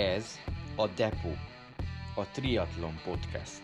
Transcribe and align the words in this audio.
Ez 0.00 0.38
a 0.76 0.86
Depo, 0.86 1.28
a 2.14 2.26
Triathlon 2.32 3.00
Podcast. 3.04 3.62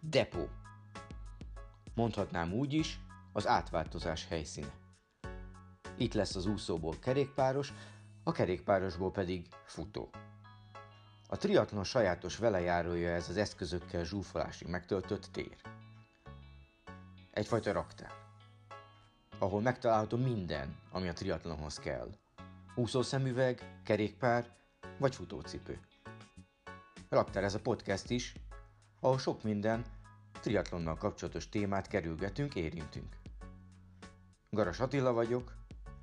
Depo. 0.00 0.46
Mondhatnám 1.94 2.52
úgy 2.52 2.72
is, 2.72 3.00
az 3.32 3.46
átváltozás 3.46 4.26
helyszíne. 4.28 4.72
Itt 5.96 6.14
lesz 6.14 6.34
az 6.34 6.46
úszóból 6.46 6.94
kerékpáros, 6.98 7.72
a 8.22 8.32
kerékpárosból 8.32 9.10
pedig 9.10 9.46
futó. 9.64 10.10
A 11.28 11.36
triatlon 11.36 11.84
sajátos 11.84 12.36
velejárója 12.36 13.10
ez 13.10 13.28
az 13.28 13.36
eszközökkel 13.36 14.04
zsúfolásig 14.04 14.68
megtöltött 14.68 15.28
tér. 15.32 15.56
Egyfajta 17.30 17.72
raktár, 17.72 18.12
ahol 19.38 19.60
megtalálható 19.60 20.16
minden, 20.16 20.76
ami 20.90 21.08
a 21.08 21.12
triatlonhoz 21.12 21.78
kell. 21.78 22.08
Úszószemüveg, 22.74 23.80
kerékpár 23.84 24.56
vagy 24.98 25.14
futócipő. 25.14 25.80
Raktár 27.08 27.44
ez 27.44 27.54
a 27.54 27.60
podcast 27.60 28.10
is, 28.10 28.34
ahol 29.00 29.18
sok 29.18 29.42
minden 29.42 29.84
triatlonnal 30.40 30.96
kapcsolatos 30.96 31.48
témát 31.48 31.86
kerülgetünk, 31.86 32.54
érintünk. 32.54 33.16
Garas 34.50 34.80
Attila 34.80 35.12
vagyok, 35.12 35.52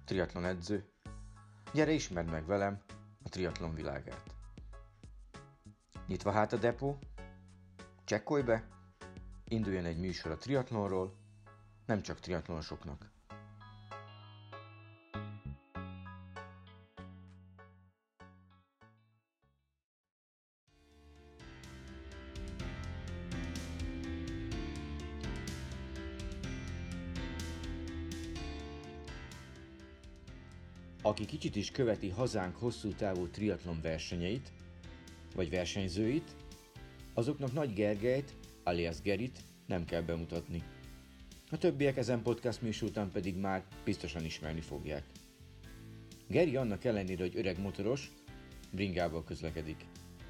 triatlon 0.06 0.45
edző. 0.45 0.90
Gyere 1.73 1.92
ismerd 1.92 2.30
meg 2.30 2.45
velem 2.45 2.81
a 3.23 3.30
triatlon 3.30 3.73
világát. 3.73 4.36
Nyitva 6.08 6.31
hát 6.31 6.53
a 6.53 6.58
depó, 6.58 7.00
csekkolj 8.06 8.42
be, 8.42 8.67
induljon 9.44 9.86
egy 9.86 10.00
műsor 10.00 10.31
a 10.31 10.38
triatlonról, 10.38 11.16
nem 11.86 12.02
csak 12.02 12.20
triatlonosoknak. 12.20 13.12
Aki 31.10 31.26
kicsit 31.26 31.56
is 31.56 31.72
követi 31.72 32.10
hazánk 32.10 32.56
hosszú 32.56 32.90
távú 32.90 33.28
triatlon 33.28 33.82
versenyeit, 33.82 34.52
vagy 35.36 35.50
versenyzőit, 35.50 36.36
azoknak 37.14 37.54
Nagy 37.54 37.74
Gergelyt, 37.74 38.34
alias 38.64 39.02
Gerit 39.02 39.40
nem 39.66 39.86
kell 39.86 40.02
bemutatni. 40.02 40.64
A 41.52 41.58
többiek 41.58 41.98
ezen 41.98 42.22
podcast 42.22 42.62
műsor 42.62 42.90
után 42.90 43.12
pedig 43.12 43.36
már 43.36 43.64
biztosan 43.84 44.26
ismerni 44.26 44.62
fogják. 44.62 45.04
Geri 46.28 46.56
annak 46.56 46.84
ellenére, 46.84 47.24
hogy 47.24 47.38
öreg 47.38 47.60
motoros, 47.60 48.12
bringával 48.72 49.24
közlekedik. 49.24 49.86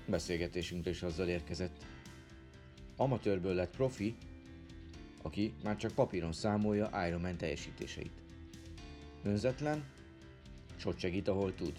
Beszélgetésünkre 0.06 0.90
is 0.90 1.04
azzal 1.04 1.28
érkezett. 1.28 1.86
Amatőrből 2.96 3.54
lett 3.54 3.76
profi, 3.76 4.16
aki 5.22 5.54
már 5.64 5.76
csak 5.76 5.92
papíron 5.92 6.34
számolja 6.34 7.08
Ironman 7.08 7.38
teljesítéseit. 7.38 8.22
Önzetlen, 9.24 9.98
és 10.80 10.86
ott 10.86 11.00
segít, 11.00 11.28
ahol 11.28 11.56
tud. 11.56 11.74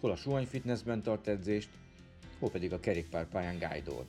Hol 0.00 0.10
a 0.10 0.16
Suhany 0.16 0.46
Fitnessben 0.46 1.02
tart 1.02 1.28
edzést, 1.28 1.68
hol 2.38 2.50
pedig 2.50 2.72
a 2.72 2.80
kerékpárpályán 2.80 3.58
guide 3.58 4.02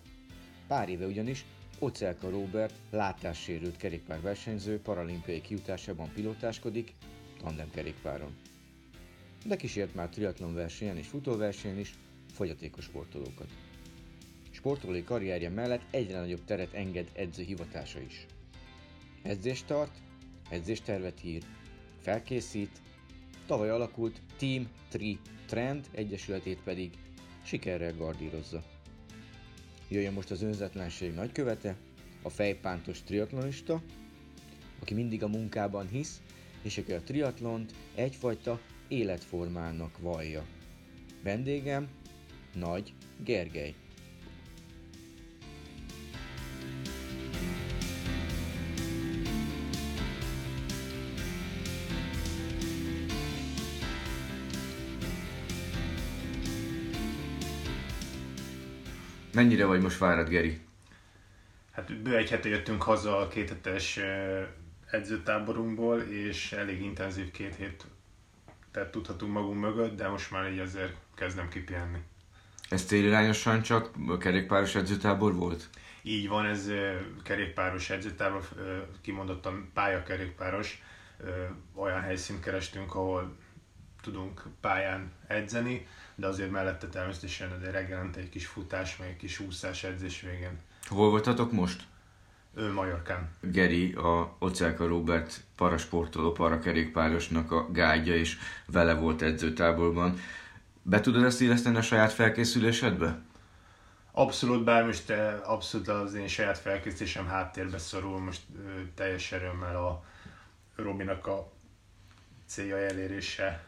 Pár 0.68 0.90
éve 0.90 1.06
ugyanis 1.06 1.46
Ocelka 1.80 2.30
Robert 2.30 2.74
látássérült 2.90 3.78
kerékpárversenyző 3.78 4.80
paralimpiai 4.80 5.42
kiutásában 5.42 6.12
pilótáskodik, 6.14 6.94
tandem 7.44 7.70
kerékpáron. 7.72 8.36
De 9.46 9.56
kísért 9.56 9.96
már 9.96 10.10
triatlon 10.10 10.54
versenyen 10.54 10.98
és 10.98 11.08
futóversenyen 11.08 11.80
is 11.80 11.94
fogyatékos 12.32 12.84
sportolókat. 12.84 13.50
Sportolói 14.52 15.04
karrierje 15.04 15.50
mellett 15.50 15.84
egyre 15.92 16.20
nagyobb 16.20 16.46
teret 16.46 16.74
enged 16.74 17.10
edző 17.14 17.44
hivatása 17.44 18.00
is. 18.00 18.26
Edzést 19.22 19.66
tart, 19.66 19.98
edzéstervet 20.50 21.24
ír, 21.24 21.44
felkészít, 22.02 22.82
Tavaly 23.48 23.70
alakult 23.70 24.22
Team 24.38 24.68
Tri 24.90 25.20
Trend 25.46 25.86
egyesületét 25.92 26.60
pedig 26.64 26.92
sikerrel 27.44 27.94
gardírozza. 27.94 28.64
Jöjjön 29.90 30.14
most 30.14 30.32
az 30.32 30.42
önzetlenség 30.42 31.14
nagykövete, 31.14 31.76
a 32.22 32.30
fejpántos 32.30 33.04
triatlonista, 33.04 33.82
aki 34.80 34.94
mindig 34.94 35.24
a 35.24 35.28
munkában 35.28 35.88
hisz, 35.88 36.22
és 36.62 36.78
aki 36.78 36.92
a 36.92 37.02
triatlont 37.02 37.74
egyfajta 37.96 38.60
életformának 38.88 39.98
vallja. 39.98 40.46
Vendégem 41.24 41.88
Nagy 42.54 42.94
Gergely. 43.24 43.76
Mennyire 59.38 59.66
vagy 59.66 59.82
most 59.82 59.96
fáradt, 59.96 60.30
Geri? 60.30 60.60
Hát 61.72 62.02
bő 62.02 62.16
egy 62.16 62.30
hete 62.30 62.50
jöttünk 62.50 62.84
haza 62.84 63.18
a 63.18 63.28
kéthetes 63.28 64.00
edzőtáborunkból, 64.92 66.00
és 66.02 66.52
elég 66.52 66.82
intenzív 66.82 67.32
két 67.32 67.56
hét 67.56 67.86
tehát 68.72 68.92
tudhatunk 68.92 69.34
magunk 69.34 69.60
mögött, 69.60 69.98
de 69.98 70.08
most 70.08 70.32
már 70.32 70.52
így 70.52 70.60
azért 70.60 70.96
kezdem 71.16 71.50
kipihenni. 71.50 71.98
Ez 72.70 72.86
célirányosan 72.86 73.62
csak 73.62 73.92
kerékpáros 74.20 74.76
edzőtábor 74.76 75.36
volt? 75.36 75.70
Így 76.02 76.28
van, 76.28 76.46
ez 76.46 76.72
kerékpáros 77.24 77.90
edzőtábor, 77.90 78.48
kimondottan 79.02 79.72
pályakerékpáros. 79.74 80.82
Olyan 81.74 82.02
helyszínt 82.02 82.44
kerestünk, 82.44 82.96
ahol 82.96 83.36
tudunk 84.02 84.44
pályán 84.62 85.12
edzeni, 85.28 85.88
de 86.18 86.28
azért 86.28 86.52
mellette 86.52 86.88
természetesen 86.88 87.60
de 87.62 87.72
reggelente 87.72 88.20
egy 88.20 88.30
kis 88.30 88.48
futás, 88.48 88.98
meg 88.98 89.08
egy 89.08 89.18
kis 89.18 89.40
úszás 89.40 89.84
edzés 89.84 90.22
végén. 90.22 90.60
Hol 90.86 91.10
voltatok 91.10 91.52
most? 91.52 91.84
Ő 92.56 92.74
Majorkán. 92.74 93.30
Geri, 93.42 93.94
a 93.94 94.36
Ocelka 94.40 94.88
Robert 94.88 95.44
parasportoló, 95.56 96.32
parakerékpárosnak 96.32 97.52
a 97.52 97.72
gágya, 97.72 98.14
és 98.14 98.38
vele 98.66 98.94
volt 98.94 99.22
edzőtáborban. 99.22 100.20
Be 100.82 101.00
tudod 101.00 101.24
ezt 101.24 101.42
illeszteni 101.42 101.78
a 101.78 101.82
saját 101.82 102.14
felkészülésedbe? 102.14 103.22
Abszolút, 104.12 104.64
bár 104.64 104.86
most 104.86 105.10
eh, 105.10 105.50
abszolút 105.52 105.88
az 105.88 106.14
én 106.14 106.28
saját 106.28 106.58
felkészítésem 106.58 107.28
háttérbe 107.28 107.78
szorul, 107.78 108.20
most 108.20 108.42
teljes 108.96 109.32
erőmmel 109.32 109.76
a 109.86 110.04
Robinak 110.76 111.28
a 111.28 111.52
célja 112.46 112.78
elérése 112.78 113.64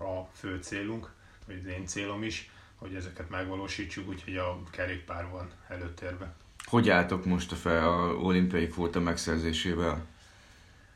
a 0.00 0.28
fő 0.32 0.58
célunk, 0.62 1.13
vagy 1.46 1.66
én 1.66 1.86
célom 1.86 2.22
is, 2.22 2.50
hogy 2.74 2.94
ezeket 2.94 3.30
megvalósítsuk, 3.30 4.08
úgyhogy 4.08 4.36
a 4.36 4.62
kerékpár 4.70 5.28
van 5.30 5.50
előtérbe. 5.68 6.34
Hogy 6.64 6.88
álltok 6.88 7.24
most 7.24 7.52
a 7.52 7.56
fel 7.56 7.88
a 7.88 8.14
olimpiai 8.14 8.68
kvóta 8.68 9.00
megszerzésével? 9.00 10.06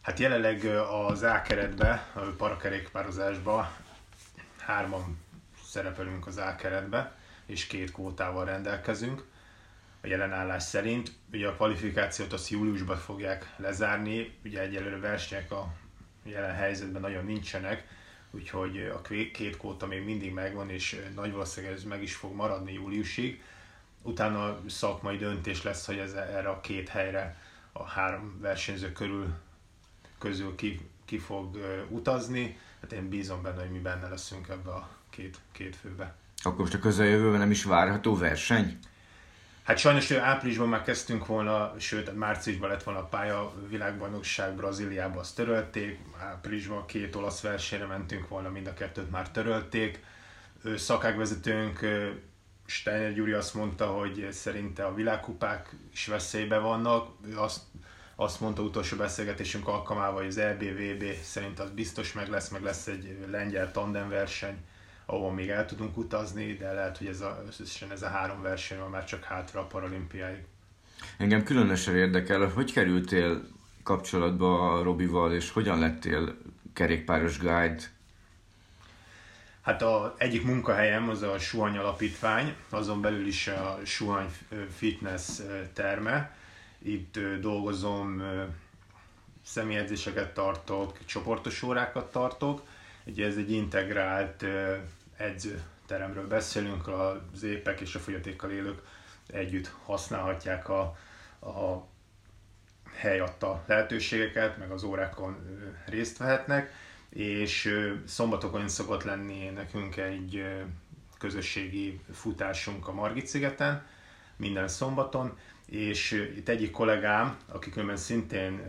Hát 0.00 0.18
jelenleg 0.18 0.64
az 1.08 1.22
A 1.22 1.42
keretbe, 1.42 2.10
a 2.14 2.20
parakerékpározásba 2.20 3.72
hárman 4.58 5.18
szerepelünk 5.64 6.26
az 6.26 6.36
A 6.36 6.56
keretbe, 6.56 7.16
és 7.46 7.66
két 7.66 7.92
kvótával 7.92 8.44
rendelkezünk 8.44 9.24
a 10.00 10.06
jelenállás 10.06 10.62
szerint. 10.62 11.12
Ugye 11.32 11.48
a 11.48 11.54
kvalifikációt 11.54 12.32
azt 12.32 12.48
júliusban 12.48 12.96
fogják 12.96 13.54
lezárni, 13.56 14.38
ugye 14.44 14.60
egyelőre 14.60 14.98
versenyek 14.98 15.50
a 15.50 15.72
jelen 16.22 16.54
helyzetben 16.54 17.00
nagyon 17.00 17.24
nincsenek, 17.24 17.86
úgyhogy 18.30 18.78
a 18.78 19.00
két 19.32 19.56
kóta 19.56 19.86
még 19.86 20.04
mindig 20.04 20.32
megvan, 20.32 20.70
és 20.70 21.04
nagy 21.14 21.32
valószínűleg 21.32 21.76
ez 21.76 21.84
meg 21.84 22.02
is 22.02 22.14
fog 22.14 22.34
maradni 22.34 22.72
júliusig. 22.72 23.42
Utána 24.02 24.60
szakmai 24.66 25.16
döntés 25.16 25.62
lesz, 25.62 25.86
hogy 25.86 25.98
ez 25.98 26.12
erre 26.12 26.48
a 26.48 26.60
két 26.60 26.88
helyre 26.88 27.42
a 27.72 27.84
három 27.84 28.40
versenyző 28.40 28.92
körül 28.92 29.34
közül 30.18 30.54
ki, 30.54 30.80
ki 31.04 31.18
fog 31.18 31.58
utazni. 31.88 32.58
Hát 32.80 32.92
én 32.92 33.08
bízom 33.08 33.42
benne, 33.42 33.60
hogy 33.60 33.70
mi 33.70 33.78
benne 33.78 34.08
leszünk 34.08 34.48
ebbe 34.48 34.70
a 34.70 34.88
két, 35.10 35.38
két 35.52 35.76
főbe. 35.76 36.16
Akkor 36.42 36.58
most 36.58 36.74
a 36.74 36.78
közeljövőben 36.78 37.38
nem 37.38 37.50
is 37.50 37.64
várható 37.64 38.16
verseny? 38.16 38.78
Hát 39.68 39.78
sajnos 39.78 40.10
áprilisban 40.10 40.68
már 40.68 40.82
kezdtünk 40.82 41.26
volna, 41.26 41.74
sőt 41.78 42.16
márciusban 42.16 42.68
lett 42.68 42.82
volna 42.82 43.00
a 43.00 43.04
pálya 43.04 43.52
világbajnokság 43.68 44.54
Brazíliában, 44.54 45.18
azt 45.18 45.34
törölték, 45.34 45.98
áprilisban 46.18 46.86
két 46.86 47.16
olasz 47.16 47.40
versenyre 47.40 47.86
mentünk 47.86 48.28
volna, 48.28 48.48
mind 48.48 48.66
a 48.66 48.74
kettőt 48.74 49.10
már 49.10 49.30
törölték. 49.30 50.04
Szakágvezetőnk 50.76 51.80
Steiner 52.66 53.12
Gyuri 53.12 53.32
azt 53.32 53.54
mondta, 53.54 53.86
hogy 53.86 54.28
szerinte 54.32 54.84
a 54.84 54.94
világkupák 54.94 55.76
is 55.92 56.06
veszélybe 56.06 56.58
vannak. 56.58 57.08
Ő 57.26 57.38
azt, 57.38 57.62
azt 58.16 58.40
mondta 58.40 58.62
utolsó 58.62 58.96
beszélgetésünk 58.96 59.68
alkalmával, 59.68 60.18
hogy 60.18 60.26
az 60.26 60.38
EBVB 60.38 61.04
szerint 61.22 61.58
az 61.58 61.70
biztos 61.70 62.12
meg 62.12 62.28
lesz, 62.28 62.48
meg 62.48 62.62
lesz 62.62 62.86
egy 62.86 63.16
lengyel 63.30 63.72
tandemverseny, 63.72 64.56
ahol 65.10 65.32
még 65.32 65.48
el 65.48 65.66
tudunk 65.66 65.96
utazni, 65.96 66.54
de 66.54 66.72
lehet, 66.72 66.98
hogy 66.98 67.06
ez 67.06 67.20
a, 67.20 67.42
összesen 67.46 67.92
ez 67.92 68.02
a 68.02 68.08
három 68.08 68.42
verseny 68.42 68.78
van 68.78 68.90
már 68.90 69.04
csak 69.04 69.24
hátra 69.24 69.60
a 69.60 69.64
paralimpiáig. 69.64 70.44
Engem 71.16 71.42
különösen 71.42 71.96
érdekel, 71.96 72.46
hogy 72.48 72.72
kerültél 72.72 73.48
kapcsolatba 73.82 74.72
a 74.72 74.82
Robival, 74.82 75.32
és 75.32 75.50
hogyan 75.50 75.78
lettél 75.78 76.36
kerékpáros 76.72 77.38
guide? 77.38 77.82
Hát 79.62 79.82
a 79.82 80.14
egyik 80.18 80.44
munkahelyem 80.44 81.08
az 81.08 81.22
a 81.22 81.38
Suhany 81.38 81.76
Alapítvány, 81.76 82.54
azon 82.68 83.00
belül 83.00 83.26
is 83.26 83.46
a 83.46 83.78
Suhany 83.84 84.28
Fitness 84.76 85.40
terme. 85.72 86.36
Itt 86.78 87.18
dolgozom, 87.40 88.22
személyedzéseket 89.44 90.34
tartok, 90.34 91.04
csoportos 91.04 91.62
órákat 91.62 92.12
tartok. 92.12 92.62
Ugye 93.04 93.26
ez 93.26 93.36
egy 93.36 93.50
integrált 93.50 94.44
edzőteremről 95.18 96.26
beszélünk, 96.26 96.88
az 96.88 97.42
épek 97.42 97.80
és 97.80 97.94
a 97.94 97.98
fogyatékkal 97.98 98.50
élők 98.50 98.80
együtt 99.26 99.72
használhatják 99.84 100.68
a, 100.68 100.80
a 101.40 101.86
hely 102.94 103.20
adta 103.20 103.64
lehetőségeket, 103.66 104.58
meg 104.58 104.70
az 104.70 104.82
órákon 104.82 105.36
részt 105.86 106.18
vehetnek, 106.18 106.72
és 107.08 107.74
szombatokon 108.06 108.68
szokott 108.68 109.02
lenni 109.02 109.48
nekünk 109.48 109.96
egy 109.96 110.44
közösségi 111.18 112.00
futásunk 112.12 112.88
a 112.88 112.92
Margit 112.92 113.26
szigeten, 113.26 113.86
minden 114.36 114.68
szombaton, 114.68 115.38
és 115.66 116.12
itt 116.36 116.48
egyik 116.48 116.70
kollégám, 116.70 117.36
aki 117.48 117.70
különben 117.70 117.96
szintén 117.96 118.64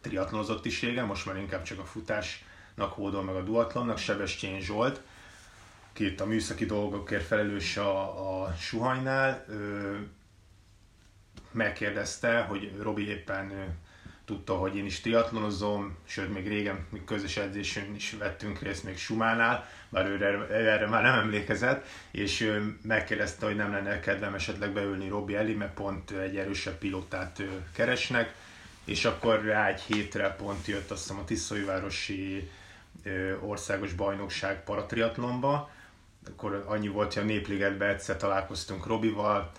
triatlonozott 0.00 0.64
is 0.64 0.82
régen, 0.82 1.06
most 1.06 1.26
már 1.26 1.36
inkább 1.36 1.62
csak 1.62 1.78
a 1.78 1.84
futás 1.84 2.44
hódol 2.84 3.22
meg 3.22 3.34
a 3.34 3.42
duatlonnak, 3.42 3.98
Sebestyén 3.98 4.60
Zsolt, 4.60 5.00
ki 5.92 6.04
itt 6.04 6.20
a 6.20 6.26
műszaki 6.26 6.66
dolgokért 6.66 7.26
felelős 7.26 7.76
a, 7.76 8.42
a 8.42 8.54
Suhajnál, 8.58 9.44
ő 9.48 10.06
megkérdezte, 11.50 12.40
hogy 12.40 12.72
Robi 12.80 13.08
éppen 13.08 13.50
ő, 13.50 13.74
tudta, 14.28 14.54
hogy 14.54 14.76
én 14.76 14.84
is 14.84 15.00
triatlonozom, 15.00 15.96
sőt 16.06 16.34
még 16.34 16.48
régen 16.48 16.86
még 16.90 17.04
közös 17.04 17.36
edzésünk 17.36 17.96
is 17.96 18.12
vettünk 18.18 18.60
részt 18.60 18.84
még 18.84 18.98
Sumánál, 18.98 19.68
bár 19.88 20.06
ő 20.06 20.24
erre, 20.52 20.86
már 20.86 21.02
nem 21.02 21.18
emlékezett, 21.18 21.86
és 22.10 22.40
ő 22.40 22.78
megkérdezte, 22.82 23.46
hogy 23.46 23.56
nem 23.56 23.72
lenne 23.72 24.00
kedvem 24.00 24.34
esetleg 24.34 24.72
beülni 24.72 25.08
Robi 25.08 25.34
elé, 25.34 25.52
mert 25.52 25.74
pont 25.74 26.10
egy 26.10 26.36
erősebb 26.36 26.78
pilotát 26.78 27.42
keresnek, 27.72 28.34
és 28.84 29.04
akkor 29.04 29.44
rá 29.44 29.68
egy 29.68 29.80
hétre 29.80 30.30
pont 30.30 30.66
jött 30.66 30.90
azt 30.90 31.02
hiszem 31.02 31.18
a 31.18 31.24
Tiszóivárosi 31.24 32.50
országos 33.40 33.92
bajnokság 33.92 34.64
paratriatlonba, 34.64 35.70
akkor 36.26 36.64
annyi 36.66 36.88
volt, 36.88 37.14
hogy 37.14 37.22
a 37.22 37.26
Népligetben 37.26 37.88
egyszer 37.88 38.16
találkoztunk 38.16 38.86
Robival, 38.86 39.50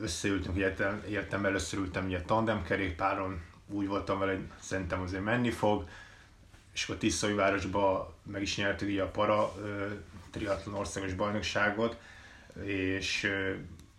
összeültünk, 0.00 0.56
értem, 0.56 1.02
értem 1.08 1.44
először 1.44 1.78
ültem 1.78 2.04
ugye 2.04 2.20
tandemkerékpáron, 2.20 3.40
úgy 3.66 3.86
voltam 3.86 4.18
vele, 4.18 4.32
hogy 4.32 4.44
szerintem 4.60 5.00
azért 5.00 5.24
menni 5.24 5.50
fog, 5.50 5.88
és 6.74 6.84
akkor 6.84 6.96
Tiszai 6.96 7.32
városba 7.32 8.14
meg 8.22 8.42
is 8.42 8.56
nyertük 8.56 8.88
ugye 8.88 9.02
a 9.02 9.10
para 9.10 9.52
triatlon 10.30 10.74
országos 10.74 11.14
bajnokságot, 11.14 11.96
és 12.62 13.30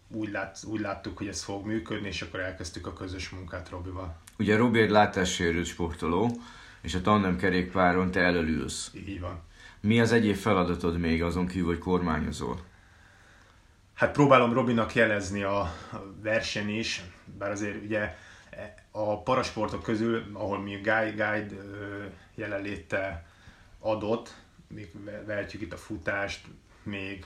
úgy, 0.08 0.32
lát, 0.32 0.58
úgy 0.68 0.80
láttuk, 0.80 1.18
hogy 1.18 1.28
ez 1.28 1.44
fog 1.44 1.66
működni, 1.66 2.08
és 2.08 2.22
akkor 2.22 2.40
elkezdtük 2.40 2.88
a 2.88 2.94
közös 2.94 3.30
munkát 3.30 3.70
Robival. 3.70 4.16
Ugye 4.38 4.56
Robi 4.58 4.80
egy 4.80 4.90
látássérült 4.90 5.66
sportoló, 5.66 6.32
és 6.86 6.94
a 6.94 7.02
tandem 7.02 7.38
kerékpáron 7.38 8.12
te 8.12 8.20
elölülsz. 8.20 8.92
Így 9.08 9.20
van. 9.20 9.42
Mi 9.80 10.00
az 10.00 10.12
egyéb 10.12 10.36
feladatod 10.36 10.98
még 10.98 11.24
azon 11.24 11.48
kívül, 11.48 11.68
hogy 11.68 11.78
kormányozol? 11.78 12.60
Hát 13.94 14.12
próbálom 14.12 14.54
Robinak 14.54 14.96
jelezni 14.96 15.44
a 15.44 15.74
verseny 16.22 16.78
is, 16.78 17.04
bár 17.38 17.52
azért 17.52 17.84
ugye 17.84 18.16
a 18.92 19.22
parasportok 19.24 19.84
közül, 19.84 20.24
ahol 20.34 20.60
mi 20.60 20.74
Guide, 20.74 21.12
Guide 21.12 21.56
jelenléte 22.36 23.26
adott, 23.80 24.36
még 24.68 24.92
vehetjük 25.26 25.62
itt 25.62 25.74
a 25.74 25.78
futást, 25.78 26.46
még 26.84 27.26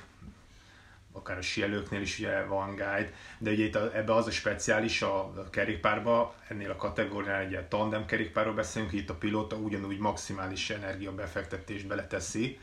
akár 1.12 1.38
a 1.38 1.42
sielőknél 1.42 2.02
is 2.02 2.20
ugye 2.20 2.44
van 2.44 2.70
guide, 2.70 3.12
de 3.38 3.52
ugye 3.52 3.64
itt 3.64 3.76
a, 3.76 3.96
ebbe 3.96 4.14
az 4.14 4.28
a 4.28 4.32
speciális 4.32 5.02
a, 5.02 5.20
a 5.20 5.50
kerékpárba, 5.50 6.36
ennél 6.48 6.70
a 6.70 6.76
kategóriánál 6.76 7.42
egy 7.42 7.66
tandem 7.66 8.06
kerékpárról 8.06 8.54
beszélünk, 8.54 8.92
itt 8.92 9.10
a 9.10 9.14
pilóta 9.14 9.56
ugyanúgy 9.56 9.98
maximális 9.98 10.70
energiabefektetést 10.70 11.88
beleteszi, 11.88 12.60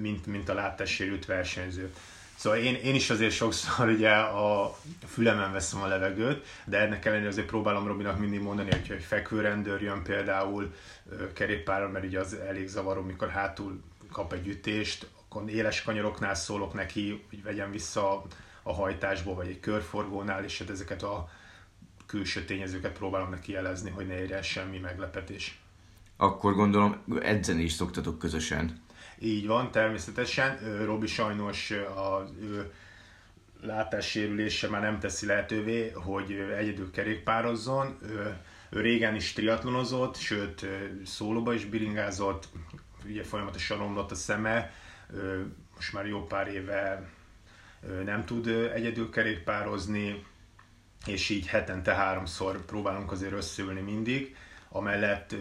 mint, 0.00 0.26
mint 0.26 0.48
a 0.48 0.54
látássérült 0.54 1.26
versenyző. 1.26 1.92
Szóval 2.34 2.58
én, 2.58 2.74
én 2.74 2.94
is 2.94 3.10
azért 3.10 3.32
sokszor 3.32 3.88
ugye 3.88 4.10
a 4.14 4.76
fülemen 5.06 5.52
veszem 5.52 5.82
a 5.82 5.86
levegőt, 5.86 6.46
de 6.64 6.78
ennek 6.78 7.04
ellenére 7.04 7.28
azért 7.28 7.46
próbálom 7.46 7.86
Robinak 7.86 8.18
mindig 8.18 8.40
mondani, 8.40 8.70
hogy 8.70 8.96
egy 8.96 9.02
fekvőrendőr 9.02 9.82
jön 9.82 10.02
például 10.02 10.74
kerékpárral, 11.32 11.88
mert 11.88 12.04
ugye 12.04 12.20
az 12.20 12.34
elég 12.34 12.68
zavaró, 12.68 13.02
mikor 13.02 13.28
hátul 13.28 13.82
kap 14.12 14.32
egy 14.32 14.46
ütést, 14.46 15.06
éles 15.46 15.82
kanyaroknál 15.82 16.34
szólok 16.34 16.74
neki, 16.74 17.24
hogy 17.28 17.42
vegyen 17.42 17.70
vissza 17.70 18.22
a 18.62 18.72
hajtásból, 18.72 19.34
vagy 19.34 19.48
egy 19.48 19.60
körforgónál, 19.60 20.44
és 20.44 20.58
hát 20.58 20.70
ezeket 20.70 21.02
a 21.02 21.28
külső 22.06 22.44
tényezőket 22.44 22.98
próbálom 22.98 23.30
neki 23.30 23.52
jelezni, 23.52 23.90
hogy 23.90 24.06
ne 24.06 24.20
érjen 24.20 24.42
semmi 24.42 24.78
meglepetés. 24.78 25.60
Akkor 26.16 26.54
gondolom 26.54 26.96
edzeni 27.20 27.62
is 27.62 27.72
szoktatok 27.72 28.18
közösen. 28.18 28.80
Így 29.18 29.46
van, 29.46 29.70
természetesen. 29.70 30.58
Robi 30.84 31.06
sajnos 31.06 31.70
a 31.70 32.28
ő 32.40 32.72
látássérülése 33.60 34.68
már 34.68 34.80
nem 34.80 34.98
teszi 34.98 35.26
lehetővé, 35.26 35.90
hogy 35.90 36.32
egyedül 36.58 36.90
kerékpározzon. 36.90 37.98
Ő, 38.02 38.36
ő 38.70 38.80
régen 38.80 39.14
is 39.14 39.32
triatlonozott, 39.32 40.16
sőt 40.16 40.66
szólóba 41.04 41.52
is 41.52 41.64
biringázott, 41.64 42.48
ugye 43.06 43.24
folyamatosan 43.24 43.78
romlott 43.78 44.10
a 44.10 44.14
szeme, 44.14 44.72
most 45.74 45.92
már 45.92 46.06
jó 46.06 46.26
pár 46.26 46.48
éve 46.48 47.10
nem 48.04 48.24
tud 48.24 48.46
egyedül 48.74 49.10
kerékpározni, 49.10 50.24
és 51.06 51.28
így 51.28 51.46
hetente 51.46 51.94
háromszor 51.94 52.64
próbálunk 52.64 53.12
azért 53.12 53.32
összeülni 53.32 53.80
mindig. 53.80 54.36
Amellett 54.68 55.34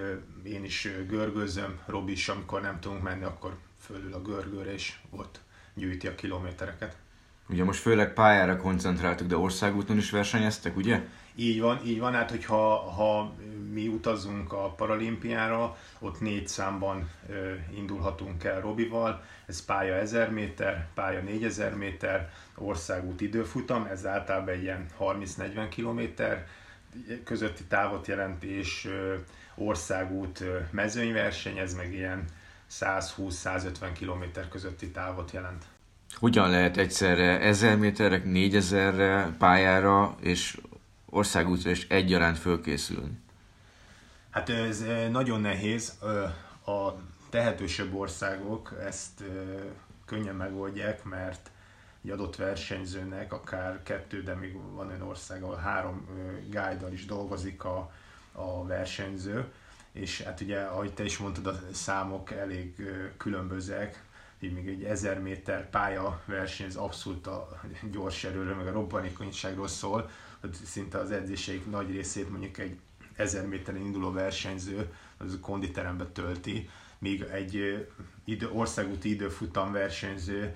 én 0.43 0.63
is 0.63 0.89
görgőzöm, 1.07 1.79
Robi 1.85 2.11
is, 2.11 2.29
amikor 2.29 2.61
nem 2.61 2.79
tudunk 2.79 3.03
menni, 3.03 3.23
akkor 3.23 3.57
fölül 3.79 4.13
a 4.13 4.21
görgőre, 4.21 4.73
és 4.73 4.93
ott 5.09 5.39
gyűjti 5.73 6.07
a 6.07 6.15
kilométereket. 6.15 6.95
Ugye 7.49 7.63
most 7.63 7.79
főleg 7.79 8.13
pályára 8.13 8.57
koncentráltuk, 8.57 9.27
de 9.27 9.37
országúton 9.37 9.97
is 9.97 10.09
versenyeztek, 10.09 10.77
ugye? 10.77 11.01
Így 11.35 11.61
van, 11.61 11.79
így 11.85 12.00
van, 12.00 12.13
hát 12.13 12.29
hogyha 12.29 12.77
ha 12.77 13.33
mi 13.73 13.88
utazunk 13.88 14.53
a 14.53 14.69
paralimpiára, 14.69 15.77
ott 16.00 16.19
négy 16.19 16.47
számban 16.47 17.09
ö, 17.29 17.53
indulhatunk 17.75 18.43
el 18.43 18.61
Robival, 18.61 19.23
ez 19.45 19.65
pálya 19.65 19.93
1000 19.93 20.29
méter, 20.29 20.88
pálya 20.93 21.21
4000 21.21 21.75
méter, 21.75 22.29
országút 22.55 23.21
időfutam, 23.21 23.85
ez 23.85 24.05
általában 24.05 24.53
egy 24.53 24.61
ilyen 24.61 24.85
30-40 25.00 25.67
kilométer 25.69 26.47
közötti 27.23 27.63
távot 27.63 28.07
jelent, 28.07 28.43
és 28.43 28.85
ö, 28.85 29.15
országút 29.55 30.41
ö, 30.41 30.57
mezőnyverseny, 30.71 31.57
ez 31.57 31.73
meg 31.73 31.93
ilyen 31.93 32.25
120-150 32.71 33.71
km 34.00 34.39
közötti 34.50 34.91
távot 34.91 35.31
jelent. 35.31 35.65
Hogyan 36.13 36.50
lehet 36.50 36.77
egyszerre 36.77 37.39
1000 37.39 37.77
méterek, 37.77 38.23
4000-re 38.25 39.35
pályára 39.38 40.15
és 40.21 40.57
országútra 41.11 41.69
is 41.69 41.87
egyaránt 41.87 42.37
fölkészülni? 42.37 43.19
Hát 44.29 44.49
ez 44.49 44.83
nagyon 45.11 45.41
nehéz. 45.41 45.97
A 46.65 46.91
tehetősebb 47.29 47.93
országok 47.93 48.75
ezt 48.81 49.23
könnyen 50.05 50.35
megoldják, 50.35 51.03
mert 51.03 51.51
egy 52.03 52.09
adott 52.09 52.35
versenyzőnek 52.35 53.33
akár 53.33 53.83
kettő, 53.83 54.23
de 54.23 54.33
még 54.35 54.57
van 54.73 54.87
olyan 54.87 55.01
ország, 55.01 55.43
ahol 55.43 55.55
három 55.55 56.07
guide 56.49 56.91
is 56.91 57.05
dolgozik 57.05 57.63
a, 57.63 57.91
a 58.31 58.65
versenyző, 58.65 59.51
és 59.91 60.21
hát 60.21 60.41
ugye, 60.41 60.59
ahogy 60.61 60.93
te 60.93 61.03
is 61.03 61.17
mondtad, 61.17 61.47
a 61.47 61.59
számok 61.71 62.31
elég 62.31 62.89
különbözőek, 63.17 64.03
így 64.41 64.53
még 64.53 64.67
egy 64.67 64.83
1000 64.83 65.19
méter 65.19 65.69
pálya 65.69 66.21
verseny, 66.25 66.67
ez 66.67 66.75
abszolút 66.75 67.27
a 67.27 67.62
gyors 67.91 68.24
erőről, 68.24 68.55
meg 68.55 68.67
a 68.67 68.71
robbanékonyságról 68.71 69.67
szól, 69.67 70.10
hogy 70.39 70.53
szinte 70.53 70.98
az 70.98 71.12
edzéseik 71.12 71.69
nagy 71.69 71.91
részét 71.91 72.29
mondjuk 72.29 72.57
egy 72.57 72.79
1000 73.15 73.48
méteren 73.48 73.81
induló 73.81 74.12
versenyző 74.12 74.93
az 75.17 75.38
konditerembe 75.41 76.05
tölti, 76.05 76.69
míg 76.98 77.21
egy 77.21 77.88
idő, 78.25 78.50
országúti 78.50 79.10
időfutam 79.10 79.71
versenyző 79.71 80.55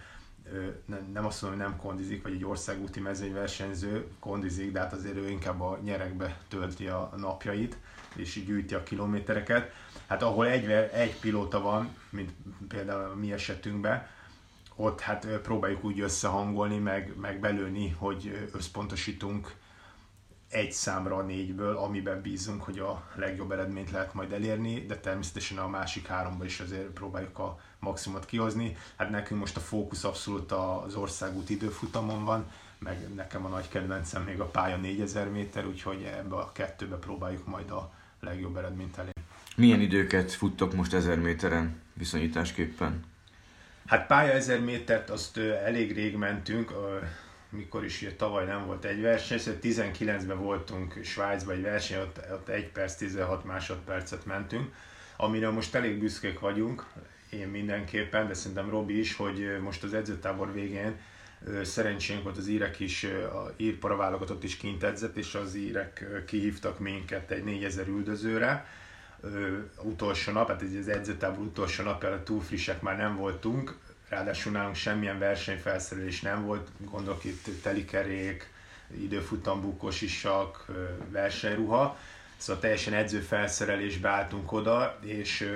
nem 1.13 1.25
azt 1.25 1.41
mondom, 1.41 1.59
hogy 1.59 1.69
nem 1.69 1.79
kondizik, 1.79 2.23
vagy 2.23 2.33
egy 2.33 2.45
országúti 2.45 2.99
mezőnyversenyző 2.99 4.07
kondizik, 4.19 4.71
de 4.71 4.79
hát 4.79 4.93
azért 4.93 5.15
ő 5.15 5.29
inkább 5.29 5.61
a 5.61 5.79
nyerekbe 5.83 6.37
tölti 6.47 6.87
a 6.87 7.13
napjait, 7.17 7.77
és 8.15 8.43
gyűjti 8.45 8.73
a 8.73 8.83
kilométereket. 8.83 9.73
Hát 10.07 10.23
ahol 10.23 10.47
egy, 10.47 10.71
egy 10.71 11.19
pilóta 11.19 11.61
van, 11.61 11.95
mint 12.09 12.31
például 12.67 13.11
a 13.11 13.15
mi 13.15 13.31
esetünkben, 13.31 14.07
ott 14.75 14.99
hát 14.99 15.27
próbáljuk 15.43 15.83
úgy 15.83 15.99
összehangolni, 15.99 16.77
meg, 16.77 17.13
meg 17.21 17.39
belőni, 17.39 17.89
hogy 17.89 18.49
összpontosítunk 18.53 19.55
egy 20.49 20.71
számra 20.71 21.15
a 21.15 21.21
négyből, 21.21 21.77
amiben 21.77 22.21
bízunk, 22.21 22.63
hogy 22.63 22.79
a 22.79 23.03
legjobb 23.15 23.51
eredményt 23.51 23.91
lehet 23.91 24.13
majd 24.13 24.31
elérni, 24.31 24.85
de 24.85 24.97
természetesen 24.97 25.57
a 25.57 25.67
másik 25.67 26.07
háromba 26.07 26.45
is 26.45 26.59
azért 26.59 26.87
próbáljuk 26.87 27.39
a 27.39 27.59
maximumot 27.79 28.25
kihozni. 28.25 28.77
Hát 28.95 29.09
nekünk 29.09 29.39
most 29.39 29.57
a 29.57 29.59
fókusz 29.59 30.03
abszolút 30.03 30.51
az 30.51 30.95
országút 30.95 31.49
időfutamon 31.49 32.25
van, 32.25 32.51
meg 32.77 33.13
nekem 33.15 33.45
a 33.45 33.49
nagy 33.49 33.69
kedvencem 33.69 34.23
még 34.23 34.39
a 34.39 34.45
pálya 34.45 34.77
4000 34.77 35.29
méter, 35.29 35.65
úgyhogy 35.65 36.03
ebbe 36.03 36.35
a 36.35 36.51
kettőbe 36.51 36.95
próbáljuk 36.95 37.47
majd 37.47 37.71
a 37.71 37.91
legjobb 38.19 38.57
eredményt 38.57 38.97
elérni. 38.97 39.21
Milyen 39.55 39.81
időket 39.81 40.31
futtok 40.31 40.73
most 40.73 40.93
1000 40.93 41.19
méteren 41.19 41.81
viszonyításképpen? 41.93 43.03
Hát 43.85 44.07
pálya 44.07 44.31
1000 44.31 44.59
métert 44.59 45.09
azt 45.09 45.37
elég 45.37 45.93
rég 45.93 46.15
mentünk, 46.15 46.71
mikor 47.49 47.85
is 47.85 48.01
ugye, 48.01 48.15
tavaly 48.15 48.45
nem 48.45 48.65
volt 48.65 48.85
egy 48.85 49.01
verseny, 49.01 49.37
szóval 49.37 49.59
19-ben 49.63 50.41
voltunk 50.41 50.99
Svájcban 51.03 51.55
egy 51.55 51.61
verseny, 51.61 52.01
ott, 52.01 52.19
ott 52.31 52.49
1 52.49 52.71
perc 52.71 52.95
16 52.95 53.43
másodpercet 53.43 54.25
mentünk, 54.25 54.73
amire 55.17 55.49
most 55.49 55.75
elég 55.75 55.99
büszkék 55.99 56.39
vagyunk, 56.39 56.85
én 57.29 57.47
mindenképpen, 57.47 58.27
de 58.27 58.33
szerintem 58.33 58.69
Robi 58.69 58.99
is, 58.99 59.15
hogy 59.15 59.57
most 59.61 59.83
az 59.83 59.93
edzőtábor 59.93 60.53
végén 60.53 60.95
szerencsénk 61.63 62.23
volt 62.23 62.37
az 62.37 62.47
írek 62.47 62.79
is, 62.79 63.03
a 63.03 63.53
ír 63.57 63.77
paraválogatott 63.77 64.43
is 64.43 64.57
kint 64.57 64.83
edzett, 64.83 65.15
és 65.15 65.35
az 65.35 65.55
írek 65.55 66.05
kihívtak 66.25 66.79
minket 66.79 67.31
egy 67.31 67.43
4000 67.43 67.87
üldözőre, 67.87 68.67
utolsó 69.83 70.31
nap, 70.31 70.47
hát 70.47 70.61
ez 70.61 70.73
az 70.79 70.87
edzőtábor 70.87 71.45
utolsó 71.45 71.83
napjára 71.83 72.23
túl 72.23 72.41
frissek 72.41 72.81
már 72.81 72.97
nem 72.97 73.15
voltunk, 73.15 73.77
ráadásul 74.09 74.51
nálunk 74.51 74.75
semmilyen 74.75 75.19
versenyfelszerelés 75.19 76.21
nem 76.21 76.45
volt, 76.45 76.69
gondolok 76.77 77.23
itt 77.23 77.61
telikerék, 77.61 78.49
időfutam, 79.01 79.61
bukós 79.61 80.01
isak, 80.01 80.65
versenyruha, 81.09 81.97
szóval 82.37 82.61
teljesen 82.61 82.93
edzőfelszerelésbe 82.93 84.09
álltunk 84.09 84.51
oda, 84.51 84.99
és 85.01 85.51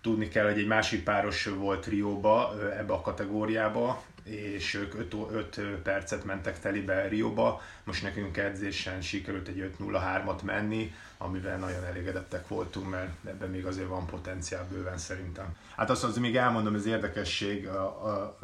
tudni 0.00 0.28
kell, 0.28 0.44
hogy 0.44 0.58
egy 0.58 0.66
másik 0.66 1.04
páros 1.04 1.44
volt 1.44 1.86
Rióba, 1.86 2.54
ebbe 2.78 2.92
a 2.92 3.00
kategóriába, 3.00 4.02
és 4.28 4.74
ők 4.74 4.94
5 5.30 5.60
percet 5.82 6.24
mentek 6.24 6.60
telibe 6.60 7.08
Rióba, 7.08 7.62
most 7.84 8.02
nekünk 8.02 8.36
edzésen 8.36 9.00
sikerült 9.00 9.48
egy 9.48 9.72
5-0-3-at 9.78 10.42
menni, 10.42 10.94
amivel 11.18 11.58
nagyon 11.58 11.84
elégedettek 11.84 12.48
voltunk, 12.48 12.90
mert 12.90 13.10
ebben 13.24 13.50
még 13.50 13.66
azért 13.66 13.88
van 13.88 14.06
potenciál 14.06 14.66
bőven 14.70 14.98
szerintem. 14.98 15.56
Hát 15.76 15.90
azt 15.90 16.04
az 16.04 16.16
még 16.16 16.36
elmondom, 16.36 16.74
ez 16.74 16.86
érdekesség 16.86 17.66
a, 17.66 18.06
a, 18.06 18.38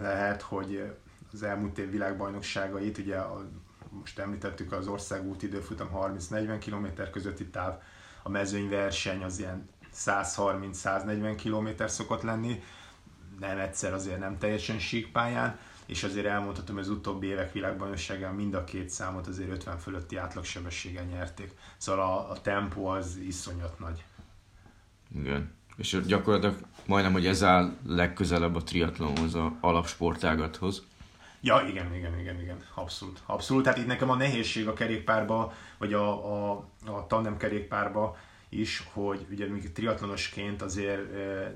lehet, 0.00 0.42
hogy 0.42 0.92
az 1.32 1.42
elmúlt 1.42 1.78
év 1.78 1.90
világbajnokságait, 1.90 2.98
ugye 2.98 3.16
a, 3.16 3.46
most 3.88 4.18
említettük 4.18 4.72
az 4.72 4.86
országút 4.86 5.42
időfutam 5.42 5.90
30-40 5.94 6.56
km 6.64 7.02
közötti 7.10 7.46
táv, 7.46 7.80
a 8.22 8.28
mezőnyverseny 8.28 9.22
az 9.22 9.38
ilyen 9.38 9.68
130-140 9.94 11.40
km 11.42 11.84
szokott 11.86 12.22
lenni, 12.22 12.62
nem 13.40 13.58
egyszer 13.58 13.92
azért 13.92 14.18
nem 14.18 14.38
teljesen 14.38 14.78
síkpályán, 14.78 15.58
és 15.86 16.02
azért 16.02 16.26
elmondhatom, 16.26 16.74
hogy 16.74 16.84
az 16.84 16.90
utóbbi 16.90 17.26
évek 17.26 17.52
világbajnokságán 17.52 18.34
mind 18.34 18.54
a 18.54 18.64
két 18.64 18.88
számot 18.90 19.26
azért 19.26 19.50
50 19.50 19.78
fölötti 19.78 20.16
átlagsebességgel 20.16 21.04
nyerték. 21.04 21.54
Szóval 21.76 22.02
a, 22.02 22.30
a 22.30 22.40
tempó 22.40 22.86
az 22.86 23.16
iszonyat 23.26 23.78
nagy. 23.78 24.04
Igen. 25.14 25.52
És 25.76 25.98
gyakorlatilag 26.06 26.56
majdnem, 26.86 27.12
hogy 27.12 27.26
ez 27.26 27.42
áll 27.42 27.72
legközelebb 27.86 28.54
a 28.54 28.62
triatlonhoz, 28.62 29.34
a 29.34 29.56
alapsportágathoz. 29.60 30.82
Ja, 31.40 31.64
igen, 31.68 31.94
igen, 31.94 32.18
igen, 32.18 32.40
igen, 32.40 32.64
abszolút. 32.74 33.22
Abszolút, 33.26 33.62
tehát 33.62 33.78
itt 33.78 33.86
nekem 33.86 34.10
a 34.10 34.14
nehézség 34.14 34.68
a 34.68 34.72
kerékpárba, 34.72 35.52
vagy 35.78 35.92
a, 35.92 36.32
a, 36.32 36.64
a 36.86 37.06
tandem 37.06 37.36
kerékpárba 37.36 38.16
is, 38.50 38.88
hogy 38.92 39.26
ugye 39.30 39.48
még 39.48 39.72
triatlonosként 39.72 40.62
azért 40.62 41.00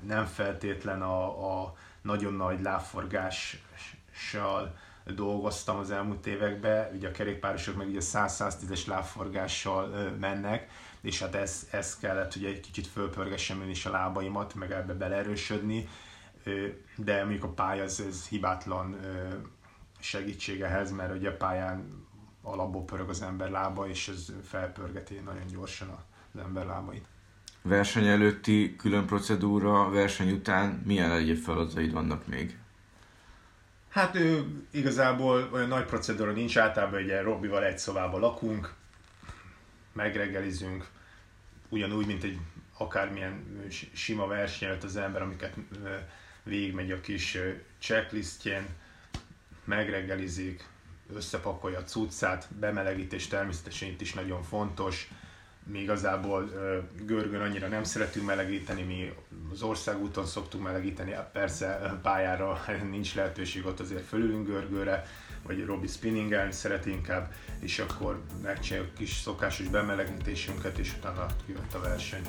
nem 0.03 0.25
feltétlen 0.25 1.01
a, 1.01 1.61
a 1.61 1.75
nagyon 2.01 2.33
nagy 2.33 2.61
lábforgással 2.61 4.75
dolgoztam 5.05 5.77
az 5.77 5.91
elmúlt 5.91 6.27
években, 6.27 6.95
ugye 6.95 7.07
a 7.07 7.11
kerékpárosok 7.11 7.75
meg 7.75 7.87
ugye 7.87 7.99
100-110-es 8.01 8.87
lábforgással 8.87 10.09
mennek, 10.19 10.69
és 11.01 11.19
hát 11.19 11.35
ez, 11.35 11.67
ez 11.71 11.97
kellett, 11.97 12.33
hogy 12.33 12.45
egy 12.45 12.59
kicsit 12.59 12.87
fölpörgessem 12.87 13.61
én 13.61 13.69
is 13.69 13.85
a 13.85 13.91
lábaimat, 13.91 14.53
meg 14.53 14.71
ebbe 14.71 14.93
beleerősödni, 14.93 15.89
de 16.95 17.23
mondjuk 17.23 17.43
a 17.43 17.49
pálya 17.49 17.83
ez, 17.83 18.03
ez 18.07 18.27
hibátlan 18.27 18.99
segítség 19.99 20.61
ehhez, 20.61 20.91
mert 20.91 21.15
ugye 21.15 21.29
a 21.29 21.37
pályán 21.37 22.05
alapból 22.41 22.85
pörög 22.85 23.09
az 23.09 23.21
ember 23.21 23.49
lába, 23.49 23.87
és 23.87 24.07
ez 24.07 24.33
felpörgeti 24.43 25.15
nagyon 25.15 25.47
gyorsan 25.47 25.89
az 26.35 26.41
ember 26.41 26.65
lábait. 26.65 27.05
Verseny 27.61 28.07
előtti 28.07 28.75
külön 28.75 29.05
procedúra, 29.05 29.89
verseny 29.89 30.31
után 30.31 30.81
milyen 30.85 31.11
egyéb 31.11 31.37
feladatait 31.37 31.91
vannak 31.91 32.27
még? 32.27 32.57
Hát 33.89 34.15
ő, 34.15 34.45
igazából 34.71 35.49
olyan 35.53 35.67
nagy 35.67 35.85
procedúra 35.85 36.31
nincs, 36.31 36.57
általában 36.57 37.03
ugye 37.03 37.21
Robival 37.21 37.63
egy 37.63 37.77
szobában 37.77 38.19
lakunk, 38.19 38.73
megreggelizünk, 39.93 40.87
ugyanúgy, 41.69 42.05
mint 42.05 42.23
egy 42.23 42.39
akármilyen 42.77 43.63
sima 43.93 44.27
verseny 44.27 44.67
előtt 44.67 44.83
az 44.83 44.95
ember, 44.95 45.21
amiket 45.21 45.55
végigmegy 46.43 46.91
a 46.91 47.01
kis 47.01 47.37
checklistjén, 47.79 48.65
megreggelizik, 49.63 50.67
összepakolja 51.13 51.79
a 51.79 51.83
cuccát, 51.83 52.47
bemelegítés 52.59 53.27
természetesen 53.27 53.89
itt 53.89 54.01
is 54.01 54.13
nagyon 54.13 54.43
fontos, 54.43 55.09
mi 55.65 55.79
igazából 55.79 56.49
görgön 57.05 57.41
annyira 57.41 57.67
nem 57.67 57.83
szeretünk 57.83 58.25
melegíteni, 58.25 58.81
mi 58.81 59.13
az 59.51 59.61
országúton 59.61 60.25
szoktunk 60.25 60.63
melegíteni, 60.63 61.15
persze 61.33 61.99
pályára 62.01 62.61
nincs 62.91 63.15
lehetőség, 63.15 63.65
ott 63.65 63.79
azért 63.79 64.05
fölülünk 64.05 64.47
görgőre, 64.47 65.05
vagy 65.43 65.65
Robi 65.65 65.87
spinningelni 65.87 66.51
szeret 66.51 66.85
inkább, 66.85 67.33
és 67.59 67.79
akkor 67.79 68.21
megcsináljuk 68.43 68.93
kis 68.93 69.13
szokásos 69.13 69.67
bemelegítésünket, 69.67 70.77
és 70.77 70.93
utána 70.97 71.25
jött 71.47 71.73
a 71.73 71.79
verseny. 71.79 72.23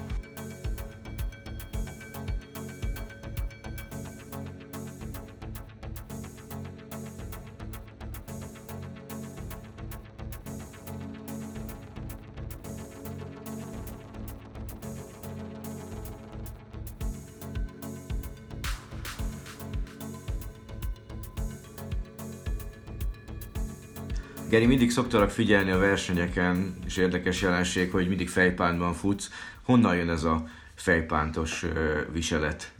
Geri, 24.56 24.68
mindig 24.68 24.90
szoktalak 24.90 25.30
figyelni 25.30 25.70
a 25.70 25.78
versenyeken, 25.78 26.78
és 26.86 26.96
érdekes 26.96 27.42
jelenség, 27.42 27.90
hogy 27.90 28.08
mindig 28.08 28.28
fejpántban 28.28 28.92
futsz. 28.92 29.30
Honnan 29.62 29.96
jön 29.96 30.10
ez 30.10 30.24
a 30.24 30.44
fejpántos 30.74 31.64
viselet? 32.12 32.72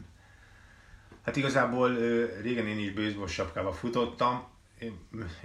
Hát 1.23 1.35
igazából 1.35 1.95
régen 2.41 2.67
én 2.67 2.79
is 2.79 2.91
baseball 2.91 3.27
sapkával 3.27 3.73
futottam, 3.73 4.47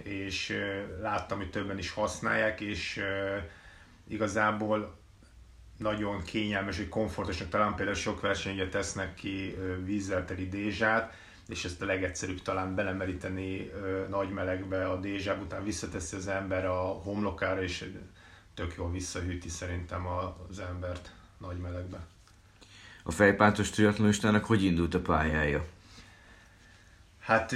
és 0.03 0.57
láttam, 1.01 1.39
hogy 1.39 1.51
többen 1.51 1.79
is 1.79 1.91
használják, 1.91 2.61
és 2.61 3.01
igazából 4.09 4.99
nagyon 5.79 6.23
kényelmes, 6.23 6.77
hogy 6.77 6.89
komfortosak, 6.89 7.49
talán 7.49 7.75
például 7.75 7.97
sok 7.97 8.21
versenyre 8.21 8.69
tesznek 8.69 9.15
ki 9.15 9.57
vízzel 9.85 10.25
teli 10.25 10.49
dézsát, 10.49 11.15
és 11.53 11.65
ezt 11.65 11.83
a 11.83 11.85
legegyszerűbb 11.85 12.43
talán 12.43 12.75
belemeríteni 12.75 13.71
ö, 13.71 14.05
nagy 14.09 14.31
melegbe 14.31 14.89
a 14.89 15.01
dézsáb 15.01 15.43
után 15.43 15.65
visszateszi 15.65 16.17
az 16.17 16.29
ember 16.29 16.67
a 16.67 16.81
homlokára, 16.81 17.63
és 17.63 17.91
tök 18.55 18.75
jól 18.77 18.91
visszahűti 18.91 19.49
szerintem 19.49 20.07
az 20.49 20.59
embert 20.59 21.13
nagy 21.39 21.57
melegbe. 21.57 21.99
A 23.03 23.11
fejpántos 23.11 23.71
triatlonistának 23.71 24.45
hogy 24.45 24.65
indult 24.65 24.95
a 24.95 25.01
pályája? 25.01 25.67
Hát 27.19 27.55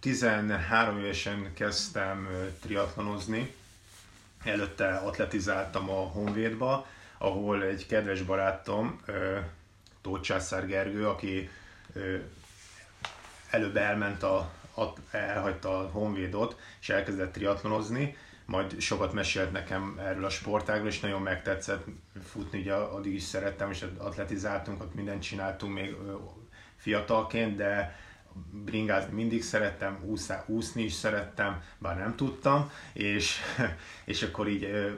13 0.00 0.98
évesen 0.98 1.54
kezdtem 1.54 2.28
triatlonozni, 2.60 3.54
előtte 4.44 4.94
atletizáltam 4.94 5.90
a 5.90 6.00
Honvédba, 6.00 6.86
ahol 7.18 7.62
egy 7.62 7.86
kedves 7.86 8.22
barátom, 8.22 9.00
Tóth 10.00 10.22
Császár 10.22 10.66
Gergő, 10.66 11.08
aki 11.08 11.50
előbb 13.50 13.76
elment 13.76 14.22
a, 14.22 14.52
elhagyta 15.10 15.78
a 15.78 15.90
Honvédot, 15.90 16.58
és 16.80 16.88
elkezdett 16.88 17.32
triatlonozni, 17.32 18.16
majd 18.46 18.80
sokat 18.80 19.12
mesélt 19.12 19.52
nekem 19.52 19.98
erről 19.98 20.24
a 20.24 20.30
sportágról, 20.30 20.88
és 20.88 21.00
nagyon 21.00 21.22
megtetszett 21.22 21.84
futni, 22.24 22.60
ugye 22.60 22.74
addig 22.74 23.14
is 23.14 23.22
szerettem, 23.22 23.70
és 23.70 23.84
atletizáltunk, 23.98 24.82
ott 24.82 24.94
mindent 24.94 25.22
csináltunk 25.22 25.74
még 25.74 25.96
fiatalként, 26.76 27.56
de 27.56 27.96
bringázni 28.50 29.14
mindig 29.14 29.42
szerettem, 29.42 29.98
úszá, 30.04 30.44
úszni 30.46 30.82
is 30.82 30.92
szerettem, 30.92 31.62
bár 31.78 31.96
nem 31.96 32.16
tudtam, 32.16 32.70
és, 32.92 33.38
és 34.04 34.22
akkor 34.22 34.48
így 34.48 34.94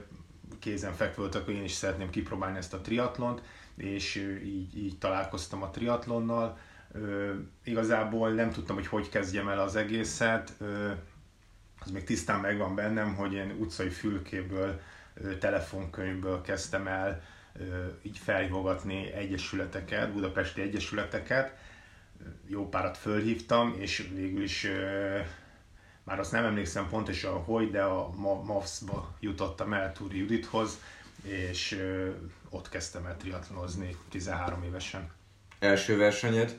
kézen 0.59 0.95
fekvő 0.95 1.23
voltak, 1.23 1.45
hogy 1.45 1.55
én 1.55 1.65
is 1.65 1.73
szeretném 1.73 2.11
kipróbálni 2.11 2.59
ezt 2.59 2.75
a 2.75 2.81
triatlont, 2.81 3.43
és 3.77 4.15
így, 4.45 4.77
így 4.77 4.99
találkoztam 4.99 5.63
a 5.63 5.71
triatlonnal. 5.71 6.59
Igazából 7.65 8.31
nem 8.31 8.51
tudtam, 8.51 8.77
hogy 8.77 8.87
hogy 8.87 9.09
kezdjem 9.09 9.49
el 9.49 9.61
az 9.61 9.77
egészet, 9.77 10.55
az 11.85 11.91
még 11.91 12.05
tisztán 12.05 12.41
megvan 12.41 12.75
bennem, 12.75 13.15
hogy 13.15 13.33
én 13.33 13.57
utcai 13.59 13.89
fülkéből, 13.89 14.81
telefonkönyvből 15.39 16.41
kezdtem 16.41 16.87
el 16.87 17.23
így 18.03 18.19
felhívogatni 18.19 19.13
egyesületeket, 19.13 20.13
budapesti 20.13 20.61
egyesületeket, 20.61 21.57
jó 22.47 22.69
párat 22.69 22.97
fölhívtam, 22.97 23.75
és 23.79 24.09
végül 24.15 24.43
is 24.43 24.67
már 26.03 26.19
azt 26.19 26.33
nem 26.33 26.45
emlékszem 26.45 26.89
pontosan, 26.89 27.43
hogy, 27.43 27.71
de 27.71 27.83
a 27.83 28.11
MAFS-ba 28.45 29.15
jutottam 29.21 29.73
el 29.73 29.93
Túri 29.93 30.19
Judithoz, 30.19 30.79
és 31.23 31.83
ott 32.49 32.69
kezdtem 32.69 33.07
el 33.07 33.17
triatlonozni 33.17 33.97
13 34.09 34.63
évesen. 34.63 35.11
Első 35.59 35.97
versenyed? 35.97 36.59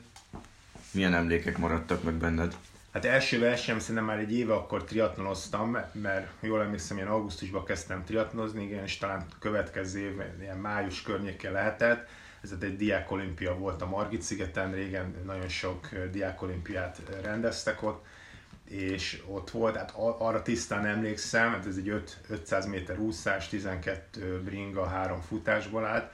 Milyen 0.92 1.14
emlékek 1.14 1.58
maradtak 1.58 2.02
meg 2.02 2.14
benned? 2.14 2.56
Hát 2.92 3.04
első 3.04 3.38
versenyem 3.38 3.80
szerintem 3.80 4.04
már 4.04 4.18
egy 4.18 4.32
éve 4.32 4.54
akkor 4.54 4.84
triatlonoztam, 4.84 5.76
mert 5.92 6.28
jól 6.40 6.62
emlékszem, 6.62 6.96
ilyen 6.96 7.08
augusztusban 7.08 7.64
kezdtem 7.64 8.04
triatlonozni, 8.04 8.64
igen, 8.64 8.82
és 8.82 8.98
talán 8.98 9.26
következő 9.38 10.00
év, 10.00 10.22
ilyen 10.40 10.58
május 10.58 11.02
környékén 11.02 11.52
lehetett. 11.52 12.08
Ez 12.42 12.54
egy 12.60 12.76
diákolimpia 12.76 13.54
volt 13.54 13.82
a 13.82 13.86
Margit 13.86 14.22
szigeten, 14.22 14.72
régen 14.72 15.14
nagyon 15.24 15.48
sok 15.48 15.88
diákolimpiát 16.10 17.00
rendeztek 17.22 17.82
ott, 17.82 18.04
és 18.68 19.22
ott 19.26 19.50
volt, 19.50 19.76
hát 19.76 19.92
arra 20.18 20.42
tisztán 20.42 20.86
emlékszem, 20.86 21.50
hát 21.50 21.66
ez 21.66 21.76
egy 21.76 21.88
5, 21.88 22.20
500 22.28 22.66
méter 22.66 22.98
úszás, 22.98 23.48
12 23.48 24.42
bringa, 24.44 24.86
három 24.86 25.20
futásból 25.20 25.84
állt, 25.84 26.12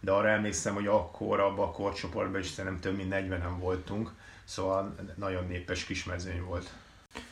de 0.00 0.10
arra 0.10 0.28
emlékszem, 0.28 0.74
hogy 0.74 0.86
akkor 0.86 1.40
abban 1.40 1.68
a 1.68 1.72
korcsoportban 1.72 2.40
is 2.40 2.48
szerintem 2.48 2.80
több 2.80 2.96
mint 2.96 3.14
40-en 3.14 3.58
voltunk, 3.58 4.12
Szóval 4.50 4.94
nagyon 5.14 5.46
népes 5.46 5.84
kismezőny 5.84 6.42
volt. 6.42 6.72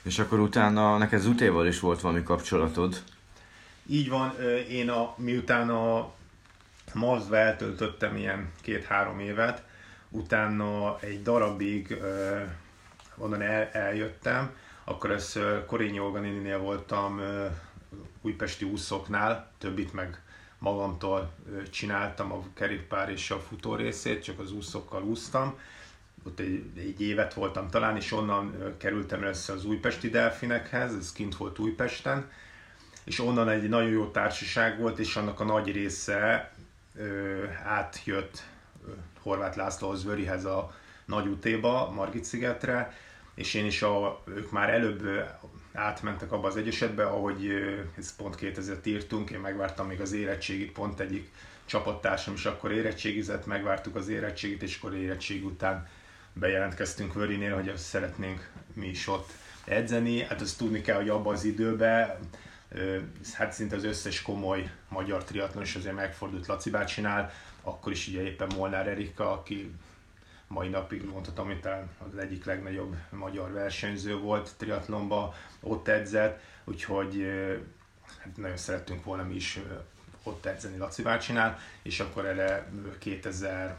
És 0.02 0.18
akkor 0.18 0.40
utána 0.40 0.98
neked 0.98 1.20
Zutéval 1.20 1.66
is 1.66 1.80
volt 1.80 2.00
valami 2.00 2.22
kapcsolatod? 2.22 3.02
Így 3.86 4.08
van, 4.08 4.34
én 4.68 4.90
a, 4.90 5.14
miután 5.16 5.70
a 5.70 6.12
Mazda 6.94 7.36
eltöltöttem 7.36 8.16
ilyen 8.16 8.52
két-három 8.60 9.20
évet, 9.20 9.62
utána 10.08 11.00
egy 11.00 11.22
darabig 11.22 11.98
onnan 13.16 13.42
el, 13.42 13.68
eljöttem, 13.72 14.54
akkor 14.84 15.10
ez 15.10 15.38
Korényi 15.66 16.00
Olganininél 16.00 16.58
voltam 16.58 17.20
újpesti 18.20 18.64
úszoknál, 18.64 19.50
többit 19.58 19.92
meg 19.92 20.22
magamtól 20.58 21.32
csináltam 21.70 22.32
a 22.32 22.44
kerékpár 22.54 23.10
és 23.10 23.30
a 23.30 23.40
futó 23.40 23.74
részét, 23.74 24.22
csak 24.22 24.38
az 24.38 24.52
úszokkal 24.52 25.02
úsztam, 25.02 25.58
ott 26.24 26.40
egy, 26.40 26.64
egy 26.76 27.00
évet 27.00 27.34
voltam 27.34 27.68
talán, 27.68 27.96
és 27.96 28.12
onnan 28.12 28.74
kerültem 28.76 29.22
össze 29.22 29.52
az 29.52 29.64
újpesti 29.64 30.08
delfinekhez, 30.08 30.94
ez 30.94 31.12
kint 31.12 31.36
volt 31.36 31.58
Újpesten, 31.58 32.30
és 33.04 33.20
onnan 33.20 33.48
egy 33.48 33.68
nagyon 33.68 33.90
jó 33.90 34.10
társaság 34.10 34.80
volt, 34.80 34.98
és 34.98 35.16
annak 35.16 35.40
a 35.40 35.44
nagy 35.44 35.72
része 35.72 36.52
ö, 36.96 37.44
átjött 37.64 38.42
Horváth 39.20 39.56
Lászlóhoz, 39.56 40.04
Vörihez 40.04 40.44
a 40.44 40.74
nagy 41.04 41.26
utéba, 41.26 41.90
Margit 41.90 42.24
szigetre, 42.24 42.96
és 43.34 43.54
én 43.54 43.66
is, 43.66 43.82
a, 43.82 44.22
ők 44.24 44.50
már 44.50 44.70
előbb 44.70 45.08
átmentek 45.72 46.32
abba 46.32 46.46
az 46.46 46.56
egyesetbe, 46.56 47.04
ahogy 47.04 47.52
ez 47.98 48.16
pont 48.16 48.34
2000 48.34 48.78
írtunk, 48.84 49.30
én 49.30 49.38
megvártam 49.38 49.86
még 49.86 50.00
az 50.00 50.12
érettségit, 50.12 50.72
pont 50.72 51.00
egyik 51.00 51.30
csapattársam 51.64 52.34
is 52.34 52.44
akkor 52.44 52.72
érettségizett, 52.72 53.46
megvártuk 53.46 53.96
az 53.96 54.08
érettségit, 54.08 54.62
és 54.62 54.76
akkor 54.76 54.94
érettség 54.94 55.44
után 55.44 55.88
bejelentkeztünk 56.38 57.14
Vörinél, 57.14 57.54
hogy 57.54 57.68
azt 57.68 57.84
szeretnénk 57.84 58.50
mi 58.72 58.86
is 58.86 59.08
ott 59.08 59.30
edzeni. 59.64 60.22
Hát 60.22 60.40
azt 60.40 60.58
tudni 60.58 60.80
kell, 60.80 60.96
hogy 60.96 61.08
abban 61.08 61.34
az 61.34 61.44
időben 61.44 62.18
hát 63.32 63.52
szinte 63.52 63.76
az 63.76 63.84
összes 63.84 64.22
komoly 64.22 64.70
magyar 64.88 65.24
triatlon 65.24 65.62
is 65.62 65.74
azért 65.74 65.94
megfordult 65.94 66.46
Laci 66.46 66.70
bácsinál, 66.70 67.32
akkor 67.62 67.92
is 67.92 68.08
ugye 68.08 68.22
éppen 68.22 68.50
Molnár 68.56 68.88
Erika, 68.88 69.32
aki 69.32 69.74
mai 70.46 70.68
napig 70.68 71.04
mondhatom, 71.04 71.46
hogy 71.46 71.58
az 72.12 72.18
egyik 72.18 72.44
legnagyobb 72.44 72.96
magyar 73.10 73.52
versenyző 73.52 74.16
volt 74.16 74.54
triatlonba, 74.56 75.34
ott 75.60 75.88
edzett, 75.88 76.40
úgyhogy 76.64 77.26
hát 78.18 78.36
nagyon 78.36 78.56
szerettünk 78.56 79.04
volna 79.04 79.22
mi 79.22 79.34
is 79.34 79.60
ott 80.22 80.46
edzeni 80.46 80.76
Laci 80.76 81.02
bácsinál, 81.02 81.58
és 81.82 82.00
akkor 82.00 82.26
erre 82.26 82.68
2000 82.98 83.76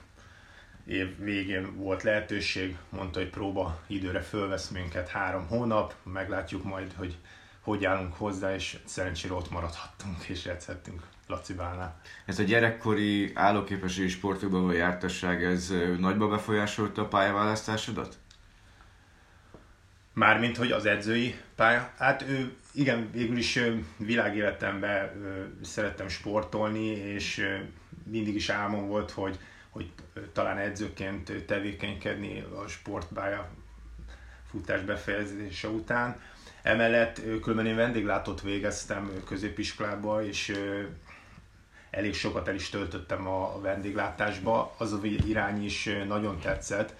év 0.90 1.18
végén 1.20 1.76
volt 1.76 2.04
lehetőség, 2.04 2.78
mondta, 2.90 3.20
hogy 3.20 3.30
próba 3.30 3.80
időre 3.88 4.22
fölvesz 4.22 4.70
minket 4.70 5.08
három 5.08 5.48
hónap, 5.48 5.94
meglátjuk 6.04 6.64
majd, 6.64 6.94
hogy 6.94 7.18
hogy 7.60 7.86
állunk 7.86 8.14
hozzá, 8.14 8.54
és 8.56 8.78
szerencsére 8.86 9.34
ott 9.34 9.52
maradhattunk, 9.52 10.24
és 10.28 10.46
edzhettünk 10.46 11.02
Laci 11.28 11.54
Bálnál. 11.54 12.02
Ez 12.26 12.40
a 12.40 12.44
gyerekkori 12.44 13.32
állóképességi 13.34 14.08
sportokban 14.08 14.62
való 14.62 14.74
jártasság, 14.74 15.44
ez 15.44 15.74
nagyba 15.98 16.28
befolyásolta 16.28 17.02
a 17.02 17.08
pályaválasztásodat? 17.08 18.18
Mármint, 20.14 20.58
hogy 20.58 20.72
az 20.72 20.86
edzői 20.86 21.36
pálya. 21.56 21.92
Hát 21.98 22.22
ő, 22.22 22.54
igen, 22.74 23.10
végül 23.12 23.38
is 23.38 23.60
világéletemben 23.98 25.12
szerettem 25.62 26.08
sportolni, 26.08 26.86
és 26.88 27.46
mindig 28.04 28.36
is 28.36 28.50
álmom 28.50 28.88
volt, 28.88 29.12
hogy 29.12 29.40
hogy 29.70 29.92
talán 30.34 30.58
edzőként 30.58 31.46
tevékenykedni 31.46 32.40
a 32.40 32.68
sportbája 32.68 33.50
futás 34.50 34.82
befejezése 34.82 35.68
után. 35.68 36.22
Emellett 36.62 37.22
különben 37.42 37.66
én 37.66 37.76
vendéglátót 37.76 38.42
végeztem 38.42 39.12
középiskolába, 39.26 40.24
és 40.24 40.60
elég 41.90 42.14
sokat 42.14 42.48
el 42.48 42.56
is 42.56 42.70
töltöttem 42.70 43.28
a 43.28 43.62
vendéglátásba. 43.62 44.76
Az 44.78 44.94
a 44.94 45.00
irány 45.04 45.64
is 45.66 45.90
nagyon 46.08 46.40
tetszett. 46.40 46.94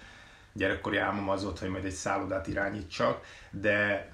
Gyerekkori 0.52 0.96
álmom 0.96 1.28
az 1.28 1.42
volt, 1.42 1.58
hogy 1.58 1.68
majd 1.68 1.84
egy 1.84 1.90
szállodát 1.90 2.46
irányítsak, 2.46 3.24
de 3.50 4.08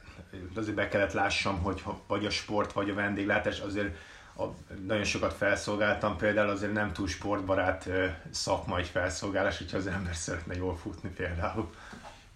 azért 0.54 0.76
be 0.76 0.88
kellett 0.88 1.12
lássam, 1.12 1.62
hogy 1.62 1.82
vagy 2.06 2.26
a 2.26 2.30
sport, 2.30 2.72
vagy 2.72 2.90
a 2.90 2.94
vendéglátás 2.94 3.60
azért 3.60 3.96
a, 4.38 4.44
nagyon 4.87 5.05
sokat 5.05 5.33
felszolgáltam, 5.33 6.16
például 6.16 6.49
azért 6.49 6.72
nem 6.72 6.92
túl 6.92 7.09
sportbarát 7.09 7.88
szakmai 8.31 8.83
felszolgálás, 8.83 9.59
hogyha 9.59 9.77
az 9.77 9.87
ember 9.87 10.14
szeretne 10.16 10.55
jól 10.55 10.77
futni 10.77 11.09
például. 11.09 11.70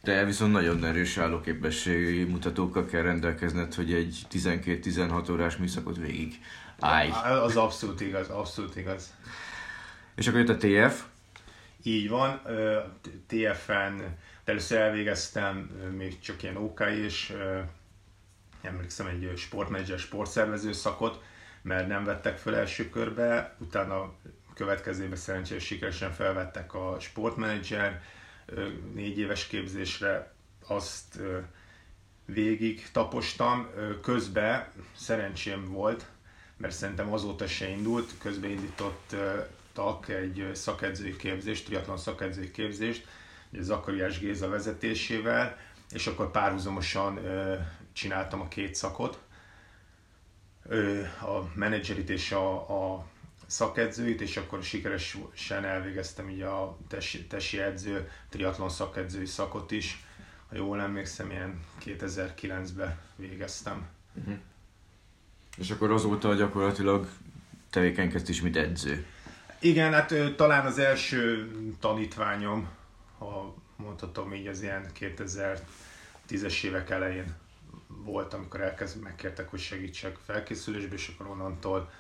De 0.03 0.25
viszont 0.25 0.53
nagyon 0.53 0.85
erős 0.85 1.19
állóképességi 1.19 2.25
mutatókkal 2.25 2.87
kell 2.87 3.03
rendelkezned, 3.03 3.75
hogy 3.75 3.93
egy 3.93 4.19
12-16 4.31 5.31
órás 5.31 5.57
műszakot 5.57 5.97
végig 5.97 6.41
állj. 6.79 7.11
Az 7.43 7.57
abszolút 7.57 8.01
igaz, 8.01 8.29
abszolút 8.29 8.77
igaz. 8.77 9.15
És 10.15 10.27
akkor 10.27 10.41
jött 10.41 10.49
a 10.49 10.57
TF? 10.57 11.05
Így 11.83 12.09
van, 12.09 12.41
TF-en 13.27 14.19
először 14.45 14.79
elvégeztem 14.79 15.57
még 15.97 16.21
csak 16.21 16.43
ilyen 16.43 16.57
OK 16.57 16.81
és 16.81 17.37
emlékszem 18.63 19.07
egy 19.07 19.33
sportmenedzser, 19.37 19.99
sportszervező 19.99 20.73
szakot, 20.73 21.23
mert 21.63 21.89
nem 21.89 22.05
vettek 22.05 22.39
fel 22.39 22.57
első 22.57 22.89
körbe, 22.89 23.55
utána 23.59 24.13
következőben 24.55 25.17
szerencsés 25.17 25.65
sikeresen 25.65 26.13
felvettek 26.13 26.75
a 26.75 26.97
sportmenedzser 27.01 28.03
négy 28.95 29.19
éves 29.19 29.47
képzésre, 29.47 30.33
azt 30.67 31.21
végig 32.25 32.91
tapostam, 32.93 33.71
közben 34.03 34.67
szerencsém 34.97 35.65
volt, 35.65 36.07
mert 36.57 36.75
szerintem 36.75 37.13
azóta 37.13 37.47
se 37.47 37.69
indult, 37.69 38.13
közben 38.19 38.51
indítottak 38.51 40.09
egy 40.09 40.51
szakedzői 40.55 41.17
képzést, 41.17 41.65
triatlon 41.65 41.99
szakedzői 41.99 42.51
képzést, 42.51 43.07
Zakariás 43.59 44.19
Géza 44.19 44.49
vezetésével, 44.49 45.59
és 45.93 46.07
akkor 46.07 46.31
párhuzamosan 46.31 47.19
csináltam 47.93 48.41
a 48.41 48.49
két 48.49 48.75
szakot, 48.75 49.19
a 51.21 51.51
menedzserit 51.55 52.11
és 52.11 52.33
a, 52.33 52.55
a 52.95 53.07
szakedzőit, 53.47 54.21
és 54.21 54.37
akkor 54.37 54.63
sikeresen 54.63 55.65
elvégeztem 55.65 56.29
így 56.29 56.41
a 56.41 56.79
tesi, 56.89 57.27
tesi 57.27 57.61
edző, 57.61 58.11
triatlon 58.29 58.69
szakedzői 58.69 59.27
szakot 59.27 59.71
is. 59.71 60.05
Ha 60.49 60.57
jól 60.57 60.81
emlékszem, 60.81 61.31
ilyen 61.31 61.61
2009-ben 61.85 62.99
végeztem. 63.17 63.89
Uh-huh. 64.15 64.35
És 65.57 65.71
akkor 65.71 65.91
azóta 65.91 66.35
gyakorlatilag 66.35 67.09
tevékenykedsz 67.71 68.41
mint 68.41 68.57
edző. 68.57 69.07
Igen, 69.59 69.93
hát 69.93 70.15
talán 70.37 70.67
az 70.67 70.79
első 70.79 71.51
tanítványom, 71.81 72.69
ha 73.19 73.55
mondhatom 73.77 74.35
így, 74.35 74.47
az 74.47 74.63
ilyen 74.63 74.87
2010-es 75.01 76.63
évek 76.65 76.91
elején 76.91 77.35
volt, 78.05 78.35
amikor 78.35 78.61
elkezd, 78.61 79.03
megkértek, 79.03 79.49
hogy 79.49 79.61
segítsek 79.61 80.17
felkészülésbe, 80.27 80.95
és 80.95 81.13
akkor 81.15 81.27
onnantól 81.27 81.91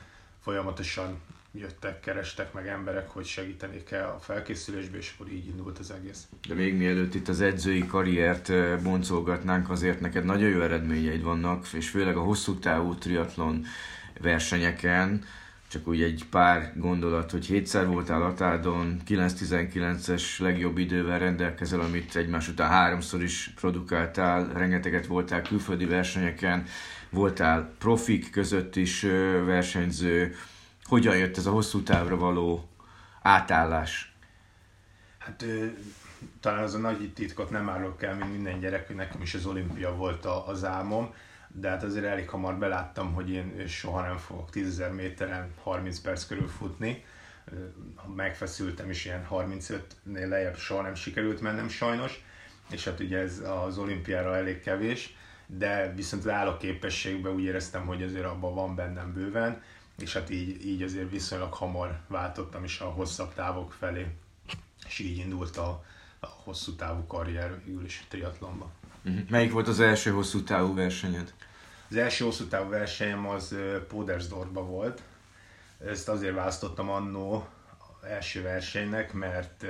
folyamatosan 0.42 1.20
jöttek, 1.52 2.00
kerestek 2.00 2.52
meg 2.52 2.66
emberek, 2.68 3.10
hogy 3.10 3.24
segítenék 3.24 3.90
el 3.90 4.08
a 4.08 4.18
felkészülésbe, 4.18 4.96
és 4.96 5.14
akkor 5.14 5.32
így 5.32 5.46
indult 5.46 5.78
az 5.78 5.90
egész. 5.90 6.28
De 6.48 6.54
még 6.54 6.76
mielőtt 6.76 7.14
itt 7.14 7.28
az 7.28 7.40
edzői 7.40 7.86
karriert 7.86 8.82
boncolgatnánk, 8.82 9.70
azért 9.70 10.00
neked 10.00 10.24
nagyon 10.24 10.48
jó 10.48 10.60
eredményeid 10.60 11.22
vannak, 11.22 11.72
és 11.72 11.88
főleg 11.88 12.16
a 12.16 12.22
hosszú 12.22 12.58
távú 12.58 12.94
triatlon 12.94 13.64
versenyeken, 14.20 15.24
csak 15.70 15.88
úgy 15.88 16.02
egy 16.02 16.24
pár 16.30 16.72
gondolat, 16.76 17.30
hogy 17.30 17.46
hétszer 17.46 17.86
voltál 17.86 18.22
Atádon, 18.22 19.00
9-19-es 19.08 20.38
legjobb 20.38 20.78
idővel 20.78 21.18
rendelkezel, 21.18 21.80
amit 21.80 22.16
egymás 22.16 22.48
után 22.48 22.68
háromszor 22.68 23.22
is 23.22 23.52
produkáltál, 23.56 24.52
rengeteget 24.52 25.06
voltál 25.06 25.42
külföldi 25.42 25.84
versenyeken, 25.84 26.66
voltál 27.10 27.74
profik 27.78 28.30
között 28.30 28.76
is 28.76 29.02
versenyző. 29.44 30.36
Hogyan 30.84 31.16
jött 31.16 31.36
ez 31.36 31.46
a 31.46 31.50
hosszú 31.50 31.82
távra 31.82 32.16
való 32.16 32.68
átállás? 33.22 34.14
Hát 35.18 35.44
talán 36.40 36.62
az 36.62 36.74
a 36.74 36.78
nagy 36.78 37.12
titkot 37.14 37.50
nem 37.50 37.68
árulok 37.68 38.02
el, 38.02 38.14
mint 38.14 38.32
minden 38.32 38.60
gyerek, 38.60 38.94
nekem 38.94 39.20
is 39.20 39.34
az 39.34 39.46
olimpia 39.46 39.94
volt 39.94 40.24
az 40.24 40.64
álmom 40.64 41.14
de 41.52 41.68
hát 41.68 41.82
azért 41.82 42.04
elég 42.04 42.28
hamar 42.28 42.58
beláttam, 42.58 43.12
hogy 43.12 43.30
én 43.30 43.66
soha 43.66 44.02
nem 44.02 44.16
fogok 44.16 44.48
10.000 44.52 44.94
méteren 44.94 45.50
30 45.62 45.98
perc 45.98 46.26
körül 46.26 46.48
futni. 46.48 47.04
Megfeszültem 48.16 48.90
is 48.90 49.04
ilyen 49.04 49.26
35-nél 49.30 50.28
lejjebb 50.28 50.56
soha 50.56 50.82
nem 50.82 50.94
sikerült 50.94 51.40
mennem 51.40 51.68
sajnos, 51.68 52.24
és 52.70 52.84
hát 52.84 53.00
ugye 53.00 53.18
ez 53.18 53.38
az 53.38 53.78
olimpiára 53.78 54.36
elég 54.36 54.60
kevés, 54.60 55.16
de 55.46 55.92
viszont 55.94 56.24
az 56.24 56.30
állóképességben 56.30 57.32
úgy 57.32 57.44
éreztem, 57.44 57.86
hogy 57.86 58.02
azért 58.02 58.24
abban 58.24 58.54
van 58.54 58.74
bennem 58.74 59.12
bőven, 59.12 59.62
és 59.98 60.12
hát 60.12 60.30
így, 60.30 60.66
így 60.66 60.82
azért 60.82 61.10
viszonylag 61.10 61.52
hamar 61.52 62.00
váltottam 62.06 62.64
is 62.64 62.80
a 62.80 62.84
hosszabb 62.84 63.34
távok 63.34 63.72
felé, 63.72 64.06
és 64.86 64.98
így 64.98 65.18
indult 65.18 65.56
a, 65.56 65.84
a 66.20 66.26
hosszú 66.26 66.74
távú 66.74 67.06
karrier 67.06 67.64
végül 67.64 67.84
is 67.84 68.04
triatlonban. 68.08 68.70
Uh-huh. 69.04 69.28
Melyik 69.28 69.52
volt 69.52 69.68
az 69.68 69.80
első 69.80 70.10
hosszú 70.10 70.42
távú 70.42 70.74
versenyed? 70.74 71.32
Az 71.90 71.96
első 71.96 72.24
hosszú 72.24 72.44
távú 72.44 72.70
versenyem 72.70 73.28
az 73.28 73.54
Podersdorfban 73.88 74.66
volt. 74.66 75.02
Ezt 75.86 76.08
azért 76.08 76.34
választottam 76.34 76.90
annó 76.90 77.48
első 78.02 78.42
versenynek, 78.42 79.12
mert 79.12 79.64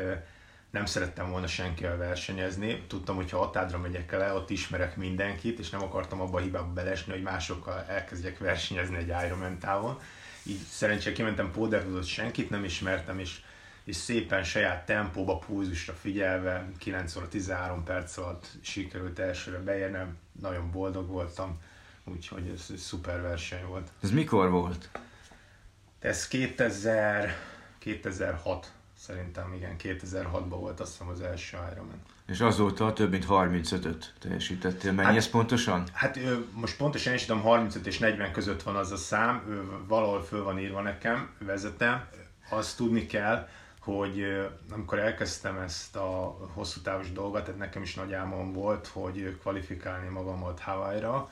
nem 0.71 0.87
szerettem 0.87 1.31
volna 1.31 1.47
senkivel 1.47 1.97
versenyezni. 1.97 2.85
Tudtam, 2.89 3.17
hogy 3.17 3.31
ha 3.31 3.41
Atádra 3.41 3.79
megyek 3.79 4.13
el, 4.13 4.37
ott 4.37 4.51
ismerek 4.51 4.97
mindenkit, 4.97 5.59
és 5.59 5.71
nem 5.71 5.83
akartam 5.83 6.21
abba 6.21 6.39
a 6.39 6.41
hibába 6.41 6.73
belesni, 6.73 7.13
hogy 7.13 7.23
másokkal 7.23 7.85
elkezdjek 7.89 8.39
versenyezni 8.39 8.97
egy 8.97 9.25
Ironman 9.27 9.59
távon. 9.59 9.99
Így 10.43 10.61
szerencsére 10.71 11.15
kimentem 11.15 11.51
Podersdorfot, 11.51 12.05
senkit 12.05 12.51
nem 12.51 12.65
ismertem, 12.65 13.19
és 13.19 13.41
és 13.91 13.97
szépen 13.97 14.45
saját 14.45 14.87
tempóba, 14.87 15.39
púzusra 15.39 15.93
figyelve 15.93 16.69
9 16.79 17.17
óra 17.17 17.29
13 17.29 17.85
perc 17.85 18.17
alatt 18.17 18.47
sikerült 18.61 19.19
elsőre 19.19 19.59
beérnem, 19.59 20.17
nagyon 20.41 20.71
boldog 20.71 21.09
voltam, 21.09 21.59
úgyhogy 22.05 22.49
ez 22.55 22.67
egy 22.71 22.77
szuper 22.77 23.21
verseny 23.21 23.65
volt. 23.67 23.89
Ez 24.03 24.11
mikor 24.11 24.51
volt? 24.51 24.89
Ez 25.99 26.29
2000, 26.29 27.37
2006 27.79 28.73
szerintem, 28.99 29.53
igen, 29.55 29.77
2006-ban 29.79 30.47
volt 30.49 30.81
azt 30.81 30.91
hiszem 30.91 31.09
az 31.09 31.21
első 31.21 31.57
Ironman. 31.73 32.03
És 32.27 32.41
azóta 32.41 32.93
több 32.93 33.11
mint 33.11 33.27
35-öt 33.29 34.15
teljesítettél. 34.19 34.93
Mennyi 34.93 35.09
hát, 35.09 35.17
ez 35.17 35.29
pontosan? 35.29 35.85
Hát 35.93 36.19
most 36.53 36.77
pontosan 36.77 37.15
is 37.15 37.25
tudom, 37.25 37.43
35 37.43 37.87
és 37.87 37.99
40 37.99 38.33
között 38.33 38.63
van 38.63 38.77
az 38.77 38.93
a 38.93 38.97
szám, 38.97 39.43
valahol 39.89 40.23
föl 40.23 40.43
van 40.43 40.59
írva 40.59 40.81
nekem, 40.81 41.31
vezetem. 41.39 42.09
Azt 42.51 42.77
tudni 42.77 43.07
kell, 43.07 43.49
hogy 43.81 44.49
amikor 44.71 44.99
elkezdtem 44.99 45.59
ezt 45.59 45.97
a 45.97 46.37
hosszú 46.53 46.81
távos 46.81 47.13
dolgot, 47.13 47.45
tehát 47.45 47.61
nekem 47.61 47.83
is 47.83 47.95
nagy 47.95 48.13
álmom 48.13 48.53
volt, 48.53 48.87
hogy 48.87 49.37
kvalifikálni 49.41 50.09
magamat 50.09 50.61
Hawaii-ra, 50.61 51.31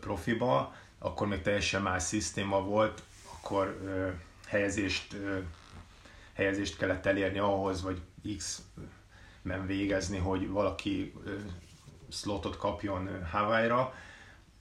profiba, 0.00 0.74
akkor 0.98 1.26
még 1.26 1.42
teljesen 1.42 1.82
más 1.82 2.02
szisztéma 2.02 2.60
volt, 2.60 3.02
akkor 3.32 3.80
helyezést, 4.46 5.16
helyezést 6.32 6.76
kellett 6.76 7.06
elérni 7.06 7.38
ahhoz, 7.38 7.82
vagy 7.82 8.00
X 8.36 8.62
men 9.42 9.66
végezni, 9.66 10.18
hogy 10.18 10.48
valaki 10.48 11.14
slotot 12.08 12.56
kapjon 12.56 13.26
Hawaii-ra, 13.30 13.94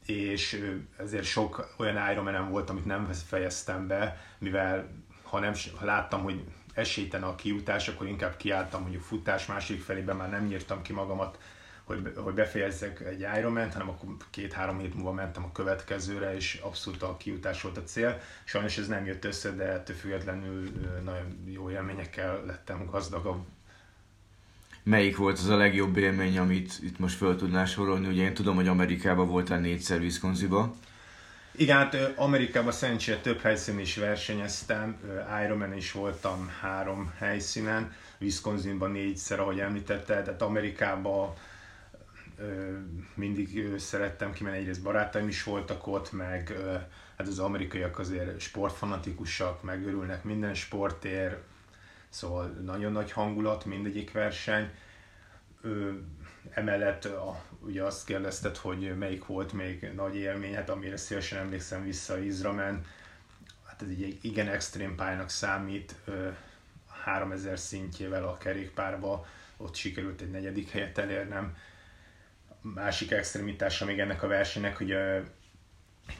és 0.05 0.73
ezért 0.97 1.25
sok 1.25 1.73
olyan 1.77 2.11
Ironman 2.11 2.49
volt, 2.49 2.69
amit 2.69 2.85
nem 2.85 3.11
fejeztem 3.11 3.87
be, 3.87 4.21
mivel 4.37 4.89
ha 5.23 5.39
nem 5.39 5.53
ha 5.77 5.85
láttam, 5.85 6.23
hogy 6.23 6.43
esélyten 6.79 7.23
a 7.23 7.35
kijutás, 7.35 7.87
akkor 7.87 8.07
inkább 8.07 8.37
kiálltam 8.37 8.81
mondjuk 8.81 9.03
futás 9.03 9.45
másik 9.45 9.81
felében, 9.81 10.15
már 10.15 10.29
nem 10.29 10.45
nyírtam 10.45 10.81
ki 10.81 10.93
magamat, 10.93 11.37
hogy, 11.83 12.13
hogy 12.15 12.33
befejezzek 12.33 13.01
egy 13.01 13.25
Ironman, 13.37 13.71
hanem 13.71 13.89
akkor 13.89 14.09
két-három 14.29 14.79
hét 14.79 14.95
múlva 14.95 15.11
mentem 15.11 15.43
a 15.43 15.51
következőre, 15.51 16.35
és 16.35 16.59
abszolút 16.63 17.01
a 17.01 17.17
kijutás 17.17 17.61
volt 17.61 17.77
a 17.77 17.83
cél. 17.83 18.19
Sajnos 18.43 18.77
ez 18.77 18.87
nem 18.87 19.05
jött 19.05 19.25
össze, 19.25 19.51
de 19.51 19.63
ettől 19.63 19.95
függetlenül 19.95 20.69
nagyon 21.03 21.43
jó 21.45 21.69
élményekkel 21.69 22.43
lettem 22.45 22.85
gazdagabb. 22.85 23.45
Melyik 24.83 25.17
volt 25.17 25.37
az 25.37 25.49
a 25.49 25.57
legjobb 25.57 25.97
élmény, 25.97 26.37
amit 26.37 26.79
itt 26.81 26.99
most 26.99 27.17
föl 27.17 27.35
tudnál 27.35 27.65
sorolni? 27.65 28.07
Ugye 28.07 28.23
én 28.23 28.33
tudom, 28.33 28.55
hogy 28.55 28.67
Amerikában 28.67 29.27
voltál 29.27 29.59
négyszer 29.59 29.99
Wisconsinba. 29.99 30.75
Igen, 31.59 31.77
hát 31.77 31.95
Amerikában 32.15 32.71
szerencsére 32.71 33.19
több 33.19 33.39
helyszínen 33.39 33.79
is 33.79 33.95
versenyeztem, 33.95 34.97
Ironman 35.45 35.73
is 35.73 35.91
voltam 35.91 36.51
három 36.61 37.13
helyszínen, 37.17 37.93
Wisconsinban 38.19 38.91
négyszer, 38.91 39.39
ahogy 39.39 39.59
említette, 39.59 40.21
tehát 40.21 40.41
Amerikában 40.41 41.33
mindig 43.13 43.73
szerettem 43.77 44.33
kimenni, 44.33 44.57
egyrészt 44.57 44.83
barátaim 44.83 45.27
is 45.27 45.43
voltak 45.43 45.87
ott, 45.87 46.11
meg 46.11 46.53
hát 47.17 47.27
az 47.27 47.39
amerikaiak 47.39 47.99
azért 47.99 48.39
sportfanatikusak, 48.39 49.63
megörülnek 49.63 50.23
minden 50.23 50.53
sportér, 50.53 51.37
szóval 52.09 52.45
nagyon 52.47 52.91
nagy 52.91 53.11
hangulat 53.11 53.65
mindegyik 53.65 54.11
verseny. 54.11 54.69
Emellett 56.49 57.05
a, 57.05 57.43
ugye 57.59 57.83
azt 57.83 58.05
kérdezted, 58.05 58.57
hogy 58.57 58.97
melyik 58.97 59.25
volt 59.25 59.53
még 59.53 59.91
nagy 59.95 60.15
élmény, 60.15 60.55
hát 60.55 60.69
amire 60.69 60.97
szívesen 60.97 61.39
emlékszem 61.39 61.83
vissza 61.83 62.19
Izramen, 62.19 62.85
hát 63.65 63.81
ez 63.81 63.87
egy 63.87 64.19
igen 64.21 64.47
extrém 64.47 64.95
pályának 64.95 65.29
számít, 65.29 65.95
3000 67.03 67.59
szintjével 67.59 68.27
a 68.27 68.37
kerékpárba, 68.37 69.25
ott 69.57 69.75
sikerült 69.75 70.21
egy 70.21 70.31
negyedik 70.31 70.69
helyet 70.69 70.97
elérnem. 70.97 71.57
Másik 72.61 73.11
extremitása 73.11 73.85
még 73.85 73.99
ennek 73.99 74.23
a 74.23 74.27
versenynek, 74.27 74.77
hogy 74.77 74.95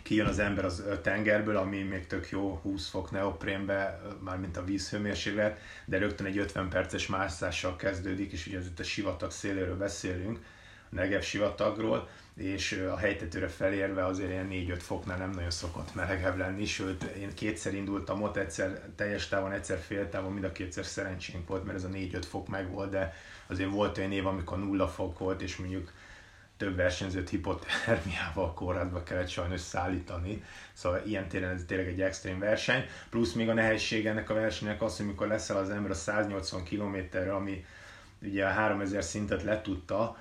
kijön 0.02 0.28
az 0.28 0.40
ember 0.40 0.66
az 0.66 0.84
tengerből, 1.02 1.58
ami 1.58 1.82
még 1.82 2.08
tök 2.08 2.30
jó 2.30 2.60
20 2.64 2.90
fok 2.90 3.12
neoprénbe, 3.12 4.02
mármint 4.24 4.58
a 4.58 4.64
vízhőmérséklet, 4.64 5.60
de 5.86 5.98
rögtön 5.98 6.26
egy 6.26 6.38
50 6.38 6.70
perces 6.70 7.08
mászással 7.08 7.76
kezdődik, 7.76 8.32
és 8.32 8.48
ugye 8.48 8.58
az 8.58 8.66
itt 8.66 8.80
a 8.80 8.84
sivatag 8.84 9.32
széléről 9.32 9.78
beszélünk, 9.78 10.40
a 10.92 10.96
Negev 10.96 11.22
sivatagról, 11.22 12.10
és 12.36 12.86
a 12.92 12.98
helytetőre 12.98 13.48
felérve 13.48 14.06
azért 14.06 14.30
ilyen 14.30 14.78
4-5 14.78 14.80
foknál 14.80 15.18
nem 15.18 15.30
nagyon 15.30 15.50
szokott 15.50 15.96
melegebb 15.96 16.38
lenni, 16.38 16.66
sőt 16.66 17.04
én 17.04 17.34
kétszer 17.34 17.74
indultam 17.74 18.22
ott, 18.22 18.36
egyszer 18.36 18.82
teljes 18.96 19.28
távon, 19.28 19.52
egyszer 19.52 19.78
fél 19.78 20.10
távon, 20.10 20.32
mind 20.32 20.44
a 20.44 20.52
kétszer 20.52 20.86
szerencsénk 20.86 21.48
volt, 21.48 21.66
mert 21.66 21.78
ez 21.78 21.84
a 21.84 21.90
4-5 21.90 22.24
fok 22.30 22.48
meg 22.48 22.72
volt, 22.72 22.90
de 22.90 23.14
azért 23.48 23.70
volt 23.70 23.98
olyan 23.98 24.12
év, 24.12 24.26
amikor 24.26 24.60
nulla 24.60 24.88
fok 24.88 25.20
volt, 25.20 25.42
és 25.42 25.58
mondjuk 25.58 25.92
több 26.60 26.76
versenyzőt 26.76 27.30
hipotermiával 27.30 28.54
kórházba 28.54 29.04
kellett 29.04 29.30
sajnos 29.30 29.60
szállítani. 29.60 30.44
Szóval 30.74 31.02
ilyen 31.06 31.28
téren 31.28 31.54
ez 31.54 31.64
tényleg 31.68 31.88
egy 31.88 32.02
extrém 32.02 32.40
verseny. 32.40 32.86
Plusz 33.10 33.34
még 33.34 33.50
a 33.50 33.54
nehézség 33.54 34.06
ennek 34.06 34.30
a 34.30 34.34
versenynek 34.34 34.82
az, 34.82 34.98
hogy 34.98 35.06
mikor 35.06 35.28
leszel 35.28 35.58
az 35.58 35.70
ember 35.70 35.92
a 35.92 35.94
180 35.94 36.64
km-re, 36.64 37.34
ami 37.34 37.66
ugye 38.22 38.46
a 38.46 38.50
3000 38.50 39.04
szintet 39.04 39.44
letudta, 39.44 40.18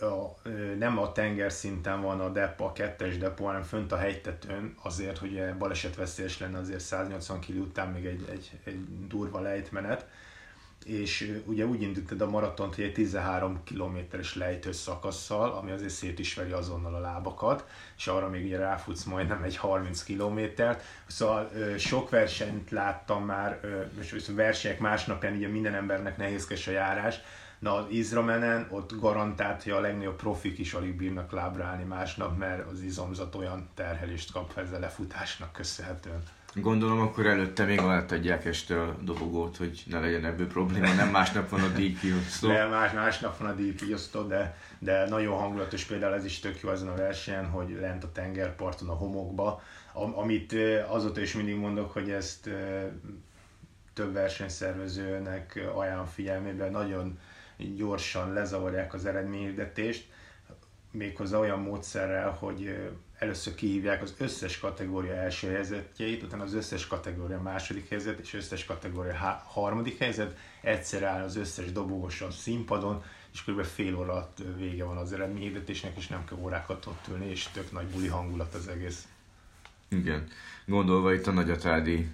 a, 0.00 0.48
nem 0.78 0.98
a 0.98 1.12
tengerszinten 1.12 2.00
van 2.00 2.20
a 2.20 2.28
depo, 2.28 2.64
a 2.64 2.72
kettes 2.72 3.18
depo, 3.18 3.44
hanem 3.44 3.62
fönt 3.62 3.92
a 3.92 3.96
hegytetőn, 3.96 4.74
azért, 4.82 5.18
hogy 5.18 5.54
balesetveszélyes 5.58 6.38
lenne 6.38 6.58
azért 6.58 6.80
180 6.80 7.40
kg 7.40 7.56
után 7.56 7.88
még 7.88 8.06
egy, 8.06 8.24
egy, 8.30 8.50
egy 8.64 9.06
durva 9.06 9.40
lejtmenet, 9.40 10.06
és 10.86 11.42
ugye 11.44 11.66
úgy 11.66 11.82
indítod 11.82 12.20
a 12.20 12.30
maratont, 12.30 12.74
hogy 12.74 12.84
egy 12.84 12.92
13 12.92 13.60
kilométeres 13.64 14.34
lejtős 14.34 14.76
szakasszal, 14.76 15.50
ami 15.52 15.70
azért 15.70 15.92
szét 15.92 16.18
is 16.18 16.34
veri 16.34 16.50
azonnal 16.50 16.94
a 16.94 17.00
lábakat, 17.00 17.64
és 17.96 18.06
arra 18.06 18.28
még 18.28 18.44
ugye 18.44 18.58
ráfutsz 18.58 19.04
majdnem 19.04 19.42
egy 19.42 19.56
30 19.56 20.02
kilométert. 20.02 20.82
Szóval 21.06 21.50
sok 21.78 22.10
versenyt 22.10 22.70
láttam 22.70 23.24
már, 23.24 23.60
és 24.00 24.30
versenyek 24.34 24.80
másnapján 24.80 25.36
ugye 25.36 25.48
minden 25.48 25.74
embernek 25.74 26.16
nehézkes 26.16 26.66
a 26.66 26.70
járás, 26.70 27.20
Na 27.58 27.74
az 27.74 27.84
Izramenen 27.88 28.66
ott 28.70 28.98
garantált, 29.00 29.62
hogy 29.62 29.72
a 29.72 29.80
legnagyobb 29.80 30.16
profik 30.16 30.58
is 30.58 30.72
alig 30.72 30.96
bírnak 30.96 31.32
lábra 31.32 31.64
állni 31.64 31.84
másnap, 31.84 32.38
mert 32.38 32.70
az 32.70 32.80
izomzat 32.80 33.34
olyan 33.34 33.68
terhelést 33.74 34.32
kap 34.32 34.58
ezzel 34.58 34.80
lefutásnak 34.80 35.52
köszönhetően. 35.52 36.22
Gondolom 36.60 37.00
akkor 37.00 37.26
előtte 37.26 37.64
még 37.64 37.78
átadják 37.78 38.44
este 38.44 38.80
a 38.80 38.96
dobogót, 39.02 39.56
hogy 39.56 39.82
ne 39.86 40.00
legyen 40.00 40.24
ebből 40.24 40.46
probléma, 40.46 40.92
nem 40.92 41.08
másnap 41.08 41.48
van 41.48 41.60
a 41.60 41.68
díjkiosztó. 41.68 42.48
De 42.48 42.66
más, 42.66 42.92
másnap 42.92 43.38
van 43.38 43.48
a 43.48 43.54
díjkiosztó, 43.54 44.22
de, 44.22 44.56
de 44.78 45.08
nagyon 45.08 45.38
hangulatos 45.38 45.84
például 45.84 46.14
ez 46.14 46.24
is 46.24 46.38
tök 46.38 46.60
jó 46.60 46.70
ezen 46.70 46.88
a 46.88 46.94
versenyen, 46.94 47.46
hogy 47.46 47.76
lent 47.80 48.04
a 48.04 48.12
tengerparton, 48.12 48.88
a 48.88 48.94
homokba, 48.94 49.62
amit 49.92 50.54
azóta 50.88 51.20
is 51.20 51.34
mindig 51.34 51.56
mondok, 51.56 51.92
hogy 51.92 52.10
ezt 52.10 52.50
több 53.92 54.12
versenyszervezőnek 54.12 55.68
ajánlom 55.74 56.06
figyelmébe, 56.06 56.70
nagyon 56.70 57.18
gyorsan 57.76 58.32
lezavarják 58.32 58.94
az 58.94 59.06
eredményhirdetést, 59.06 60.08
méghozzá 60.90 61.38
olyan 61.38 61.60
módszerrel, 61.60 62.30
hogy 62.30 62.88
először 63.18 63.54
kihívják 63.54 64.02
az 64.02 64.14
összes 64.18 64.58
kategória 64.58 65.14
első 65.14 65.48
helyzetjeit, 65.52 66.22
utána 66.22 66.42
az 66.42 66.54
összes 66.54 66.86
kategória 66.86 67.40
második 67.40 67.88
helyzet 67.88 68.18
és 68.18 68.34
összes 68.34 68.64
kategória 68.64 69.14
há- 69.14 69.42
harmadik 69.46 69.98
helyzet, 69.98 70.38
egyszer 70.60 71.02
áll 71.02 71.22
az 71.22 71.36
összes 71.36 71.72
dobogos 71.72 72.20
a 72.20 72.30
színpadon, 72.30 73.02
és 73.32 73.44
kb. 73.44 73.64
fél 73.64 73.96
óra 73.96 74.12
alatt 74.12 74.38
vége 74.56 74.84
van 74.84 74.96
az 74.96 75.12
eredményhirdetésnek, 75.12 75.96
és 75.96 76.06
nem 76.06 76.24
kell 76.24 76.38
órákat 76.38 76.86
ott 76.86 77.04
ülni, 77.10 77.30
és 77.30 77.48
tök 77.52 77.72
nagy 77.72 77.86
buli 77.86 78.06
hangulat 78.06 78.54
az 78.54 78.68
egész. 78.68 79.06
Igen. 79.88 80.26
Gondolva 80.66 81.14
itt 81.14 81.26
a 81.26 81.30
nagyatádi 81.30 82.08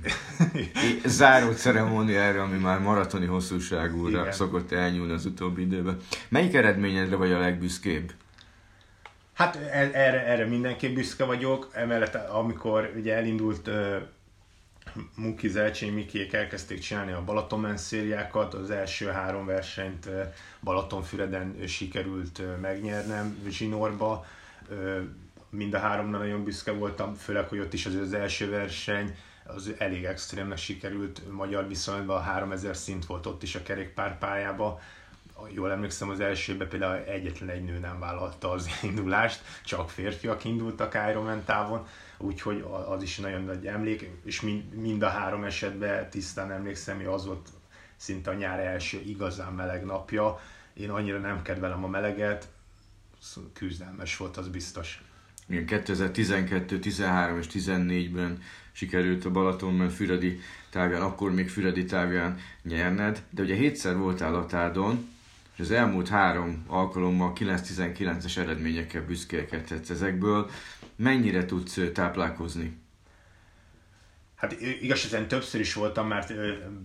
záró 1.05 1.53
ceremóniára, 1.53 2.43
ami 2.43 2.59
már 2.59 2.81
maratoni 2.81 3.27
hosszúságúra 3.27 4.21
Igen. 4.21 4.33
szokott 4.33 4.73
elnyúlni 4.73 5.12
az 5.12 5.27
utóbbi 5.27 5.62
időben. 5.62 5.97
Melyik 6.29 6.55
eredményedre 6.55 7.17
vagy 7.17 7.33
a 7.33 7.38
legbüszkébb? 7.38 8.12
Hát 9.33 9.57
e- 9.57 9.90
erre, 9.92 10.27
erre 10.27 10.45
mindenképp 10.45 10.95
büszke 10.95 11.25
vagyok, 11.25 11.71
emellett 11.73 12.14
amikor 12.14 12.92
ugye 12.97 13.14
elindult 13.14 13.71
Muki 15.14 15.49
Zelcsény 15.49 15.92
Mikiék 15.92 16.33
elkezdték 16.33 16.79
csinálni 16.79 17.12
a 17.12 17.25
Balatonmen 17.25 17.77
szériákat, 17.77 18.55
az 18.55 18.71
első 18.71 19.07
három 19.07 19.47
versenyt 19.47 20.09
Balatonfüreden 20.62 21.66
sikerült 21.66 22.61
megnyernem 22.61 23.38
Zsinorba, 23.49 24.27
uh, 24.71 25.01
mind 25.51 25.75
a 25.75 25.79
háromnál 25.79 26.21
nagyon 26.21 26.45
büszke 26.45 26.73
voltam, 26.73 27.14
főleg, 27.14 27.49
hogy 27.49 27.59
ott 27.59 27.73
is 27.73 27.87
az, 27.87 27.95
az 27.95 28.12
első 28.12 28.51
verseny, 28.51 29.16
az 29.45 29.75
elég 29.79 30.05
extrémnek 30.05 30.59
sikerült 30.59 31.33
magyar 31.33 31.68
viszonyban, 31.68 32.16
a 32.16 32.21
3000 32.21 32.77
szint 32.77 33.07
volt 33.07 33.27
ott 33.27 33.42
is 33.42 33.55
a 33.55 33.62
kerékpárpályába, 33.62 34.81
jól 35.50 35.70
emlékszem, 35.70 36.09
az 36.09 36.20
elsőben 36.20 36.68
például 36.68 37.05
egyetlen 37.05 37.48
egy 37.48 37.64
nő 37.64 37.78
nem 37.78 37.98
vállalta 37.98 38.50
az 38.50 38.68
indulást, 38.83 39.40
csak 39.64 39.90
férfiak 39.90 40.44
indultak 40.44 40.98
Ironman 41.11 41.44
távon, 41.44 41.87
úgyhogy 42.18 42.64
az 42.88 43.02
is 43.02 43.18
nagyon 43.18 43.44
nagy 43.44 43.66
emlék, 43.66 44.11
és 44.24 44.40
mind, 44.74 45.02
a 45.02 45.09
három 45.09 45.44
esetben 45.44 46.11
tisztán 46.11 46.52
emlékszem, 46.52 46.96
hogy 46.96 47.07
az 47.07 47.26
volt 47.26 47.48
szinte 47.96 48.31
a 48.31 48.35
nyár 48.35 48.61
első 48.61 49.00
igazán 49.00 49.52
meleg 49.52 49.85
napja. 49.85 50.40
Én 50.74 50.90
annyira 50.90 51.18
nem 51.18 51.42
kedvelem 51.42 51.85
a 51.85 51.88
meleget, 51.88 52.48
küzdelmes 53.52 54.16
volt, 54.16 54.37
az 54.37 54.48
biztos. 54.48 55.02
Igen, 55.48 55.66
2012, 55.66 56.78
13 56.78 57.38
és 57.38 57.46
14-ben 57.52 58.42
sikerült 58.72 59.24
a 59.24 59.31
Balatonban 59.31 59.88
Füredi 59.88 60.40
távján, 60.70 61.02
akkor 61.02 61.33
még 61.33 61.48
Füredi 61.48 61.85
távján 61.85 62.38
nyerned, 62.62 63.22
de 63.31 63.42
ugye 63.42 63.55
hétszer 63.55 63.96
voltál 63.96 64.35
a 64.35 64.46
tádon, 64.46 65.12
az 65.62 65.70
elmúlt 65.70 66.09
három 66.09 66.64
alkalommal 66.68 67.33
9-19-es 67.37 68.37
eredményekkel 68.37 69.03
büszkélkedhetsz 69.03 69.90
ezekből. 69.90 70.51
Mennyire 70.96 71.44
tudsz 71.44 71.79
táplálkozni? 71.92 72.81
Hát 74.35 74.61
igaz, 74.61 75.16
többször 75.29 75.61
is 75.61 75.75
voltam, 75.75 76.07
mert 76.09 76.35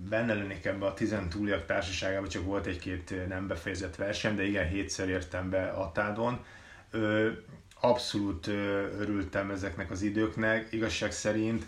benne 0.10 0.34
lennék 0.34 0.66
ebbe 0.66 0.86
a 0.86 0.94
tizen 0.94 1.30
túliak 1.30 1.66
társaságában, 1.66 2.30
csak 2.30 2.46
volt 2.46 2.66
egy-két 2.66 3.28
nem 3.28 3.48
befejezett 3.48 3.96
verseny, 3.96 4.36
de 4.36 4.44
igen, 4.44 4.68
hétszer 4.68 5.10
értem 5.10 5.50
be 5.50 5.68
Atádon. 5.68 6.44
Abszolút 7.80 8.48
örültem 8.98 9.52
ezeknek 9.52 9.92
az 9.92 10.02
időknek, 10.02 10.68
igazság 10.72 11.12
szerint 11.12 11.66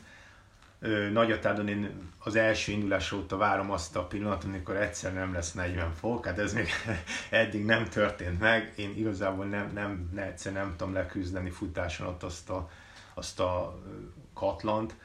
Nagyatádon 1.12 1.68
én 1.68 2.12
az 2.20 2.36
első 2.36 2.72
indulás 2.72 3.12
óta 3.12 3.38
várom 3.38 3.72
azt 3.72 3.96
a 3.96 4.06
pillanatot, 4.06 4.44
amikor 4.44 4.76
egyszer 4.76 5.14
nem 5.14 5.34
lesz 5.34 5.52
40 5.52 5.94
fok, 5.94 6.26
hát 6.26 6.40
ez 6.40 6.54
még 6.54 6.68
eddig 7.30 7.66
nem 7.66 7.86
történt 7.86 8.40
meg. 8.40 8.74
Én 8.76 8.98
igazából 8.98 9.46
nem, 9.46 9.72
nem, 9.74 10.10
ne, 10.14 10.26
egyszer 10.26 10.54
nem 10.54 10.74
tudom 10.78 10.94
leküzdeni 10.94 11.50
futáson 11.50 12.08
ott 12.08 12.24
azt 12.24 12.50
a, 12.50 12.70
azt 13.14 13.40
a 13.40 13.80
katlant, 14.34 14.96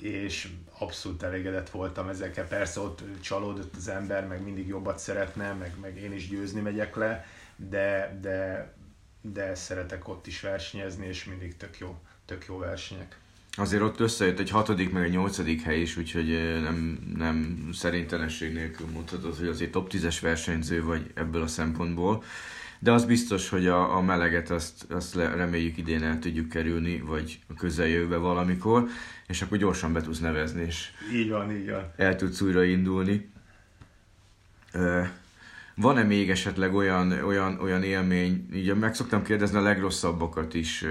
és 0.00 0.48
abszolút 0.78 1.22
elégedett 1.22 1.70
voltam 1.70 2.08
ezekkel. 2.08 2.46
Persze 2.46 2.80
ott 2.80 3.20
csalódott 3.20 3.76
az 3.76 3.88
ember, 3.88 4.26
meg 4.26 4.42
mindig 4.42 4.66
jobbat 4.66 4.98
szeretne, 4.98 5.52
meg, 5.52 5.74
meg 5.80 5.96
én 5.96 6.12
is 6.12 6.28
győzni 6.28 6.60
megyek 6.60 6.96
le, 6.96 7.26
de, 7.56 8.18
de, 8.20 8.72
de 9.20 9.54
szeretek 9.54 10.08
ott 10.08 10.26
is 10.26 10.40
versenyezni, 10.40 11.06
és 11.06 11.24
mindig 11.24 11.56
tök 11.56 11.78
jó, 11.78 11.98
tök 12.24 12.46
jó 12.46 12.58
versenyek. 12.58 13.18
Azért 13.56 13.82
ott 13.82 14.00
összejött 14.00 14.38
egy 14.38 14.50
hatodik, 14.50 14.92
meg 14.92 15.04
egy 15.04 15.10
nyolcadik 15.10 15.62
hely 15.62 15.80
is, 15.80 15.96
úgyhogy 15.96 16.60
nem, 16.62 16.98
nem 17.16 17.68
szerintelenség 17.72 18.52
nélkül 18.52 18.86
mondhatod, 18.92 19.36
hogy 19.36 19.46
azért 19.46 19.70
top 19.70 19.92
10-es 19.92 20.18
versenyző 20.20 20.84
vagy 20.84 21.10
ebből 21.14 21.42
a 21.42 21.46
szempontból. 21.46 22.22
De 22.78 22.92
az 22.92 23.04
biztos, 23.04 23.48
hogy 23.48 23.66
a, 23.66 23.96
a 23.96 24.00
meleget 24.00 24.50
azt, 24.50 24.86
azt 24.90 25.14
reméljük 25.14 25.76
idén 25.76 26.02
el 26.02 26.18
tudjuk 26.18 26.48
kerülni, 26.48 27.00
vagy 27.00 27.38
a 27.48 27.54
közeljövőbe 27.54 28.16
valamikor, 28.16 28.88
és 29.26 29.42
akkor 29.42 29.58
gyorsan 29.58 29.92
be 29.92 30.00
tudsz 30.00 30.18
nevezni, 30.18 30.62
és 30.62 30.90
így 31.12 31.30
van, 31.30 31.50
így 31.56 31.70
van. 31.70 31.92
el 31.96 32.16
tudsz 32.16 32.40
újra 32.40 32.64
indulni. 32.64 33.30
Van-e 35.74 36.02
még 36.02 36.30
esetleg 36.30 36.74
olyan, 36.74 37.12
olyan, 37.12 37.60
olyan 37.60 37.82
élmény, 37.82 38.46
ugye 38.52 38.74
meg 38.74 38.94
szoktam 38.94 39.22
kérdezni 39.22 39.58
a 39.58 39.62
legrosszabbakat 39.62 40.54
is, 40.54 40.84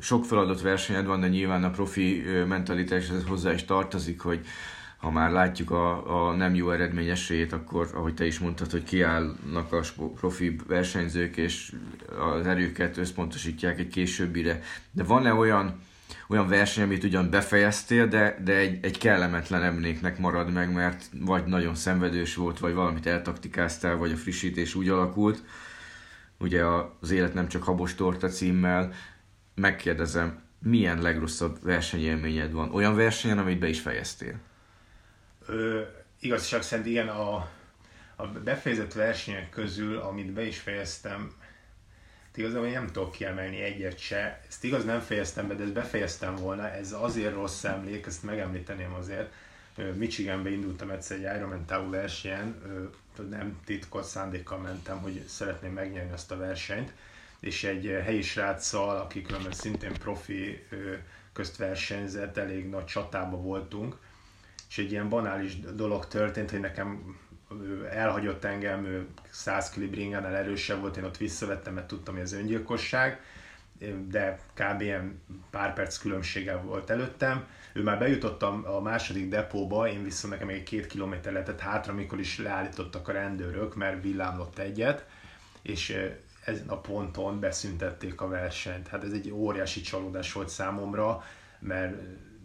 sok 0.00 0.24
feladott 0.24 0.60
versenyed 0.60 1.06
van, 1.06 1.20
de 1.20 1.28
nyilván 1.28 1.64
a 1.64 1.70
profi 1.70 2.22
mentalitás 2.46 3.08
ez 3.08 3.24
hozzá 3.26 3.52
is 3.52 3.64
tartozik, 3.64 4.20
hogy 4.20 4.46
ha 4.98 5.10
már 5.10 5.30
látjuk 5.30 5.70
a, 5.70 6.28
a 6.28 6.34
nem 6.34 6.54
jó 6.54 6.70
eredmény 6.70 7.08
esélyét, 7.08 7.52
akkor, 7.52 7.90
ahogy 7.94 8.14
te 8.14 8.26
is 8.26 8.38
mondtad, 8.38 8.70
hogy 8.70 8.84
kiállnak 8.84 9.72
a 9.72 9.80
profi 10.14 10.56
versenyzők, 10.66 11.36
és 11.36 11.72
az 12.38 12.46
erőket 12.46 12.96
összpontosítják 12.96 13.78
egy 13.78 13.88
későbbire. 13.88 14.60
De 14.90 15.04
van-e 15.04 15.34
olyan, 15.34 15.80
olyan 16.28 16.48
verseny, 16.48 16.84
amit 16.84 17.04
ugyan 17.04 17.30
befejeztél, 17.30 18.08
de, 18.08 18.38
de 18.44 18.56
egy, 18.56 18.84
egy 18.84 18.98
kellemetlen 18.98 19.62
emléknek 19.62 20.18
marad 20.18 20.52
meg, 20.52 20.72
mert 20.72 21.10
vagy 21.20 21.44
nagyon 21.44 21.74
szenvedős 21.74 22.34
volt, 22.34 22.58
vagy 22.58 22.74
valamit 22.74 23.06
eltaktikáztál, 23.06 23.96
vagy 23.96 24.12
a 24.12 24.16
frissítés 24.16 24.74
úgy 24.74 24.88
alakult. 24.88 25.42
Ugye 26.38 26.64
az 27.00 27.10
élet 27.10 27.34
nem 27.34 27.48
csak 27.48 27.62
habos 27.62 27.94
torta 27.94 28.28
címmel, 28.28 28.92
megkérdezem, 29.58 30.42
milyen 30.58 31.02
legrosszabb 31.02 31.62
versenyélményed 31.62 32.52
van? 32.52 32.74
Olyan 32.74 32.96
versenyen, 32.96 33.38
amit 33.38 33.58
be 33.58 33.68
is 33.68 33.80
fejeztél? 33.80 34.34
Ö, 35.46 35.82
igazság 36.20 36.62
szerint 36.62 36.86
igen, 36.88 37.08
a, 37.08 37.50
a 38.16 38.26
befejezett 38.26 38.92
versenyek 38.92 39.50
közül, 39.50 39.98
amit 39.98 40.32
be 40.32 40.42
is 40.42 40.58
fejeztem, 40.58 41.32
igazából 42.38 42.68
nem 42.68 42.86
tudok 42.86 43.12
kiemelni 43.12 43.60
egyet 43.60 43.98
se. 43.98 44.40
Ezt 44.48 44.64
igaz 44.64 44.84
nem 44.84 45.00
fejeztem 45.00 45.48
be, 45.48 45.54
de 45.54 45.62
ezt 45.62 45.72
befejeztem 45.72 46.34
volna. 46.34 46.70
Ez 46.70 46.92
azért 46.92 47.34
rossz 47.34 47.64
emlék, 47.64 48.06
ezt 48.06 48.22
megemlíteném 48.22 48.92
azért. 48.92 49.32
Michiganbe 49.94 50.50
indultam 50.50 50.90
egyszer 50.90 51.16
egy 51.16 51.36
Ironman 51.36 51.64
távú 51.64 51.90
versenyen, 51.90 52.62
nem 53.30 53.58
titkot 53.64 54.04
szándékkal 54.04 54.58
mentem, 54.58 54.98
hogy 54.98 55.24
szeretném 55.26 55.72
megnyerni 55.72 56.12
azt 56.12 56.30
a 56.30 56.36
versenyt 56.36 56.92
és 57.40 57.64
egy 57.64 57.86
eh, 57.86 58.04
helyi 58.04 58.22
sráccal, 58.22 58.96
aki 58.96 59.22
különben 59.22 59.52
szintén 59.52 59.92
profi 59.92 60.66
közt 61.32 61.56
versenyzett, 61.56 62.36
elég 62.36 62.68
nagy 62.68 62.84
csatába 62.84 63.36
voltunk, 63.36 63.96
és 64.68 64.78
egy 64.78 64.90
ilyen 64.90 65.08
banális 65.08 65.60
dolog 65.60 66.06
történt, 66.06 66.50
hogy 66.50 66.60
nekem 66.60 67.18
elhagyott 67.90 68.44
engem, 68.44 69.08
100 69.30 69.70
kilibringánál 69.70 70.36
erősebb 70.36 70.80
volt, 70.80 70.96
én 70.96 71.04
ott 71.04 71.16
visszavettem, 71.16 71.74
mert 71.74 71.86
tudtam, 71.86 72.14
hogy 72.14 72.22
ez 72.22 72.32
öngyilkosság, 72.32 73.20
de 74.08 74.38
kb. 74.54 74.80
ilyen 74.80 75.20
pár 75.50 75.74
perc 75.74 75.98
különbséggel 75.98 76.62
volt 76.62 76.90
előttem. 76.90 77.46
Ő 77.72 77.82
már 77.82 77.98
bejutott 77.98 78.42
a 78.42 78.80
második 78.82 79.28
depóba, 79.28 79.88
én 79.88 80.02
viszont 80.02 80.32
nekem 80.32 80.48
egy 80.48 80.62
két 80.62 80.86
kilométer 80.86 81.32
lehetett 81.32 81.60
hátra, 81.60 81.92
amikor 81.92 82.18
is 82.18 82.38
leállítottak 82.38 83.08
a 83.08 83.12
rendőrök, 83.12 83.74
mert 83.74 84.02
villámlott 84.02 84.58
egyet, 84.58 85.06
és 85.62 85.96
ezen 86.48 86.68
a 86.68 86.80
ponton 86.80 87.40
beszüntették 87.40 88.20
a 88.20 88.28
versenyt. 88.28 88.88
Hát 88.88 89.04
ez 89.04 89.12
egy 89.12 89.30
óriási 89.30 89.80
csalódás 89.80 90.32
volt 90.32 90.48
számomra, 90.48 91.24
mert 91.58 91.94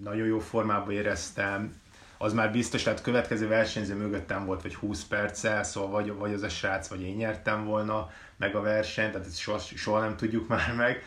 nagyon 0.03 0.27
jó 0.27 0.39
formában 0.39 0.93
éreztem, 0.93 1.81
az 2.17 2.33
már 2.33 2.51
biztos, 2.51 2.83
tehát 2.83 3.01
következő 3.01 3.47
versenyző 3.47 3.95
mögöttem 3.95 4.45
volt, 4.45 4.61
vagy 4.61 4.75
20 4.75 5.03
perccel, 5.03 5.63
szóval 5.63 5.89
vagy, 5.89 6.13
vagy 6.13 6.33
az 6.33 6.41
a 6.41 6.49
srác, 6.49 6.87
vagy 6.87 7.01
én 7.01 7.15
nyertem 7.15 7.65
volna 7.65 8.11
meg 8.37 8.55
a 8.55 8.61
versenyt, 8.61 9.11
tehát 9.11 9.27
ezt 9.27 9.37
soha, 9.37 9.57
soha 9.59 9.99
nem 9.99 10.15
tudjuk 10.15 10.47
már 10.47 10.73
meg, 10.75 11.03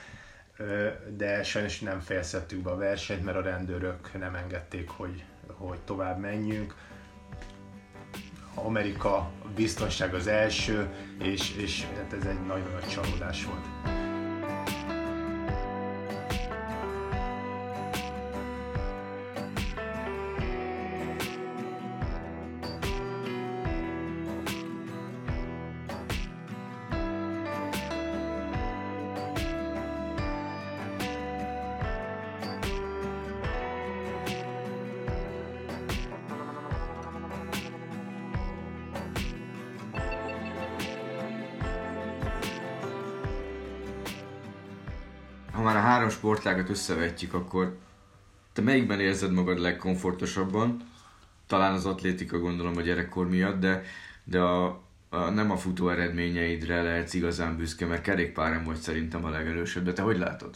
de 1.17 1.43
sajnos 1.43 1.81
nem 1.81 2.01
fejezhettük 2.01 2.63
be 2.63 2.71
a 2.71 2.77
versenyt, 2.77 3.25
mert 3.25 3.37
a 3.37 3.43
rendőrök 3.43 4.19
nem 4.19 4.35
engedték, 4.35 4.89
hogy, 4.89 5.25
hogy 5.47 5.79
tovább 5.79 6.19
menjünk. 6.19 6.75
Amerika 8.65 9.31
biztonság 9.55 10.15
az 10.15 10.27
első, 10.27 10.89
és, 11.23 11.55
és 11.57 11.85
hát 11.97 12.13
ez 12.13 12.27
egy 12.27 12.47
nagyon 12.47 12.71
nagy 12.73 12.89
csalódás 12.89 13.45
volt. 13.45 13.96
Sportágat 46.47 46.71
összevetjük, 46.71 47.35
akkor 47.35 47.77
te 48.53 48.63
melyikben 48.63 49.01
érzed 49.01 49.33
magad 49.33 49.59
legkomfortosabban? 49.59 50.91
Talán 51.47 51.73
az 51.73 51.87
atlétika 51.87 52.39
gondolom 52.39 52.77
a 52.77 52.81
gyerekkor 52.81 53.29
miatt, 53.29 53.61
de, 53.61 53.83
de 54.25 54.41
a, 54.41 54.81
a, 55.09 55.31
nem 55.31 55.51
a 55.51 55.57
futó 55.57 55.89
eredményeidre 55.89 56.83
lehetsz 56.83 57.15
igazán 57.15 57.57
büszke, 57.57 57.87
mert 57.87 58.03
kerékpáron 58.03 58.65
vagy 58.65 58.77
szerintem 58.77 59.25
a 59.25 59.29
legelősebb, 59.29 59.85
de 59.85 59.93
te 59.93 60.03
hogy 60.03 60.19
látod? 60.19 60.55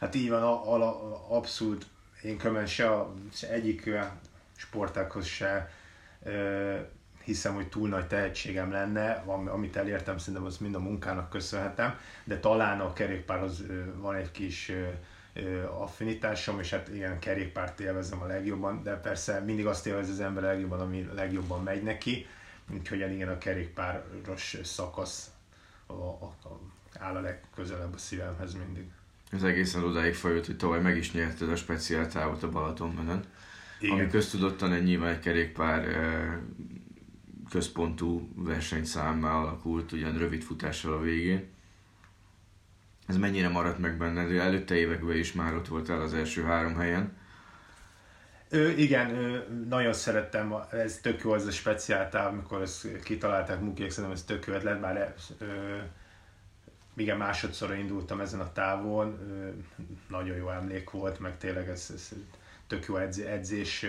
Hát 0.00 0.14
így 0.14 0.28
van, 0.28 0.42
a, 0.42 0.74
a, 0.74 0.82
a, 0.82 1.36
abszolút 1.36 1.86
én 2.22 2.38
különben 2.38 2.66
se, 2.66 3.06
se 3.32 3.50
egyik 3.50 3.90
sportákhoz 4.56 5.26
se 5.26 5.70
hiszem, 7.24 7.54
hogy 7.54 7.68
túl 7.68 7.88
nagy 7.88 8.06
tehetségem 8.06 8.70
lenne, 8.70 9.12
amit 9.26 9.76
elértem, 9.76 10.18
szerintem 10.18 10.44
az 10.44 10.58
mind 10.58 10.74
a 10.74 10.80
munkának 10.80 11.30
köszönhetem, 11.30 11.94
de 12.24 12.38
talán 12.38 12.80
a 12.80 12.92
kerékpárhoz 12.92 13.64
van 13.96 14.14
egy 14.14 14.30
kis 14.30 14.72
affinitásom, 15.78 16.60
és 16.60 16.70
hát 16.70 16.88
ilyen 16.88 17.18
kerékpárt 17.18 17.80
élvezem 17.80 18.20
a 18.20 18.26
legjobban, 18.26 18.82
de 18.82 18.94
persze 18.94 19.40
mindig 19.40 19.66
azt 19.66 19.86
élvez 19.86 20.08
az 20.08 20.20
ember 20.20 20.44
a 20.44 20.46
legjobban, 20.46 20.80
ami 20.80 21.08
legjobban 21.14 21.62
megy 21.62 21.82
neki, 21.82 22.26
úgyhogy 22.72 23.12
igen, 23.12 23.28
a 23.28 23.38
kerékpáros 23.38 24.56
szakasz 24.62 25.30
a, 25.86 25.92
a, 25.92 26.34
a, 26.42 26.60
áll 26.98 27.16
a 27.16 27.20
legközelebb 27.20 27.94
a 27.94 27.98
szívemhez 27.98 28.54
mindig. 28.54 28.84
Ez 29.30 29.42
egészen 29.42 29.82
odáig 29.82 30.14
folyott, 30.14 30.46
hogy 30.46 30.56
tavaly 30.56 30.80
meg 30.80 30.96
is 30.96 31.12
nyerted 31.12 31.50
a 31.50 31.56
speciál 31.56 32.08
távot 32.08 32.42
a 32.42 32.50
Balatonmenen. 32.50 33.24
Igen. 33.80 33.98
Ami 33.98 34.08
köztudottan 34.08 34.72
egy 34.72 34.82
nyilván 34.82 35.12
egy 35.12 35.18
kerékpár 35.18 35.86
központú 37.50 38.28
versenyszámmá 38.34 39.32
alakult, 39.32 39.92
ugyan 39.92 40.18
rövid 40.18 40.42
futással 40.42 40.92
a 40.92 41.00
végén. 41.00 41.48
Ez 43.10 43.16
mennyire 43.16 43.48
maradt 43.48 43.78
meg 43.78 43.96
benned? 43.96 44.36
Előtte 44.36 44.74
években 44.74 45.16
is 45.16 45.32
már 45.32 45.54
ott 45.54 45.68
voltál 45.68 46.00
az 46.00 46.14
első 46.14 46.42
három 46.42 46.76
helyen. 46.76 47.16
Ö, 48.48 48.68
igen, 48.68 49.16
ö, 49.16 49.38
nagyon 49.68 49.92
szerettem, 49.92 50.54
ez 50.70 50.98
tök 51.02 51.22
jó 51.22 51.32
az 51.32 51.46
a 51.46 51.50
speciáltáv, 51.50 52.32
amikor 52.32 52.62
ezt 52.62 53.02
kitalálták 53.02 53.60
Mukiek, 53.60 53.90
szerintem 53.90 54.12
ez 54.12 54.24
tök 54.24 54.46
jó 54.46 54.54
ötlet, 54.54 54.80
bár 54.80 55.14
ö, 55.38 55.76
igen, 56.96 57.16
másodszorra 57.16 57.74
indultam 57.74 58.20
ezen 58.20 58.40
a 58.40 58.52
távon, 58.52 59.18
ö, 59.30 59.48
nagyon 60.08 60.36
jó 60.36 60.50
emlék 60.50 60.90
volt, 60.90 61.18
meg 61.18 61.38
tényleg 61.38 61.68
ez, 61.68 61.90
ez 61.94 62.12
tök 62.66 62.86
jó 62.86 62.96
edzés, 62.96 63.26
edzés 63.26 63.86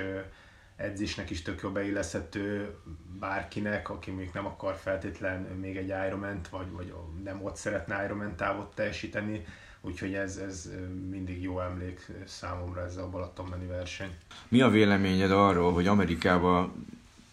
edzésnek 0.82 1.30
is 1.30 1.42
tök 1.42 1.62
jó 1.62 1.70
beilleszhető 1.70 2.76
bárkinek, 3.20 3.90
aki 3.90 4.12
még 4.12 4.30
nem 4.34 4.46
akar 4.46 4.76
feltétlen 4.76 5.42
még 5.42 5.78
egy 5.78 5.94
ironman 6.08 6.40
vagy, 6.50 6.72
vagy 6.72 6.94
nem 7.24 7.44
ott 7.44 7.56
szeretne 7.56 8.04
Ironman 8.06 8.36
távot 8.36 8.76
teljesíteni, 8.76 9.46
úgyhogy 9.82 10.14
ez, 10.14 10.38
ez 10.38 10.70
mindig 11.10 11.42
jó 11.42 11.62
emlék 11.62 12.12
számomra 12.26 12.86
ez 12.86 12.98
a 12.98 13.10
Balatonmeni 13.10 13.66
verseny. 13.66 14.16
Mi 14.48 14.62
a 14.62 14.70
véleményed 14.70 15.32
arról, 15.32 15.74
hogy 15.74 15.88
Amerikában 15.88 16.86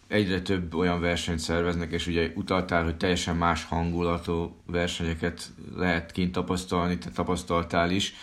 egyre 0.08 0.40
több 0.40 0.74
olyan 0.74 1.00
versenyt 1.00 1.38
szerveznek, 1.38 1.92
és 1.92 2.06
ugye 2.06 2.32
utaltál, 2.34 2.84
hogy 2.84 2.96
teljesen 2.96 3.36
más 3.36 3.64
hangulatú 3.64 4.56
versenyeket 4.66 5.50
lehet 5.76 6.12
kint 6.12 6.32
tapasztalni, 6.32 6.98
te 6.98 7.10
tapasztaltál 7.10 7.90
is 7.90 8.14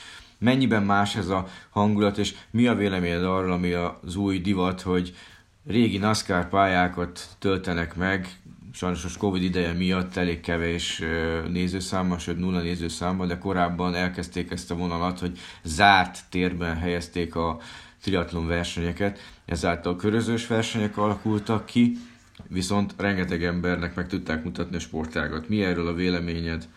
mennyiben 0.45 0.84
más 0.84 1.15
ez 1.15 1.27
a 1.27 1.47
hangulat, 1.69 2.17
és 2.17 2.36
mi 2.51 2.67
a 2.67 2.75
véleményed 2.75 3.23
arról, 3.23 3.51
ami 3.51 3.71
az 3.73 4.15
új 4.15 4.39
divat, 4.39 4.81
hogy 4.81 5.13
régi 5.67 5.97
NASCAR 5.97 6.49
pályákat 6.49 7.27
töltenek 7.39 7.95
meg, 7.95 8.39
sajnos 8.73 9.05
a 9.05 9.10
Covid 9.17 9.43
ideje 9.43 9.73
miatt 9.73 10.15
elég 10.15 10.39
kevés 10.39 11.01
nézőszámmal, 11.47 12.17
sőt 12.17 12.39
nulla 12.39 12.62
nézőszámmal, 12.62 13.27
de 13.27 13.38
korábban 13.38 13.95
elkezdték 13.95 14.51
ezt 14.51 14.71
a 14.71 14.75
vonalat, 14.75 15.19
hogy 15.19 15.39
zárt 15.63 16.19
térben 16.29 16.77
helyezték 16.77 17.36
a 17.36 17.60
triatlon 18.01 18.47
versenyeket, 18.47 19.19
ezáltal 19.45 19.95
körözős 19.95 20.47
versenyek 20.47 20.97
alakultak 20.97 21.65
ki, 21.65 21.97
viszont 22.47 22.93
rengeteg 22.97 23.43
embernek 23.43 23.95
meg 23.95 24.08
tudták 24.08 24.43
mutatni 24.43 24.75
a 24.75 24.79
sportágat. 24.79 25.49
Mi 25.49 25.63
erről 25.63 25.88
a 25.88 25.93
véleményed? 25.93 26.67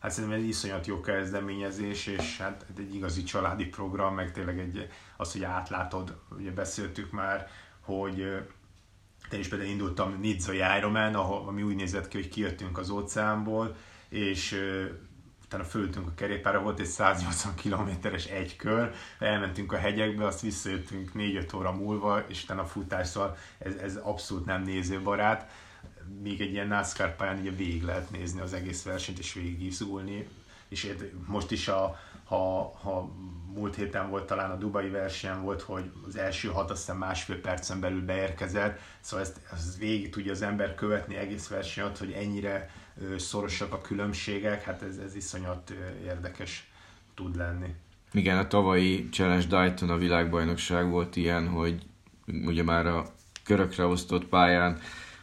Hát 0.00 0.10
szerintem 0.10 0.38
egy 0.38 0.48
iszonyat 0.48 0.86
jó 0.86 1.00
kezdeményezés, 1.00 2.06
és 2.06 2.38
hát 2.38 2.66
egy 2.78 2.94
igazi 2.94 3.22
családi 3.22 3.66
program, 3.66 4.14
meg 4.14 4.32
tényleg 4.32 4.58
egy, 4.58 4.88
az, 5.16 5.32
hogy 5.32 5.44
átlátod, 5.44 6.18
ugye 6.38 6.50
beszéltük 6.50 7.10
már, 7.10 7.48
hogy 7.80 8.18
én 9.32 9.38
is 9.38 9.48
például 9.48 9.70
indultam 9.70 10.18
Nidzai 10.20 10.60
Ironman, 10.78 11.14
ahol, 11.14 11.48
ami 11.48 11.62
úgy 11.62 11.74
nézett 11.74 12.08
ki, 12.08 12.16
hogy 12.16 12.28
kijöttünk 12.28 12.78
az 12.78 12.90
óceánból, 12.90 13.76
és 14.08 14.60
utána 15.44 15.64
fölültünk 15.64 16.06
a 16.06 16.14
kerékpára, 16.14 16.62
volt 16.62 16.80
egy 16.80 16.86
180 16.86 17.54
kilométeres 17.54 18.26
egy 18.26 18.56
kör, 18.56 18.94
elmentünk 19.18 19.72
a 19.72 19.76
hegyekbe, 19.76 20.26
azt 20.26 20.40
visszajöttünk 20.40 21.10
4-5 21.14 21.56
óra 21.56 21.72
múlva, 21.72 22.24
és 22.26 22.42
utána 22.42 22.62
a 22.62 22.66
futás, 22.66 23.06
szóval 23.06 23.36
ez, 23.58 23.74
ez 23.74 23.96
abszolút 23.96 24.44
nem 24.44 24.62
nézőbarát 24.62 25.50
még 26.22 26.40
egy 26.40 26.52
ilyen 26.52 26.66
NASCAR 26.66 27.16
pályán 27.16 27.38
ugye 27.38 27.50
végig 27.50 27.82
lehet 27.82 28.10
nézni 28.10 28.40
az 28.40 28.52
egész 28.52 28.82
versenyt 28.82 29.18
és 29.18 29.32
végig 29.32 29.62
izgulni, 29.62 30.28
és 30.68 30.94
most 31.26 31.50
is 31.50 31.68
a, 31.68 31.98
ha, 32.24 32.72
ha 32.82 33.10
múlt 33.54 33.74
héten 33.74 34.10
volt 34.10 34.26
talán 34.26 34.50
a 34.50 34.56
Dubai 34.56 34.88
versenyen 34.88 35.42
volt, 35.42 35.62
hogy 35.62 35.90
az 36.06 36.16
első 36.16 36.48
hat 36.48 36.70
azt 36.70 36.80
hiszem 36.80 36.98
másfél 36.98 37.40
percen 37.40 37.80
belül 37.80 38.04
beérkezett, 38.04 38.80
szóval 39.00 39.26
ezt, 39.26 39.40
ezt 39.52 39.76
végig 39.76 40.10
tudja 40.10 40.32
az 40.32 40.42
ember 40.42 40.74
követni 40.74 41.16
egész 41.16 41.48
versenyt, 41.48 41.98
hogy 41.98 42.12
ennyire 42.12 42.70
szorosak 43.16 43.72
a 43.72 43.80
különbségek, 43.80 44.62
hát 44.62 44.82
ez, 44.82 44.96
ez 44.96 45.14
iszonyat 45.14 45.74
érdekes 46.04 46.70
tud 47.14 47.36
lenni. 47.36 47.74
Igen, 48.12 48.38
a 48.38 48.46
tavalyi 48.46 49.08
Challenge 49.08 49.46
Dayton 49.46 49.90
a 49.90 49.96
világbajnokság 49.96 50.90
volt 50.90 51.16
ilyen, 51.16 51.48
hogy 51.48 51.82
ugye 52.26 52.62
már 52.62 52.86
a 52.86 53.06
körökre 53.44 53.84
osztott 53.84 54.24
pályán 54.24 54.80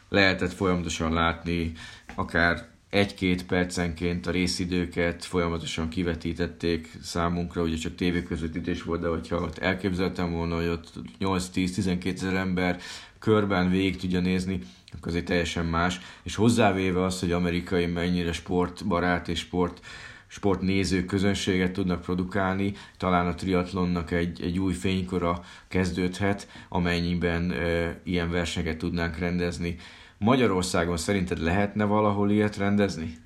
lehetett 0.10 0.54
folyamatosan 0.54 1.14
látni, 1.14 1.72
akár 2.16 2.68
egy-két 2.90 3.46
percenként 3.46 4.28
a 4.28 4.32
részidőket 4.32 5.26
folyamatosan 5.26 5.90
kivetítették 5.90 6.98
számunkra, 7.02 7.62
ugye 7.62 7.76
csak 7.76 7.96
tévéközvetítés 7.96 8.84
volt, 8.84 9.02
de 9.02 9.08
hogyha 9.08 9.42
ott 9.42 9.58
elképzeltem 9.58 10.32
volna, 10.32 10.56
hogy 10.56 10.68
ott 10.68 10.92
8-10-12 11.20 12.14
ezer 12.14 12.34
ember 12.34 12.80
körben 13.20 13.70
végig 13.70 13.98
tudja 13.98 14.20
nézni, 14.20 14.60
akkor 14.94 15.08
azért 15.08 15.26
teljesen 15.26 15.66
más. 15.66 16.00
És 16.24 16.36
hozzávéve 16.36 17.04
az, 17.04 17.20
hogy 17.20 17.32
amerikai 17.32 17.86
mennyire 17.86 18.32
sportbarát 18.32 19.28
és 19.28 19.40
sport 19.40 19.86
sportnéző 20.28 21.06
közönséget 21.06 21.72
tudnak 21.72 22.02
produkálni, 22.02 22.74
talán 22.98 23.28
a 23.28 23.36
triatlonnak 23.36 24.12
egy, 24.12 24.42
egy 24.42 24.60
új 24.60 24.74
fénykora 24.74 25.44
kezdődhet, 25.68 26.48
amennyiben 26.70 27.52
e, 27.52 28.00
ilyen 28.04 28.32
versenyeket 28.32 28.78
tudnánk 28.78 29.18
rendezni 29.18 29.78
Magyarországon 30.18 30.98
szerinted 30.98 31.40
lehetne 31.40 31.84
valahol 31.84 32.32
ilyet 32.32 32.58
rendezni? 32.58 33.18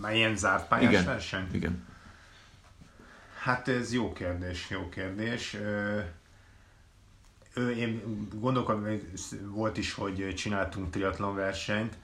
Már 0.00 0.14
ilyen 0.14 0.36
zárt 0.36 0.68
pályás 0.68 0.90
Igen. 0.90 1.04
verseny? 1.04 1.46
Igen. 1.52 1.84
Hát 3.42 3.68
ez 3.68 3.92
jó 3.92 4.12
kérdés, 4.12 4.70
jó 4.70 4.88
kérdés. 4.88 5.54
Ö, 7.54 7.68
én 7.68 8.02
gondolkodom, 8.34 9.00
volt 9.48 9.76
is, 9.76 9.92
hogy 9.92 10.34
csináltunk 10.34 10.90
triatlon 10.90 11.34
versenyt, 11.34 11.96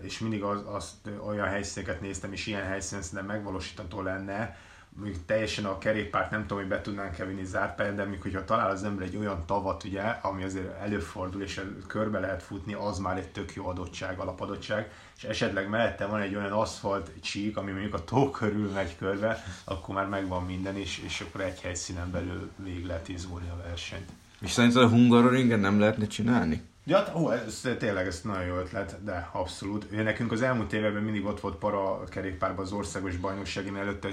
és 0.00 0.18
mindig 0.18 0.42
az, 0.42 0.60
azt 0.64 0.94
olyan 1.26 1.46
helyszíneket 1.46 2.00
néztem, 2.00 2.32
és 2.32 2.46
ilyen 2.46 2.66
helyszínen 2.66 3.02
szerintem 3.02 3.36
megvalósítható 3.36 4.02
lenne, 4.02 4.56
mondjuk 4.98 5.24
teljesen 5.26 5.64
a 5.64 5.78
kerékpárt 5.78 6.30
nem 6.30 6.40
tudom, 6.40 6.58
hogy 6.58 6.68
be 6.68 6.80
tudnánk-e 6.80 7.24
vinni 7.24 7.44
zárt 7.44 7.76
pályán, 7.76 7.96
de 7.96 8.02
amikor 8.02 8.22
hogyha 8.22 8.44
talál 8.44 8.70
az 8.70 8.84
ember 8.84 9.06
egy 9.06 9.16
olyan 9.16 9.46
tavat, 9.46 9.84
ugye, 9.84 10.02
ami 10.02 10.42
azért 10.42 10.80
előfordul, 10.80 11.42
és 11.42 11.60
körbe 11.86 12.18
lehet 12.18 12.42
futni, 12.42 12.72
az 12.72 12.98
már 12.98 13.16
egy 13.16 13.28
tök 13.28 13.54
jó 13.54 13.66
adottság, 13.66 14.18
alapadottság, 14.18 14.90
és 15.16 15.24
esetleg 15.24 15.68
mellette 15.68 16.06
van 16.06 16.20
egy 16.20 16.34
olyan 16.34 16.52
aszfalt 16.52 17.10
csík, 17.20 17.56
ami 17.56 17.70
mondjuk 17.70 17.94
a 17.94 18.04
tó 18.04 18.30
körül 18.30 18.70
megy 18.70 18.96
körbe, 18.96 19.44
akkor 19.64 19.94
már 19.94 20.08
megvan 20.08 20.44
minden, 20.44 20.76
és, 20.76 20.98
és 20.98 21.20
akkor 21.20 21.40
egy 21.40 21.60
helyszínen 21.60 22.10
belül 22.10 22.50
végig 22.56 22.86
lehet 22.86 23.08
izgulni 23.08 23.48
a 23.48 23.62
versenyt. 23.68 24.08
És 24.40 24.50
szerinted 24.50 24.82
a 24.82 24.88
Hungaroringen 24.88 25.60
nem 25.60 25.78
lehetne 25.78 26.06
csinálni? 26.06 26.62
Ja, 26.88 27.12
ó, 27.14 27.32
ez 27.32 27.68
tényleg 27.78 28.06
ez 28.06 28.20
nagyon 28.24 28.44
jó 28.44 28.56
ötlet, 28.56 29.04
de 29.04 29.28
abszolút. 29.32 29.90
Nekünk 29.90 30.32
az 30.32 30.42
elmúlt 30.42 30.72
években 30.72 31.02
mindig 31.02 31.24
ott 31.24 31.40
volt 31.40 31.56
para 31.56 32.04
kerékpárban 32.04 32.64
az 32.64 32.72
országos 32.72 33.16
bajnokság, 33.16 33.66
én 33.66 33.76
előtte 33.76 34.08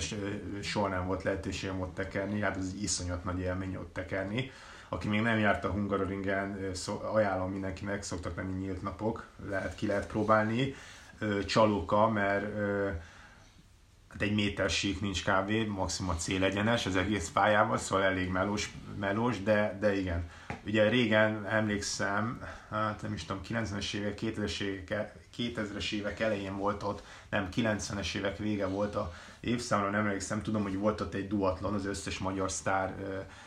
soha 0.62 0.88
nem 0.88 1.06
volt 1.06 1.24
lehetőségem 1.24 1.82
ott 1.82 1.96
tekerni, 1.96 2.40
hát 2.40 2.58
ez 2.58 2.72
egy 2.76 2.84
iszonyat 2.84 3.24
nagy 3.24 3.40
élmény 3.40 3.76
ott 3.76 3.94
tekerni. 3.94 4.52
Aki 4.90 5.08
még 5.08 5.22
nem 5.22 5.40
járt 5.40 5.66
a 5.66 5.70
Hungaroringen, 5.70 6.72
ajánlom 7.14 7.52
mindenkinek, 7.52 8.04
szoktak 8.04 8.36
lenni 8.36 8.58
nyílt 8.58 8.82
napok, 8.82 9.26
lehet 9.50 9.76
ki 9.76 9.88
lehet 9.88 10.08
próbálni. 10.08 10.76
Csalóka, 11.46 12.10
mert 12.10 12.46
hát 14.16 14.28
egy 14.28 14.36
méter 14.36 14.70
sík 14.70 15.02
nincs 15.02 15.24
kb, 15.24 15.52
maximum 15.68 16.12
a 16.12 16.16
célegyenes 16.16 16.86
az 16.86 16.96
egész 16.96 17.30
pályával, 17.30 17.78
szóval 17.78 18.06
elég 18.06 18.30
melós, 18.30 18.72
melós 19.00 19.44
de, 19.44 19.78
de 19.82 19.98
igen. 19.98 20.30
Ugye 20.66 20.90
régen 20.90 21.46
emlékszem, 21.46 22.42
hát 22.70 23.02
nem 23.02 23.14
is 23.14 23.26
tudom, 23.26 23.42
90-es 23.50 23.94
évek, 23.94 24.20
2000-es 24.22 24.62
évek, 24.62 25.14
2000-es 25.38 25.92
évek 25.92 26.20
elején 26.20 26.58
volt 26.58 26.84
ott, 26.84 27.04
nem, 27.30 27.50
90-es 27.56 28.16
évek 28.16 28.38
vége 28.38 28.66
volt 28.66 28.96
a 28.96 29.14
évszámra, 29.40 29.90
nem 29.90 30.06
emlékszem, 30.06 30.42
tudom, 30.42 30.64
hogy 30.64 30.78
volt 30.78 31.02
ott 31.02 31.14
egy 31.14 31.28
duatlon, 31.28 31.74
az 31.74 31.86
összes 31.86 32.18
magyar 32.18 32.52
sztár 32.52 32.96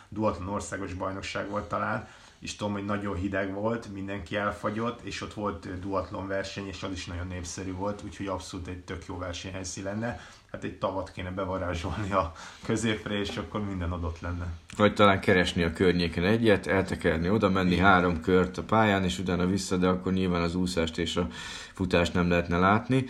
duatlon 0.08 0.48
országos 0.48 0.94
bajnokság 0.94 1.48
volt 1.48 1.68
talán, 1.68 2.08
és 2.40 2.56
tudom, 2.56 2.72
hogy 2.72 2.84
nagyon 2.84 3.16
hideg 3.16 3.52
volt, 3.52 3.92
mindenki 3.92 4.36
elfagyott, 4.36 5.00
és 5.00 5.22
ott 5.22 5.34
volt 5.34 5.80
duatlon 5.80 6.26
verseny, 6.26 6.66
és 6.66 6.82
az 6.82 6.92
is 6.92 7.06
nagyon 7.06 7.26
népszerű 7.26 7.72
volt, 7.72 8.02
úgyhogy 8.04 8.26
abszolút 8.26 8.66
egy 8.66 8.78
tök 8.78 9.04
jó 9.06 9.18
versenyhelyszín 9.18 9.84
lenne. 9.84 10.20
Hát 10.52 10.64
egy 10.64 10.78
tavat 10.78 11.10
kéne 11.12 11.30
bevarázsolni 11.30 12.12
a 12.12 12.32
középre, 12.64 13.18
és 13.18 13.36
akkor 13.36 13.64
minden 13.64 13.92
adott 13.92 14.20
lenne. 14.20 14.46
Vagy 14.76 14.94
talán 14.94 15.20
keresni 15.20 15.62
a 15.62 15.72
környéken 15.72 16.24
egyet, 16.24 16.66
eltekerni 16.66 17.30
oda, 17.30 17.48
menni 17.48 17.72
Igen. 17.72 17.84
három 17.84 18.20
kört 18.20 18.58
a 18.58 18.62
pályán, 18.62 19.04
és 19.04 19.18
utána 19.18 19.46
vissza, 19.46 19.76
de 19.76 19.86
akkor 19.86 20.12
nyilván 20.12 20.42
az 20.42 20.54
úszást 20.54 20.98
és 20.98 21.16
a 21.16 21.28
futást 21.72 22.14
nem 22.14 22.28
lehetne 22.28 22.58
látni 22.58 23.06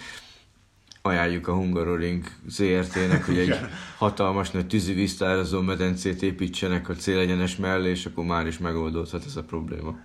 ajánljuk 1.08 1.48
a 1.48 1.54
Hungaroring 1.54 2.24
ZRT-nek, 2.46 3.24
hogy 3.24 3.38
egy 3.38 3.56
hatalmas 3.96 4.50
nagy 4.50 4.66
tűzivíztározó 4.66 5.60
medencét 5.60 6.22
építsenek 6.22 6.88
a 6.88 6.94
célegyenes 6.94 7.56
mellé, 7.56 7.90
és 7.90 8.06
akkor 8.06 8.24
már 8.24 8.46
is 8.46 8.58
megoldódhat 8.58 9.24
ez 9.24 9.36
a 9.36 9.42
probléma. 9.42 9.98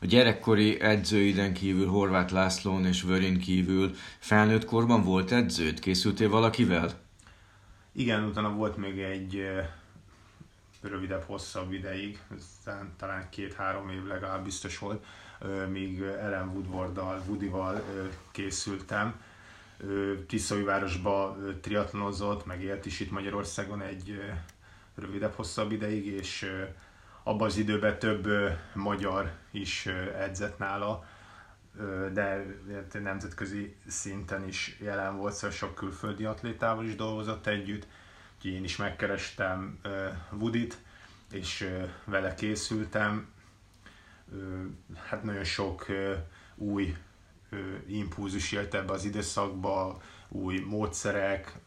A 0.00 0.06
gyerekkori 0.06 0.80
edzőiden 0.80 1.52
kívül 1.52 1.86
Horváth 1.86 2.32
Lászlón 2.32 2.86
és 2.86 3.02
Vörin 3.02 3.38
kívül 3.38 3.94
felnőtt 4.18 4.64
korban 4.64 5.02
volt 5.02 5.32
edződ? 5.32 5.80
Készültél 5.80 6.28
valakivel? 6.28 6.90
Igen, 7.92 8.24
utána 8.24 8.50
volt 8.50 8.76
még 8.76 8.98
egy 8.98 9.42
rövidebb, 10.80 11.22
hosszabb 11.26 11.72
ideig, 11.72 12.18
talán 12.98 13.28
két-három 13.30 13.90
év 13.90 14.06
legalább 14.06 14.44
biztos 14.44 14.78
volt, 14.78 15.04
míg 15.70 16.00
Ellen 16.00 16.48
Woodwarddal, 16.48 17.22
Woodival 17.26 17.82
készültem 18.30 19.14
Tiszaújvárosba 20.26 21.36
triatlonozott, 21.60 22.46
meg 22.46 22.62
élt 22.62 22.86
is 22.86 23.00
itt 23.00 23.10
Magyarországon 23.10 23.82
egy 23.82 24.20
rövidebb, 24.94 25.32
hosszabb 25.32 25.72
ideig, 25.72 26.06
és 26.06 26.50
abban 27.22 27.46
az 27.46 27.56
időben 27.56 27.98
több 27.98 28.28
magyar 28.74 29.32
is 29.50 29.86
edzett 30.18 30.58
nála, 30.58 31.04
de 32.12 32.44
nemzetközi 32.92 33.76
szinten 33.86 34.48
is 34.48 34.78
jelen 34.80 35.16
volt, 35.16 35.34
szóval 35.34 35.56
sok 35.56 35.74
külföldi 35.74 36.24
atlétával 36.24 36.84
is 36.84 36.94
dolgozott 36.94 37.46
együtt. 37.46 37.86
Úgyhogy 38.36 38.52
én 38.52 38.64
is 38.64 38.76
megkerestem 38.76 39.80
Woodit, 40.30 40.78
és 41.32 41.70
vele 42.04 42.34
készültem. 42.34 43.28
Hát 45.08 45.22
nagyon 45.22 45.44
sok 45.44 45.86
új 46.54 46.96
impulzus 47.86 48.52
jött 48.52 48.74
ebbe 48.74 48.92
az 48.92 49.04
időszakba, 49.04 50.00
új 50.28 50.58
módszerek, 50.58 51.58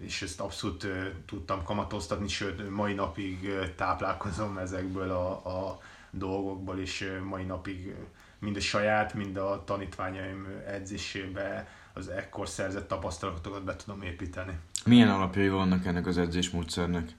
és 0.00 0.22
ezt 0.22 0.40
abszolút 0.40 0.86
tudtam 1.26 1.62
kamatoztatni, 1.62 2.28
sőt 2.28 2.70
mai 2.70 2.94
napig 2.94 3.50
táplálkozom 3.76 4.58
ezekből 4.58 5.10
a, 5.10 5.30
a 5.30 5.80
dolgokból, 6.10 6.78
és 6.78 7.12
mai 7.24 7.44
napig 7.44 7.94
mind 8.38 8.56
a 8.56 8.60
saját, 8.60 9.14
mind 9.14 9.36
a 9.36 9.62
tanítványaim 9.64 10.46
edzésébe 10.66 11.68
az 11.92 12.08
ekkor 12.08 12.48
szerzett 12.48 12.88
tapasztalatokat 12.88 13.64
be 13.64 13.76
tudom 13.76 14.02
építeni. 14.02 14.58
Milyen 14.84 15.08
alapjai 15.08 15.48
vannak 15.48 15.86
ennek 15.86 16.06
az 16.06 16.18
edzésmódszernek? 16.18 17.10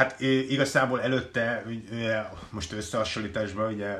Hát 0.00 0.20
igazából 0.20 1.02
előtte, 1.02 1.64
ugye, 1.66 2.22
most 2.50 2.72
összehasonlításban, 2.72 3.72
ugye 3.72 3.98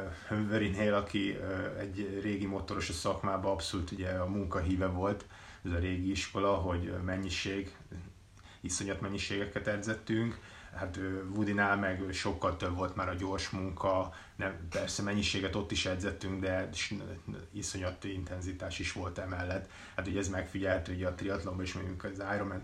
Verin 0.48 0.74
Hale, 0.74 0.96
aki 0.96 1.38
egy 1.78 2.18
régi 2.22 2.46
motoros 2.46 2.88
a 2.88 2.92
szakmában 2.92 3.50
abszolút 3.50 3.90
ugye 3.90 4.08
a 4.08 4.26
munkahíve 4.26 4.86
volt, 4.86 5.24
ez 5.64 5.72
a 5.72 5.78
régi 5.78 6.10
iskola, 6.10 6.54
hogy 6.54 6.92
mennyiség, 7.04 7.76
iszonyat 8.60 9.00
mennyiségeket 9.00 9.66
edzettünk, 9.66 10.38
hát 10.74 10.98
Woodinál 11.34 11.76
meg 11.76 12.02
sokkal 12.12 12.56
több 12.56 12.76
volt 12.76 12.96
már 12.96 13.08
a 13.08 13.14
gyors 13.14 13.50
munka, 13.50 14.14
nem, 14.36 14.68
persze 14.70 15.02
mennyiséget 15.02 15.54
ott 15.54 15.70
is 15.70 15.86
edzettünk, 15.86 16.40
de 16.40 16.68
iszonyat 17.52 18.04
intenzitás 18.04 18.78
is 18.78 18.92
volt 18.92 19.18
emellett. 19.18 19.70
Hát 19.96 20.06
ugye 20.06 20.18
ez 20.18 20.28
megfigyelhető 20.28 20.94
ugye 20.94 21.06
a 21.06 21.14
triatlonban 21.14 21.64
is, 21.64 21.72
mondjuk 21.72 22.04
az 22.04 22.22
Ironman 22.34 22.62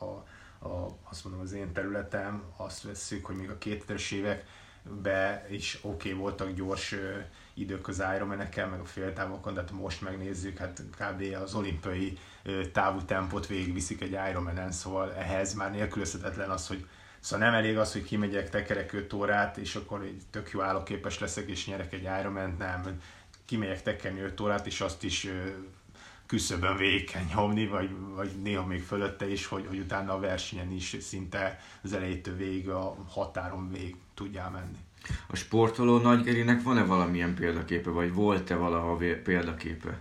a 0.00 0.24
a, 0.58 0.86
azt 1.10 1.24
mondom 1.24 1.42
az 1.42 1.52
én 1.52 1.72
területem, 1.72 2.42
azt 2.56 2.82
veszük, 2.82 3.26
hogy 3.26 3.36
még 3.36 3.50
a 3.50 3.58
2000-es 3.58 4.12
években 4.12 5.40
is 5.50 5.78
oké 5.82 6.08
okay, 6.08 6.20
voltak 6.20 6.50
gyors 6.50 6.94
idők 7.54 7.88
az 7.88 8.02
Ironman-ekkel, 8.16 8.68
meg 8.68 8.80
a 8.80 8.84
féltávokon, 8.84 9.54
de 9.54 9.60
hát 9.60 9.70
most 9.70 10.00
megnézzük, 10.00 10.58
hát 10.58 10.82
kb. 10.90 11.36
az 11.42 11.54
olimpiai 11.54 12.18
távú 12.72 13.04
tempót 13.04 13.46
végigviszik 13.46 14.00
egy 14.00 14.18
Ironman-en, 14.30 14.72
szóval 14.72 15.14
ehhez 15.14 15.54
már 15.54 15.70
nélkülözhetetlen 15.70 16.50
az, 16.50 16.66
hogy 16.66 16.86
Szóval 17.20 17.46
nem 17.46 17.54
elég 17.54 17.78
az, 17.78 17.92
hogy 17.92 18.04
kimegyek, 18.04 18.50
tekerek 18.50 18.92
5 18.92 19.12
órát, 19.12 19.56
és 19.56 19.74
akkor 19.74 20.02
egy 20.02 20.22
tök 20.30 20.50
jó 20.50 20.60
állóképes 20.60 21.18
leszek, 21.18 21.48
és 21.48 21.66
nyerek 21.66 21.92
egy 21.92 22.08
ironman 22.20 22.54
nem. 22.58 23.00
Kimegyek 23.44 23.82
tekerni 23.82 24.20
5 24.20 24.40
órát, 24.40 24.66
és 24.66 24.80
azt 24.80 25.04
is 25.04 25.28
küszöbön 26.28 26.76
végig 26.76 27.10
kell 27.10 27.22
nyomni, 27.34 27.66
vagy, 27.66 27.90
vagy 28.14 28.30
néha 28.42 28.66
még 28.66 28.82
fölötte 28.82 29.30
is, 29.30 29.46
hogy, 29.46 29.66
hogy 29.68 29.78
utána 29.78 30.12
a 30.12 30.20
versenyen 30.20 30.72
is 30.72 30.96
szinte 31.00 31.60
az 31.82 31.92
elejétől 31.92 32.36
végig 32.36 32.68
a 32.68 32.96
határon 33.08 33.70
végig 33.72 33.96
tudjál 34.14 34.50
menni. 34.50 34.76
A 35.26 35.36
sportoló 35.36 35.98
Nagygerinek 35.98 36.62
van-e 36.62 36.84
valamilyen 36.84 37.34
példaképe, 37.34 37.90
vagy 37.90 38.12
volt-e 38.12 38.54
valaha 38.54 38.96
példaképe? 39.22 40.00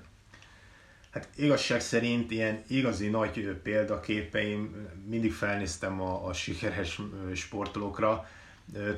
Hát 1.11 1.29
igazság 1.35 1.81
szerint 1.81 2.31
ilyen 2.31 2.63
igazi 2.67 3.09
nagy 3.09 3.59
példaképeim, 3.63 4.87
mindig 5.05 5.33
felnéztem 5.33 6.01
a, 6.01 6.27
a 6.27 6.33
sikeres 6.33 7.01
sportolókra. 7.35 8.29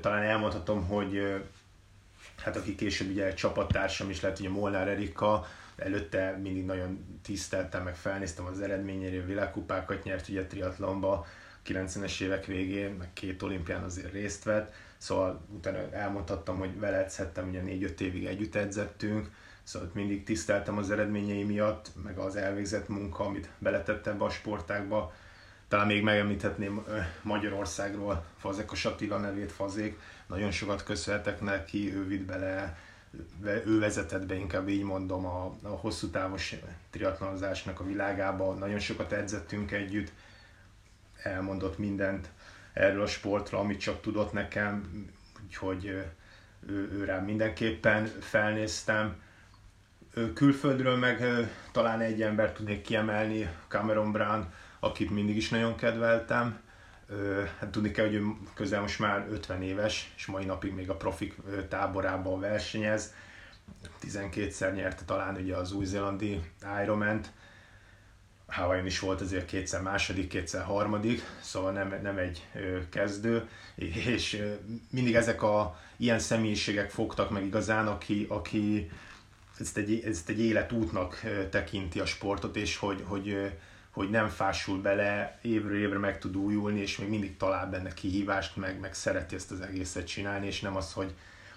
Talán 0.01 0.23
elmondhatom, 0.23 0.87
hogy 0.87 1.43
hát 2.43 2.55
aki 2.55 2.75
később 2.75 3.09
ugye 3.09 3.33
csapattársam 3.33 4.09
is 4.09 4.21
lett, 4.21 4.39
ugye 4.39 4.49
Molnár 4.49 4.87
Erika, 4.87 5.47
előtte 5.79 6.39
mindig 6.41 6.65
nagyon 6.65 7.19
tiszteltem, 7.23 7.83
meg 7.83 7.95
felnéztem 7.95 8.45
az 8.45 8.61
eredményére, 8.61 9.25
világkupákat 9.25 10.03
nyert 10.03 10.27
ugye 10.27 10.45
triatlonba, 10.45 11.25
90-es 11.65 12.21
évek 12.21 12.45
végén, 12.45 12.91
meg 12.91 13.13
két 13.13 13.41
olimpián 13.41 13.83
azért 13.83 14.11
részt 14.11 14.43
vett, 14.43 14.73
szóval 14.97 15.45
utána 15.55 15.91
elmondhattam, 15.91 16.57
hogy 16.57 16.79
vele 16.79 16.97
edzhettem, 16.97 17.49
ugye 17.49 17.61
4-5 17.65 17.99
évig 17.99 18.25
együtt 18.25 18.55
edzettünk, 18.55 19.31
szóval 19.63 19.91
mindig 19.93 20.23
tiszteltem 20.23 20.77
az 20.77 20.91
eredményei 20.91 21.43
miatt, 21.43 21.91
meg 22.03 22.17
az 22.17 22.35
elvégzett 22.35 22.87
munka, 22.87 23.23
amit 23.23 23.49
beletettem 23.57 24.17
be 24.17 24.25
a 24.25 24.29
sportákba. 24.29 25.13
Talán 25.67 25.87
még 25.87 26.03
megemlíthetném 26.03 26.85
Magyarországról 27.21 28.25
Fazekas 28.37 28.85
Attila 28.85 29.17
nevét, 29.17 29.51
Fazék, 29.51 29.99
nagyon 30.27 30.51
sokat 30.51 30.83
köszönhetek 30.83 31.41
neki, 31.41 31.95
ő 31.95 32.07
vitt 32.07 32.25
bele 32.25 32.77
ő 33.43 33.79
vezetett 33.79 34.25
be, 34.25 34.35
inkább 34.35 34.67
így 34.67 34.83
mondom, 34.83 35.25
a, 35.25 35.55
a 35.61 35.67
hosszú 35.67 36.07
távos 36.07 36.55
triatlonozásnak 36.89 37.79
a 37.79 37.83
világába. 37.85 38.53
Nagyon 38.53 38.79
sokat 38.79 39.11
edzettünk 39.11 39.71
együtt, 39.71 40.11
elmondott 41.23 41.77
mindent 41.77 42.29
erről 42.73 43.01
a 43.01 43.07
sportról, 43.07 43.61
amit 43.61 43.79
csak 43.79 44.01
tudott 44.01 44.31
nekem, 44.31 45.05
úgyhogy 45.45 45.85
ő, 45.85 46.11
ő 46.91 47.03
rá 47.05 47.19
mindenképpen 47.19 48.05
felnéztem. 48.05 49.21
Külföldről 50.33 50.97
meg 50.97 51.23
talán 51.71 51.99
egy 52.01 52.21
ember 52.21 52.51
tudnék 52.51 52.81
kiemelni, 52.81 53.49
Cameron 53.67 54.11
Brown, 54.11 54.53
akit 54.79 55.09
mindig 55.09 55.35
is 55.35 55.49
nagyon 55.49 55.75
kedveltem. 55.75 56.59
Hát 57.59 57.69
tudni 57.69 57.91
kell, 57.91 58.05
hogy 58.05 58.15
ő 58.15 58.25
közel 58.53 58.81
most 58.81 58.99
már 58.99 59.27
50 59.29 59.61
éves, 59.61 60.13
és 60.15 60.25
mai 60.25 60.45
napig 60.45 60.73
még 60.73 60.89
a 60.89 60.95
profik 60.95 61.35
táborában 61.69 62.39
versenyez. 62.39 63.13
12-szer 64.01 64.73
nyerte 64.73 65.03
talán 65.05 65.35
ugye 65.35 65.55
az 65.55 65.71
új-zélandi 65.71 66.41
Ironman-t. 66.83 67.31
Hawaii 68.47 68.85
is 68.85 68.99
volt 68.99 69.21
azért 69.21 69.45
kétszer 69.45 69.81
második, 69.81 70.27
kétszer 70.27 70.63
harmadik, 70.63 71.21
szóval 71.41 71.71
nem, 71.71 71.99
nem 72.01 72.17
egy 72.17 72.47
kezdő, 72.89 73.47
és 74.15 74.43
mindig 74.89 75.15
ezek 75.15 75.41
a 75.41 75.79
ilyen 75.97 76.19
személyiségek 76.19 76.89
fogtak 76.89 77.29
meg 77.29 77.45
igazán, 77.45 77.87
aki, 77.87 78.25
aki 78.29 78.89
ezt 79.59 79.77
egy, 79.77 80.03
ezt 80.05 80.29
egy 80.29 80.39
életútnak 80.39 81.21
tekinti 81.49 81.99
a 81.99 82.05
sportot, 82.05 82.55
és 82.55 82.77
hogy, 82.77 83.03
hogy, 83.07 83.51
hogy 83.99 84.09
nem 84.09 84.27
fásul 84.27 84.81
bele, 84.81 85.39
évről 85.41 85.77
évre 85.77 85.97
meg 85.97 86.19
tud 86.19 86.37
újulni, 86.37 86.79
és 86.79 86.97
még 86.97 87.09
mindig 87.09 87.37
talál 87.37 87.69
benne 87.69 87.93
kihívást, 87.93 88.55
meg, 88.55 88.79
meg 88.79 88.93
szereti 88.93 89.35
ezt 89.35 89.51
az 89.51 89.61
egészet 89.61 90.07
csinálni, 90.07 90.47
és 90.47 90.61
nem 90.61 90.75
az, 90.75 90.93
hogy, 90.93 91.13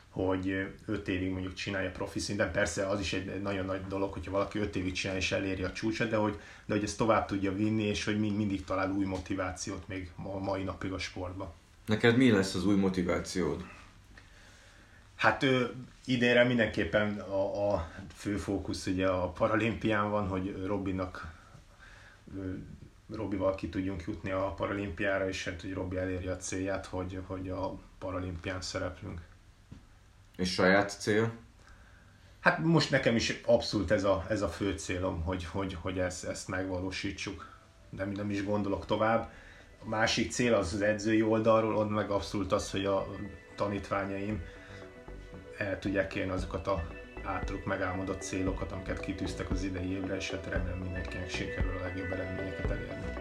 hogy 0.09 0.68
öt 0.86 1.09
évig 1.09 1.30
mondjuk 1.30 1.55
csinálja 1.55 1.90
profi 1.90 2.18
szinten. 2.18 2.53
Persze 2.53 2.86
az 2.88 3.01
is 3.01 3.12
egy 3.12 3.43
nagyon 3.43 3.64
nagy 3.64 3.86
dolog, 3.86 4.12
hogyha 4.12 4.30
valaki 4.30 4.59
öt 4.59 4.76
évig 4.76 4.93
csinálja 4.93 5.20
és 5.20 5.32
eléri 5.32 5.62
a 5.62 5.72
csúcsot, 5.72 6.09
de 6.09 6.16
hogy, 6.16 6.40
de 6.66 6.74
hogy 6.74 6.84
ezt 6.84 6.97
tovább 6.99 7.26
tudja 7.26 7.53
vinni, 7.55 7.82
és 7.82 8.05
hogy 8.05 8.20
mind, 8.20 8.36
mindig 8.36 8.64
talál 8.64 8.90
új 8.90 9.05
motivációt 9.05 9.88
még 9.88 10.11
a 10.16 10.38
mai 10.38 10.62
napig 10.62 10.93
a 10.93 10.99
sportban. 10.99 11.53
Neked 11.86 12.16
mi 12.16 12.30
lesz 12.30 12.55
az 12.55 12.66
új 12.66 12.76
motivációd? 12.76 13.64
Hát 15.16 15.43
ő, 15.43 15.74
idénre 16.05 16.45
mindenképpen 16.45 17.18
a, 17.18 17.72
a 17.72 17.90
fő 18.14 18.36
fókusz 18.36 18.86
ugye 18.86 19.07
a 19.09 19.28
paralimpián 19.28 20.11
van, 20.11 20.28
hogy 20.28 20.64
Robinak 20.66 21.32
Robival 23.11 23.55
ki 23.55 23.68
tudjunk 23.68 24.05
jutni 24.07 24.30
a 24.30 24.53
paralimpiára, 24.57 25.28
és 25.28 25.45
hát, 25.45 25.61
hogy 25.61 25.72
Robi 25.72 25.97
elérje 25.97 26.33
a 26.33 26.37
célját, 26.37 26.87
hogy, 26.87 27.20
hogy 27.26 27.49
a 27.49 27.78
paralimpián 27.99 28.61
szereplünk. 28.61 29.20
És 30.37 30.53
saját 30.53 31.01
cél? 31.01 31.33
Hát 32.41 32.59
most 32.59 32.91
nekem 32.91 33.16
is 33.16 33.41
abszolút 33.47 33.91
ez 33.91 34.05
a, 34.05 34.24
ez 34.28 34.43
a 34.43 34.49
fő 34.49 34.76
célom, 34.76 35.22
hogy, 35.22 35.45
hogy, 35.45 35.76
hogy 35.80 35.99
ezt, 35.99 36.24
ezt 36.24 36.49
megvalósítsuk. 36.49 37.51
De 37.91 38.05
nem 38.05 38.30
is 38.30 38.45
gondolok 38.45 38.87
tovább. 38.87 39.30
A 39.85 39.89
másik 39.89 40.33
cél 40.33 40.55
az 40.55 40.72
az 40.74 40.80
edzői 40.80 41.22
oldalról, 41.22 41.76
ott 41.76 41.91
meg 41.91 42.11
abszolút 42.11 42.53
az, 42.53 42.70
hogy 42.70 42.85
a 42.85 43.07
tanítványaim 43.57 44.43
el 45.59 45.78
tudják 45.78 46.14
érni 46.14 46.30
azokat 46.30 46.66
a 46.66 46.87
általuk 47.24 47.64
megálmodott 47.64 48.22
célokat, 48.22 48.72
amiket 48.72 49.00
kitűztek 49.00 49.50
az 49.50 49.62
idei 49.62 49.92
évre, 49.92 50.16
és 50.16 50.30
hát 50.30 50.46
remélem 50.46 50.78
mindenkinek 50.78 51.30
sikerül 51.30 51.76
a 51.76 51.82
legjobb 51.82 52.12
eredményeket 52.12 52.70
elérni. 52.70 53.11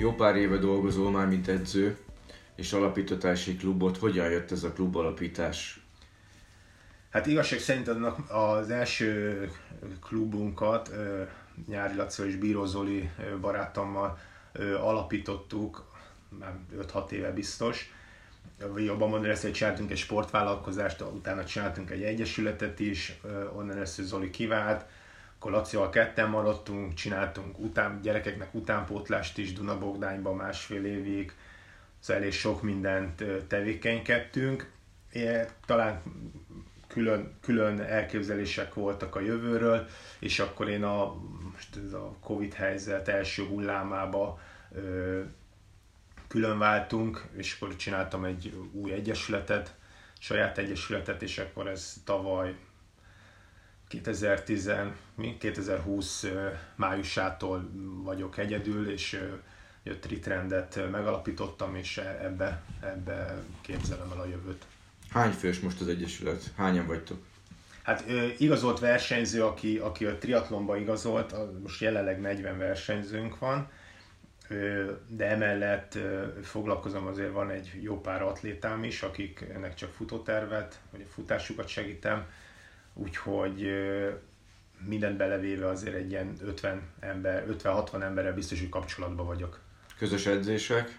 Jó 0.00 0.14
pár 0.14 0.36
éve 0.36 0.56
dolgozol 0.56 1.10
már, 1.10 1.26
mint 1.28 1.48
edző, 1.48 1.98
és 2.56 2.72
alapítatási 2.72 3.56
klubot. 3.56 3.96
Hogyan 3.96 4.30
jött 4.30 4.50
ez 4.50 4.62
a 4.62 4.72
klub 4.72 4.96
alapítás? 4.96 5.80
Hát 7.10 7.26
igazság 7.26 7.58
szerint 7.58 7.88
az 8.28 8.70
első 8.70 9.50
klubunkat 10.00 10.90
Nyári 11.66 11.96
Laci 11.96 12.26
és 12.26 12.36
Bíró 12.36 12.64
Zoli 12.64 13.10
barátommal 13.40 14.18
alapítottuk, 14.80 15.84
már 16.38 16.54
5-6 16.76 17.10
éve 17.10 17.32
biztos. 17.32 17.92
Jobban 18.76 19.08
mondani 19.08 19.32
ezt, 19.32 19.42
hogy 19.42 19.52
csináltunk 19.52 19.90
egy 19.90 19.98
sportvállalkozást, 19.98 21.00
utána 21.00 21.44
csináltunk 21.44 21.90
egy 21.90 22.02
egyesületet 22.02 22.80
is, 22.80 23.20
onnan 23.54 23.76
először 23.76 24.04
Zoli 24.04 24.30
kivált, 24.30 24.84
akkor 25.40 25.52
Lacival 25.52 25.90
ketten 25.90 26.28
maradtunk, 26.28 26.94
csináltunk 26.94 27.58
után, 27.58 28.00
gyerekeknek 28.00 28.54
utánpótlást 28.54 29.38
is 29.38 29.52
Dunabogdányban 29.52 30.36
másfél 30.36 30.84
évig, 30.84 31.32
szóval 31.98 32.22
elég 32.22 32.32
sok 32.32 32.62
mindent 32.62 33.24
tevékenykedtünk. 33.46 34.70
É, 35.12 35.44
talán 35.66 36.02
külön, 36.86 37.38
külön 37.40 37.80
elképzelések 37.80 38.74
voltak 38.74 39.14
a 39.16 39.20
jövőről, 39.20 39.86
és 40.18 40.38
akkor 40.38 40.68
én 40.68 40.84
a, 40.84 41.14
most 41.52 41.76
ez 41.86 41.92
a 41.92 42.16
Covid 42.20 42.52
helyzet 42.52 43.08
első 43.08 43.44
hullámába 43.46 44.40
ö, 44.72 45.20
külön 46.28 46.58
váltunk, 46.58 47.24
és 47.36 47.56
akkor 47.56 47.76
csináltam 47.76 48.24
egy 48.24 48.68
új 48.72 48.92
egyesületet, 48.92 49.74
saját 50.18 50.58
egyesületet, 50.58 51.22
és 51.22 51.38
akkor 51.38 51.66
ez 51.66 51.94
tavaly 52.04 52.54
2010, 53.90 54.70
2020 55.38 56.26
májusától 56.74 57.70
vagyok 58.02 58.38
egyedül, 58.38 58.90
és 58.90 59.20
jött 59.82 60.06
Ritrendet 60.06 60.90
megalapítottam, 60.90 61.74
és 61.74 61.96
e, 61.96 62.18
ebbe, 62.22 62.62
ebbe 62.80 63.42
képzelem 63.60 64.10
el 64.12 64.20
a 64.20 64.26
jövőt. 64.26 64.64
Hány 65.08 65.30
fős 65.30 65.60
most 65.60 65.80
az 65.80 65.88
Egyesület? 65.88 66.52
Hányan 66.56 66.86
vagytok? 66.86 67.18
Hát 67.82 68.04
igazolt 68.38 68.78
versenyző, 68.78 69.44
aki, 69.44 69.78
aki 69.78 70.04
a 70.04 70.18
triatlonba 70.18 70.76
igazolt, 70.76 71.34
most 71.62 71.80
jelenleg 71.80 72.20
40 72.20 72.58
versenyzőnk 72.58 73.38
van, 73.38 73.68
de 75.06 75.26
emellett 75.26 75.98
foglalkozom, 76.42 77.06
azért 77.06 77.32
van 77.32 77.50
egy 77.50 77.78
jó 77.80 78.00
pár 78.00 78.22
atlétám 78.22 78.84
is, 78.84 79.02
akik 79.02 79.44
ennek 79.54 79.74
csak 79.74 79.92
futótervet, 79.92 80.80
vagy 80.90 81.04
a 81.08 81.12
futásukat 81.12 81.68
segítem, 81.68 82.26
úgyhogy 83.02 83.70
mindent 84.86 85.16
belevéve 85.16 85.68
azért 85.68 85.94
egy 85.94 86.10
ilyen 86.10 86.36
50 86.42 86.82
ember, 87.00 87.46
50-60 87.62 88.02
emberrel 88.02 88.34
biztos, 88.34 88.58
hogy 88.58 88.68
kapcsolatban 88.68 89.26
vagyok. 89.26 89.60
Közös 89.98 90.26
edzések? 90.26 90.98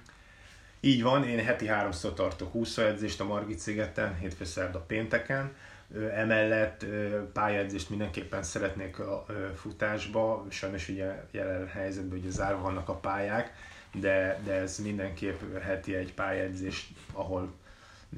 Így 0.80 1.04
van, 1.04 1.24
én 1.24 1.44
heti 1.44 1.68
háromszor 1.68 2.14
tartok 2.14 2.52
20 2.52 2.78
edzést 2.78 3.20
a 3.20 3.26
Margit 3.26 3.60
szigeten, 3.60 4.18
hétfő 4.18 4.44
szerda 4.44 4.80
pénteken. 4.80 5.56
Emellett 6.14 6.86
pályaedzést 7.34 7.90
mindenképpen 7.90 8.44
szeretnék 8.44 9.00
a 9.00 9.26
futásba, 9.56 10.46
sajnos 10.50 10.90
ugye 10.90 11.26
jelen 11.32 11.68
helyzetben 11.68 12.18
ugye 12.18 12.30
zárva 12.30 12.62
vannak 12.62 12.90
a 12.90 12.96
pályák, 12.96 13.54
de, 13.94 14.40
de 14.44 14.54
ez 14.54 14.80
mindenképp 14.80 15.58
heti 15.62 15.96
egy 15.96 16.14
pályaedzés, 16.14 16.92
ahol 17.12 17.54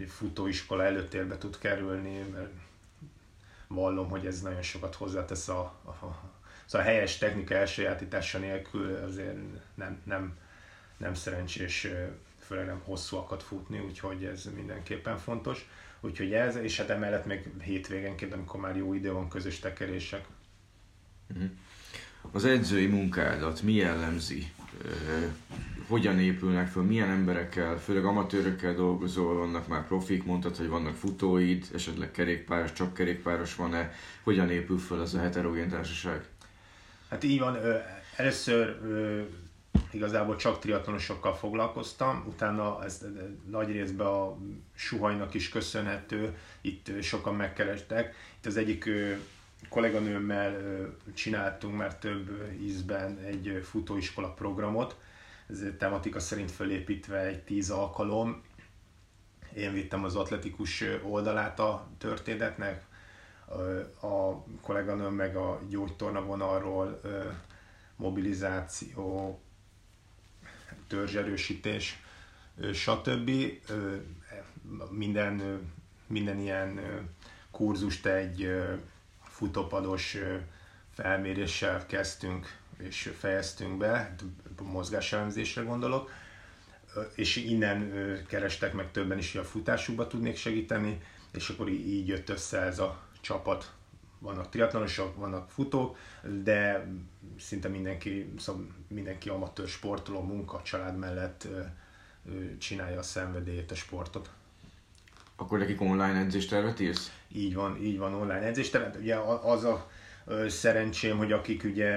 futóiskola 0.08 0.84
előttérbe 0.84 1.38
tud 1.38 1.58
kerülni, 1.58 2.18
mert 2.34 2.50
vallom, 3.74 4.10
hogy 4.10 4.26
ez 4.26 4.42
nagyon 4.42 4.62
sokat 4.62 4.96
hozzátesz 4.96 5.48
a, 5.48 5.60
a, 5.84 5.90
a, 5.90 6.32
szóval 6.66 6.88
a 6.88 6.90
helyes 6.90 7.18
technika 7.18 7.56
elsajátítása 7.56 8.38
nélkül 8.38 8.96
azért 8.96 9.38
nem, 9.76 10.02
nem, 10.04 10.38
nem 10.98 11.14
szerencsés, 11.14 11.88
főleg 12.40 12.66
nem 12.66 12.82
hosszúakat 12.84 13.44
futni, 13.44 13.80
úgyhogy 13.80 14.24
ez 14.24 14.50
mindenképpen 14.56 15.18
fontos. 15.18 15.68
Úgyhogy 16.02 16.34
ez, 16.34 16.56
és 16.56 16.78
hát 16.78 16.90
emellett 16.90 17.26
még 17.26 17.50
hétvégenként, 17.62 18.34
amikor 18.34 18.60
már 18.60 18.76
jó 18.76 18.94
idő 18.94 19.12
van, 19.12 19.30
közös 19.30 19.60
tekerések. 19.60 20.26
Mhm. 21.28 21.46
Az 22.32 22.46
edzői 22.46 22.86
munkádat 22.86 23.62
mi 23.62 23.74
jellemzi? 23.74 24.52
Hogyan 25.88 26.20
épülnek 26.20 26.68
föl, 26.68 26.84
milyen 26.84 27.10
emberekkel, 27.10 27.80
főleg 27.80 28.06
amatőrökkel 28.06 28.74
dolgozol, 28.74 29.38
vannak 29.38 29.68
már 29.68 29.88
profik, 29.88 30.24
mondtad, 30.24 30.58
hogy 30.58 30.68
vannak 30.68 30.96
futóid, 30.96 31.66
esetleg 31.74 32.12
kerékpáros, 32.12 32.74
csak 32.74 32.94
kerékpáros 32.94 33.56
van-e, 33.56 33.92
hogyan 34.24 34.50
épül 34.50 34.78
föl 34.78 35.02
ez 35.02 35.14
a 35.14 35.20
heterogén 35.20 35.70
társaság? 35.70 36.26
Hát 37.10 37.24
így 37.24 37.40
van, 37.40 37.58
először 38.16 38.80
igazából 39.92 40.36
csak 40.36 40.60
triatlonosokkal 40.60 41.36
foglalkoztam, 41.36 42.24
utána 42.28 42.84
ez 42.84 43.06
nagy 43.50 43.72
részben 43.72 44.08
a 44.08 44.38
suhajnak 44.76 45.34
is 45.34 45.50
köszönhető, 45.50 46.38
itt 46.62 47.02
sokan 47.02 47.36
megkerestek. 47.36 48.16
Itt 48.38 48.46
az 48.46 48.58
egyik 48.58 48.90
kolléganőmmel 49.70 50.58
csináltunk 51.14 51.78
már 51.78 51.96
több 51.98 52.56
ízben 52.62 53.18
egy 53.18 53.62
futóiskola 53.64 54.34
programot, 54.34 54.96
ez 55.50 55.64
tematika 55.78 56.20
szerint 56.20 56.52
fölépítve 56.52 57.20
egy 57.20 57.44
tíz 57.44 57.70
alkalom. 57.70 58.44
Én 59.56 59.74
vittem 59.74 60.04
az 60.04 60.16
atletikus 60.16 60.84
oldalát 61.04 61.60
a 61.60 61.88
történetnek, 61.98 62.86
a 64.02 64.44
kolléganőm 64.62 65.14
meg 65.14 65.36
a 65.36 65.62
gyógytorna 65.70 66.22
vonalról 66.22 67.02
mobilizáció, 67.96 69.40
törzserősítés, 70.88 72.04
stb. 72.74 73.32
Minden, 74.90 75.62
minden 76.08 76.40
ilyen 76.40 76.80
kurzust 77.52 78.06
egy 78.06 78.52
futópados 79.24 80.18
felméréssel 80.94 81.86
kezdtünk 81.86 82.62
és 82.78 83.14
fejeztünk 83.18 83.78
be, 83.78 84.16
mozgáselemzésre 84.62 85.62
gondolok, 85.62 86.12
és 87.16 87.36
innen 87.36 87.92
kerestek 88.28 88.74
meg 88.74 88.92
többen 88.92 89.18
is, 89.18 89.32
hogy 89.32 89.42
a 89.42 89.46
futásukba 89.46 90.08
tudnék 90.08 90.38
segíteni, 90.38 91.02
és 91.32 91.50
akkor 91.50 91.70
így 91.70 92.08
jött 92.08 92.30
össze 92.30 92.60
ez 92.60 92.80
a 92.80 93.02
csapat. 93.22 93.74
Vannak 94.20 94.50
triatlonosok, 94.50 95.16
vannak 95.16 95.50
futók, 95.50 95.98
de 96.44 96.88
szinte 97.40 97.68
mindenki, 97.68 98.34
szóval 98.38 98.68
mindenki 98.88 99.30
amatőr 99.30 99.68
sportoló, 99.68 100.22
munka, 100.22 100.62
család 100.62 100.98
mellett 100.98 101.48
csinálja 102.58 103.00
a 103.00 103.04
szenvedélyét, 103.04 103.72
a 103.72 103.76
sportot. 103.76 104.30
Akkor 105.36 105.60
nekik 105.60 105.82
online 105.82 106.20
edzéstervet 106.20 106.80
írsz? 106.80 107.12
Így 107.32 107.54
van, 107.54 107.78
így 107.78 107.98
van, 107.98 108.14
online 108.14 108.42
edzéstervet. 108.42 108.96
Ugye 108.96 109.16
az 109.44 109.64
a 109.64 109.90
szerencsém, 110.48 111.18
hogy 111.18 111.32
akik 111.32 111.64
ugye 111.64 111.92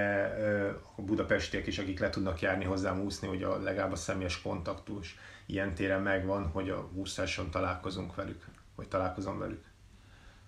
a 0.95 1.01
budapestiek 1.01 1.67
is, 1.67 1.79
akik 1.79 1.99
le 1.99 2.09
tudnak 2.09 2.41
járni 2.41 2.63
hozzám 2.63 3.01
úszni, 3.01 3.27
hogy 3.27 3.43
a 3.43 3.57
legalább 3.61 3.91
a 3.91 3.95
személyes 3.95 4.41
kontaktus 4.41 5.17
ilyen 5.45 5.73
téren 5.73 6.01
megvan, 6.01 6.47
hogy 6.47 6.69
a 6.69 6.89
úszáson 6.93 7.51
találkozunk 7.51 8.15
velük, 8.15 8.45
vagy 8.75 8.87
találkozom 8.87 9.39
velük. 9.39 9.63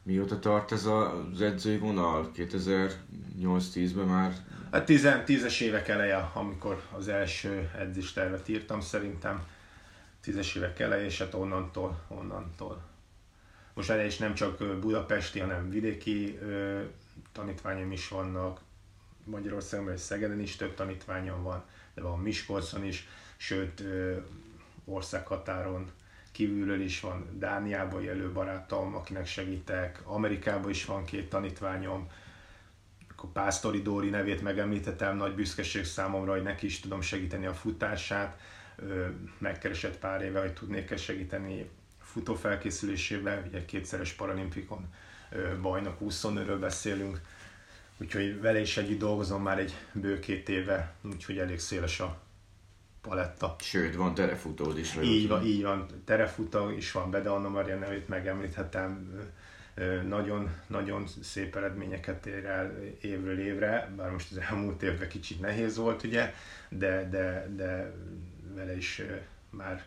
Mióta 0.04 0.40
tart 0.40 0.72
ez 0.72 0.86
az 0.86 1.42
edzői 1.42 1.78
vonal? 1.78 2.32
2008-10-ben 2.36 4.06
már? 4.06 4.34
Hát 4.72 4.90
10-es 4.90 5.62
évek 5.62 5.88
eleje, 5.88 6.30
amikor 6.34 6.82
az 6.92 7.08
első 7.08 7.72
edzéstervet 7.80 8.48
írtam 8.48 8.82
szerintem. 8.82 9.48
10-es 10.26 10.56
évek 10.56 10.80
eleje, 10.80 11.06
és 11.06 11.20
hát 11.20 11.34
onnantól, 11.34 12.00
onnantól. 12.08 12.82
Most 13.74 13.90
erre 13.90 14.06
is 14.06 14.18
nem 14.18 14.34
csak 14.34 14.80
budapesti, 14.80 15.40
hanem 15.40 15.70
vidéki 15.70 16.40
tanítványom 17.32 17.92
is 17.92 18.08
vannak, 18.08 18.62
Magyarországon 19.24 19.94
és 19.94 20.00
Szegeden 20.00 20.40
is 20.40 20.56
több 20.56 20.74
tanítványom 20.74 21.44
van, 21.44 21.64
de 21.94 22.02
van 22.02 22.20
Miskolcon 22.20 22.84
is, 22.84 23.08
sőt 23.38 23.84
országhatáron 24.86 25.92
kívülről 26.32 26.82
is 26.82 27.00
van. 27.00 27.26
Dániában 27.38 28.02
jelő 28.02 28.32
barátom, 28.32 28.96
akinek 28.96 29.26
segítek, 29.26 30.02
Amerikában 30.04 30.70
is 30.70 30.86
van 30.86 31.06
két 31.06 31.30
tanítványom, 31.30 32.10
akkor 33.12 33.32
Pásztori 33.32 33.82
Dóri 33.82 34.10
nevét 34.10 34.42
megemlítettem, 34.42 35.18
nagy 35.18 35.36
büszkeség 35.36 35.86
számomra, 35.86 36.32
hogy 36.32 36.44
neki 36.44 36.66
is 36.66 36.80
tudom 36.80 37.02
segíteni 37.02 37.46
a 37.46 37.54
futását, 37.54 38.40
megkeresett 39.38 39.98
pár 39.98 40.22
éve, 40.22 40.40
hogy 40.40 40.54
tudnék-e 40.54 40.98
segíteni 40.98 41.70
futófelkészülésébe, 42.00 43.44
ugye 43.48 43.66
kétszeres 43.66 44.14
paralimpikon 44.14 44.94
bajnok 45.62 46.02
úszónőről 46.02 46.60
beszélünk, 46.60 47.22
úgyhogy 47.98 48.42
vele 48.42 48.60
is 48.60 48.78
együtt 48.78 49.00
dolgozom 49.00 49.42
már 49.42 49.60
egy 49.60 49.74
bő 49.92 50.20
két 50.20 50.50
éve, 50.50 50.94
úgyhogy 51.02 51.38
elég 51.38 51.60
széles 51.60 52.00
a 52.00 52.22
paletta. 53.02 53.56
Sőt, 53.60 53.96
van 53.96 54.14
terefutód 54.14 54.78
is. 54.78 54.96
Így 55.02 55.28
van, 55.28 55.46
így 55.46 55.64
van, 55.64 55.86
terefutó 56.06 56.70
is 56.70 56.92
van, 56.92 57.12
Bede 57.12 57.30
Anna 57.30 57.50
Maria 57.50 57.78
nevét 57.78 58.08
megemlíthetem, 58.08 59.12
nagyon, 60.08 60.56
nagyon 60.68 61.08
szép 61.22 61.56
eredményeket 61.56 62.26
ér 62.26 62.46
el 62.46 62.84
évről 63.02 63.40
évre, 63.40 63.92
bár 63.96 64.12
most 64.12 64.32
az 64.32 64.38
elmúlt 64.38 64.84
évben 64.84 65.08
kicsit 65.08 65.40
nehéz 65.40 65.78
volt, 65.78 66.04
ugye, 66.04 66.34
de, 66.70 67.10
de, 67.10 67.48
de 67.56 67.94
vele 68.56 68.78
is 68.78 69.02
már 69.50 69.86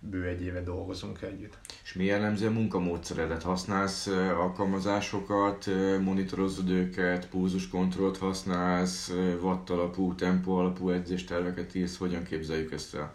bő 0.00 0.26
egy 0.26 0.42
éve 0.42 0.62
dolgozunk 0.62 1.22
együtt. 1.22 1.58
És 1.82 1.92
mi 1.92 2.04
jellemző 2.04 2.46
a 2.46 2.50
munkamódszeredet? 2.50 3.42
Használsz 3.42 4.06
alkalmazásokat, 4.36 5.66
monitorozod 6.00 6.70
őket, 6.70 7.28
pulzuskontrollt 7.28 8.18
használsz, 8.18 9.12
watt 9.40 9.70
alapú, 9.70 10.14
tempó 10.14 10.56
alapú 10.56 10.90
edzésterveket 10.90 11.74
írsz, 11.74 11.98
hogyan 11.98 12.22
képzeljük 12.22 12.72
ezt 12.72 12.94
el? 12.94 13.14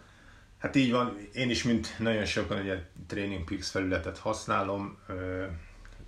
Hát 0.58 0.76
így 0.76 0.90
van, 0.90 1.16
én 1.32 1.50
is, 1.50 1.62
mint 1.62 1.98
nagyon 1.98 2.24
sokan, 2.24 2.60
ugye 2.60 2.82
Training 3.06 3.44
Peaks 3.44 3.70
felületet 3.70 4.18
használom, 4.18 4.98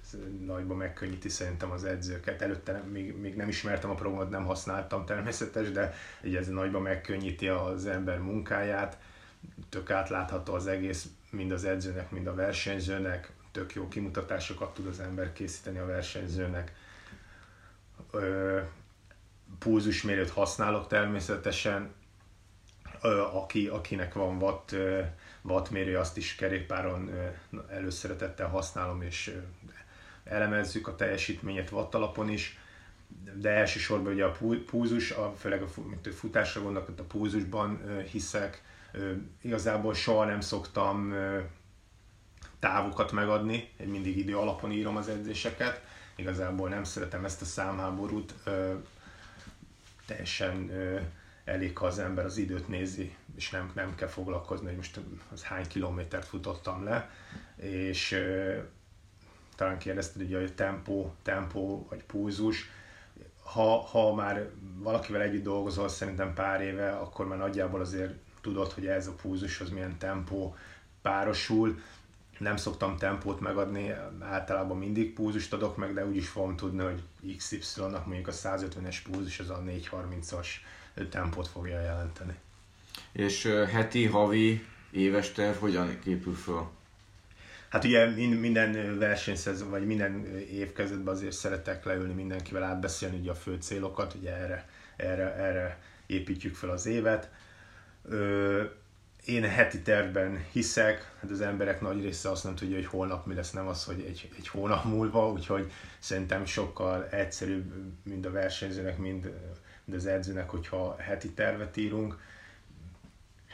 ez 0.03 0.19
nagyban 0.47 0.77
megkönnyíti 0.77 1.29
szerintem 1.29 1.71
az 1.71 1.85
edzőket. 1.85 2.43
Előtte 2.43 2.73
nem, 2.73 2.83
még, 2.83 3.17
még 3.17 3.37
nem 3.37 3.49
ismertem 3.49 3.91
a 3.91 3.95
programot, 3.95 4.31
nem 4.31 4.45
használtam 4.45 5.05
természetes, 5.05 5.71
de 5.71 5.95
ugye 6.25 6.39
ez 6.39 6.49
nagyban 6.49 6.83
megkönnyíti 6.83 7.49
az 7.49 7.87
ember 7.87 8.19
munkáját 8.19 8.99
tök 9.69 9.91
átlátható 9.91 10.55
az 10.55 10.67
egész, 10.67 11.09
mind 11.31 11.53
az 11.53 11.65
edzőnek, 11.65 12.11
mind 12.11 12.27
a 12.27 12.35
versenyzőnek, 12.35 13.33
tök 13.53 13.75
jó 13.75 13.89
kimutatásokat 13.89 14.75
tud 14.75 14.87
az 14.87 15.01
ember 15.01 15.33
készíteni 15.33 15.79
a 15.79 15.87
versenyzőnek. 15.87 16.73
Ö, 18.11 18.61
pulzusmérőt 19.59 20.31
használok 20.31 20.89
természetesen, 20.89 21.91
ö, 23.03 23.21
aki, 23.21 23.67
akinek 23.67 24.15
van 24.15 24.43
watt, 24.43 24.73
ö, 24.73 25.01
wattmérő, 25.43 25.97
azt 25.97 26.17
is 26.17 26.35
kerékpáron 26.35 27.09
ö, 27.09 27.27
előszeretettel 27.71 28.49
használom, 28.49 29.03
és 29.03 29.29
ö, 29.29 29.39
elemezzük 30.25 30.89
a 30.89 30.95
teljesítményet 30.95 31.71
watt 31.71 31.95
alapon 31.95 32.29
is, 32.29 32.59
de 33.35 33.51
elsősorban 33.51 34.13
ugye 34.13 34.25
a 34.25 34.37
pulzus, 34.67 35.11
a, 35.11 35.35
főleg 35.39 35.63
a 35.63 35.69
futásra 36.13 36.63
gondolok, 36.63 36.89
a 36.99 37.03
pulzusban 37.03 38.01
hiszek, 38.11 38.63
Igazából 39.43 39.95
soha 39.95 40.25
nem 40.25 40.41
szoktam 40.41 41.15
távokat 42.59 43.13
megadni, 43.13 43.71
én 43.81 43.89
mindig 43.89 44.19
idő 44.19 44.37
alapon 44.37 44.73
írom 44.73 44.97
az 44.97 45.09
edzéseket, 45.09 45.83
igazából 46.17 46.69
nem 46.69 46.85
szeretem 46.85 47.25
ezt 47.25 47.43
a 47.43 47.45
számháborút, 47.45 48.35
teljesen 50.07 50.71
elég, 51.45 51.79
ha 51.79 51.87
az 51.87 51.99
ember 51.99 52.25
az 52.25 52.37
időt 52.37 52.69
nézi, 52.69 53.17
és 53.37 53.51
nem, 53.51 53.71
nem 53.75 53.95
kell 53.95 54.09
foglalkozni, 54.09 54.67
hogy 54.67 54.77
most 54.77 55.01
az 55.33 55.43
hány 55.43 55.67
kilométert 55.67 56.27
futottam 56.27 56.85
le, 56.85 57.11
és 57.57 58.25
talán 59.57 59.79
kérdezted 59.79 60.23
ugye, 60.23 60.39
hogy 60.39 60.55
tempó, 60.55 61.15
tempó 61.23 61.87
vagy 61.89 62.05
pulzus, 62.05 62.71
ha, 63.45 63.81
ha 63.81 64.15
már 64.15 64.51
valakivel 64.75 65.21
együtt 65.21 65.43
dolgozol 65.43 65.89
szerintem 65.89 66.35
pár 66.35 66.61
éve, 66.61 66.91
akkor 66.91 67.27
már 67.27 67.39
nagyjából 67.39 67.81
azért 67.81 68.15
tudod, 68.41 68.73
hogy 68.73 68.87
ez 68.87 69.07
a 69.07 69.13
púzushoz 69.13 69.71
milyen 69.71 69.99
tempó 69.99 70.57
párosul. 71.03 71.81
Nem 72.39 72.57
szoktam 72.57 72.97
tempót 72.97 73.41
megadni, 73.41 73.95
általában 74.21 74.79
mindig 74.79 75.13
púzust 75.13 75.53
adok 75.53 75.77
meg, 75.77 75.95
de 75.95 76.07
úgy 76.07 76.17
is 76.17 76.29
fogom 76.29 76.57
tudni, 76.57 76.83
hogy 76.83 77.03
XY-nak 77.37 78.07
mondjuk 78.07 78.29
a 78.29 78.33
150-es 78.33 78.97
púzus 79.11 79.39
az 79.39 79.51
a 79.51 79.63
430-as 79.67 80.47
tempót 81.11 81.49
fogja 81.49 81.81
jelenteni. 81.81 82.35
És 83.13 83.45
heti, 83.73 84.07
havi, 84.07 84.67
éves 84.91 85.33
terv 85.33 85.57
hogyan 85.57 85.99
képül 85.99 86.35
föl? 86.35 86.69
Hát 87.69 87.85
ugye 87.85 88.07
minden 88.41 88.99
versenyszezon, 88.99 89.71
vagy 89.71 89.87
minden 89.87 90.27
évkezdetben 90.37 91.15
azért 91.15 91.33
szeretek 91.33 91.85
leülni 91.85 92.13
mindenkivel 92.13 92.63
átbeszélni 92.63 93.19
ugye 93.19 93.31
a 93.31 93.35
fő 93.35 93.57
célokat, 93.61 94.15
ugye 94.15 94.37
erre, 94.37 94.69
erre, 94.97 95.35
erre 95.35 95.79
építjük 96.07 96.55
fel 96.55 96.71
az 96.71 96.87
évet 96.87 97.31
én 99.25 99.43
heti 99.43 99.83
tervben 99.83 100.45
hiszek, 100.53 101.15
hát 101.21 101.31
az 101.31 101.41
emberek 101.41 101.81
nagy 101.81 102.03
része 102.03 102.31
azt 102.31 102.45
nem 102.45 102.55
tudja, 102.55 102.77
hogy 102.77 102.87
holnap 102.87 103.27
mi 103.27 103.35
lesz, 103.35 103.51
nem 103.51 103.67
az, 103.67 103.85
hogy 103.85 104.05
egy, 104.09 104.31
egy 104.37 104.49
hónap 104.49 104.85
múlva, 104.85 105.31
úgyhogy 105.31 105.73
szerintem 105.99 106.45
sokkal 106.45 107.09
egyszerűbb, 107.09 107.73
mind 108.03 108.27
a 108.27 108.31
versenyzőnek, 108.31 108.99
mind, 108.99 109.33
mind 109.85 109.99
az 109.99 110.07
edzőnek, 110.07 110.51
hogyha 110.51 110.97
heti 110.99 111.31
tervet 111.31 111.77
írunk. 111.77 112.19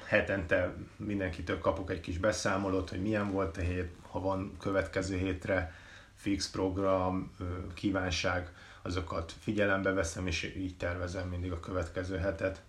Hetente 0.07 0.75
mindenkitől 0.97 1.59
kapok 1.59 1.91
egy 1.91 2.01
kis 2.01 2.19
beszámolót, 2.19 2.91
hogy 2.91 3.03
milyen 3.03 3.31
volt 3.33 3.57
a 3.57 3.61
hét, 3.61 3.93
ha 4.11 4.21
van 4.21 4.57
következő 4.61 5.17
hétre 5.17 5.75
fix 6.15 6.51
program, 6.51 7.35
kívánság, 7.75 8.53
azokat 8.83 9.35
figyelembe 9.41 9.93
veszem, 9.93 10.27
és 10.27 10.55
így 10.57 10.77
tervezem 10.77 11.29
mindig 11.29 11.53
a 11.53 11.61
következő 11.61 12.17
hetet 12.17 12.63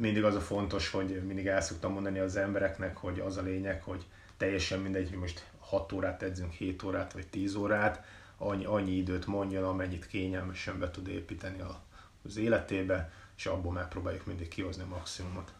mindig 0.00 0.24
az 0.24 0.34
a 0.34 0.40
fontos, 0.40 0.90
hogy 0.90 1.22
mindig 1.26 1.46
el 1.46 1.60
szoktam 1.60 1.92
mondani 1.92 2.18
az 2.18 2.36
embereknek, 2.36 2.96
hogy 2.96 3.20
az 3.20 3.36
a 3.36 3.42
lényeg, 3.42 3.82
hogy 3.82 4.06
teljesen 4.36 4.80
mindegy, 4.80 5.08
hogy 5.08 5.18
most 5.18 5.44
6 5.58 5.92
órát 5.92 6.22
edzünk, 6.22 6.52
7 6.52 6.82
órát 6.82 7.12
vagy 7.12 7.26
10 7.26 7.54
órát, 7.54 8.04
annyi, 8.36 8.64
annyi 8.64 8.92
időt 8.92 9.26
mondjon, 9.26 9.64
amennyit 9.64 10.06
kényelmesen 10.06 10.78
be 10.78 10.90
tud 10.90 11.08
építeni 11.08 11.60
a, 11.60 11.80
az 12.24 12.36
életébe, 12.36 13.12
és 13.36 13.46
abból 13.46 13.72
megpróbáljuk 13.72 14.26
mindig 14.26 14.48
kihozni 14.48 14.82
a 14.82 14.86
maximumot. 14.86 15.52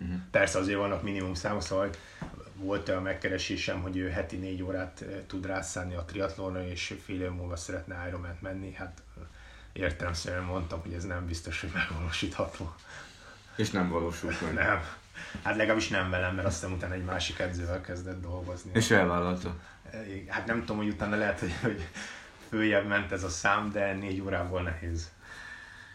Uh-huh. 0.00 0.16
Persze 0.30 0.58
azért 0.58 0.78
vannak 0.78 1.02
minimum 1.02 1.34
számok, 1.34 1.62
szóval 1.62 1.90
volt 2.54 2.88
olyan 2.88 3.02
megkeresésem, 3.02 3.82
hogy 3.82 3.96
ő 3.96 4.08
heti 4.08 4.36
négy 4.36 4.62
órát 4.62 5.04
tud 5.26 5.46
rászállni 5.46 5.94
a 5.94 6.04
triatlonra, 6.04 6.66
és 6.66 6.94
fél 7.04 7.22
év 7.22 7.30
múlva 7.30 7.56
szeretne 7.56 8.04
ironman 8.08 8.38
menni. 8.40 8.72
Hát 8.72 9.02
értelemszerűen 9.72 10.44
mondtam, 10.44 10.80
hogy 10.80 10.92
ez 10.92 11.04
nem 11.04 11.26
biztos, 11.26 11.60
hogy 11.60 11.70
megvalósítható. 11.74 12.74
És 13.56 13.70
nem 13.70 13.88
valósult 13.88 14.42
meg. 14.42 14.54
Nem. 14.54 14.80
Hát 15.42 15.56
legalábbis 15.56 15.88
nem 15.88 16.10
velem, 16.10 16.34
mert 16.34 16.46
aztán 16.46 16.72
utána 16.72 16.94
egy 16.94 17.04
másik 17.04 17.38
edzővel 17.38 17.80
kezdett 17.80 18.22
dolgozni. 18.22 18.70
És 18.74 18.90
elvállalta? 18.90 19.56
Hát 20.28 20.46
nem 20.46 20.60
tudom, 20.60 20.76
hogy 20.76 20.88
utána 20.88 21.16
lehet, 21.16 21.40
hogy, 21.40 21.54
hogy 21.62 21.88
följebb 22.48 22.86
ment 22.86 23.12
ez 23.12 23.22
a 23.22 23.28
szám, 23.28 23.70
de 23.72 23.92
négy 23.94 24.20
órából 24.20 24.62
nehéz. 24.62 25.10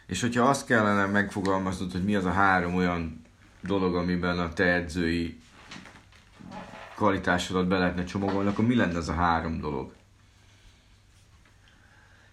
És 0.05 0.21
hogyha 0.21 0.49
azt 0.49 0.65
kellene 0.65 1.05
megfogalmaznod, 1.05 1.91
hogy 1.91 2.03
mi 2.03 2.15
az 2.15 2.25
a 2.25 2.31
három 2.31 2.75
olyan 2.75 3.21
dolog, 3.61 3.95
amiben 3.95 4.39
a 4.39 4.53
te 4.53 4.63
edzői 4.63 5.39
kvalitásodat 6.95 7.67
be 7.67 7.77
lehetne 7.77 8.03
csomagolni, 8.03 8.49
akkor 8.49 8.65
mi 8.65 8.75
lenne 8.75 8.97
ez 8.97 9.07
a 9.07 9.13
három 9.13 9.59
dolog? 9.59 9.93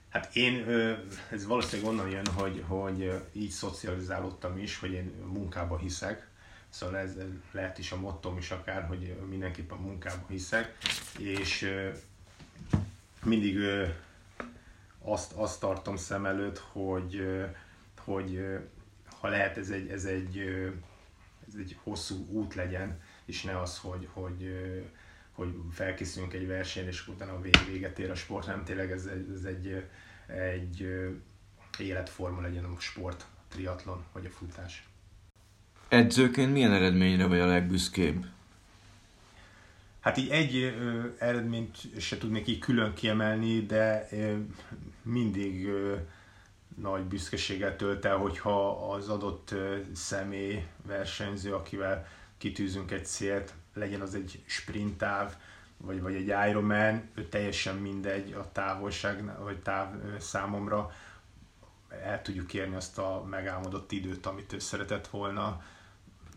Hát 0.09 0.37
én, 0.37 0.69
ez 1.31 1.47
valószínűleg 1.47 1.91
onnan 1.91 2.11
jön, 2.11 2.27
hogy, 2.27 2.65
hogy 2.67 3.23
így 3.33 3.51
szocializálódtam 3.51 4.59
is, 4.59 4.79
hogy 4.79 4.93
én 4.93 5.13
munkába 5.27 5.79
hiszek, 5.79 6.29
szóval 6.69 6.97
ez 6.97 7.17
lehet 7.53 7.79
is 7.79 7.93
a 7.93 8.01
mottom 8.01 8.37
is 8.37 8.51
akár, 8.51 8.87
hogy 8.87 9.17
mindenképpen 9.29 9.79
munkába 9.79 10.25
hiszek, 10.29 10.77
és 11.19 11.71
mindig 13.25 13.59
azt, 15.03 15.33
azt 15.33 15.61
tartom 15.61 15.97
szem 15.97 16.27
előtt, 16.27 16.59
hogy, 16.59 17.27
hogy 18.05 18.47
ha 19.21 19.29
lehet 19.29 19.57
ez 19.57 19.71
egy, 19.71 19.89
ez 19.89 20.05
egy, 20.05 20.39
ez 21.49 21.55
egy 21.59 21.79
hosszú 21.83 22.27
út 22.31 22.55
legyen, 22.55 23.01
és 23.25 23.43
ne 23.43 23.61
az, 23.61 23.79
hogy, 23.79 24.09
hogy, 24.13 24.43
hogy 25.39 25.55
felkészülünk 25.73 26.33
egy 26.33 26.47
versenyre, 26.47 26.89
és 26.89 27.09
utána 27.09 27.33
a 27.33 27.41
véget 27.71 27.99
ér 27.99 28.11
a 28.11 28.15
sport, 28.15 28.47
nem 28.47 28.65
tényleg 28.65 28.91
ez, 28.91 29.07
ez 29.07 29.45
egy, 29.45 29.85
egy 30.27 30.89
életforma 31.79 32.41
legyen 32.41 32.65
a 32.65 32.81
sport, 32.81 33.27
a 33.37 33.43
triatlon 33.49 34.05
vagy 34.13 34.27
a 34.27 34.31
futás. 34.31 34.89
Edzőként 35.89 36.53
milyen 36.53 36.73
eredményre 36.73 37.27
vagy 37.27 37.39
a 37.39 37.47
legbüszkébb? 37.47 38.27
Hát 40.01 40.17
így 40.17 40.29
egy 40.29 40.57
ö, 40.57 41.07
eredményt 41.19 42.01
se 42.01 42.19
tudnék 42.19 42.47
így 42.47 42.59
külön 42.59 42.95
kiemelni, 42.95 43.67
de 43.67 44.09
ö, 44.11 44.37
mindig 45.03 45.67
ö, 45.67 45.97
nagy 46.77 47.03
büszkeséggel 47.03 47.77
tölt 47.77 48.05
el, 48.05 48.17
hogyha 48.17 48.71
az 48.93 49.09
adott 49.09 49.51
ö, 49.51 49.77
személy 49.95 50.65
versenyző, 50.87 51.55
akivel 51.55 52.07
kitűzünk 52.39 52.91
egy 52.91 53.07
célt, 53.07 53.55
legyen 53.75 54.01
az 54.01 54.15
egy 54.15 54.43
sprintáv, 54.47 55.37
vagy, 55.77 56.01
vagy 56.03 56.15
egy 56.15 56.49
Ironman, 56.49 57.09
ő 57.15 57.29
teljesen 57.29 57.77
mindegy 57.77 58.33
a 58.33 58.53
távolság, 58.53 59.39
vagy 59.41 59.59
táv 59.59 59.95
számomra, 60.19 60.91
el 62.03 62.23
tudjuk 62.23 62.55
érni 62.55 62.75
azt 62.75 62.99
a 62.99 63.25
megálmodott 63.31 63.93
időt, 63.93 64.27
amit 64.27 64.53
ő 64.53 64.59
szeretett 64.59 65.09
volna, 65.09 65.63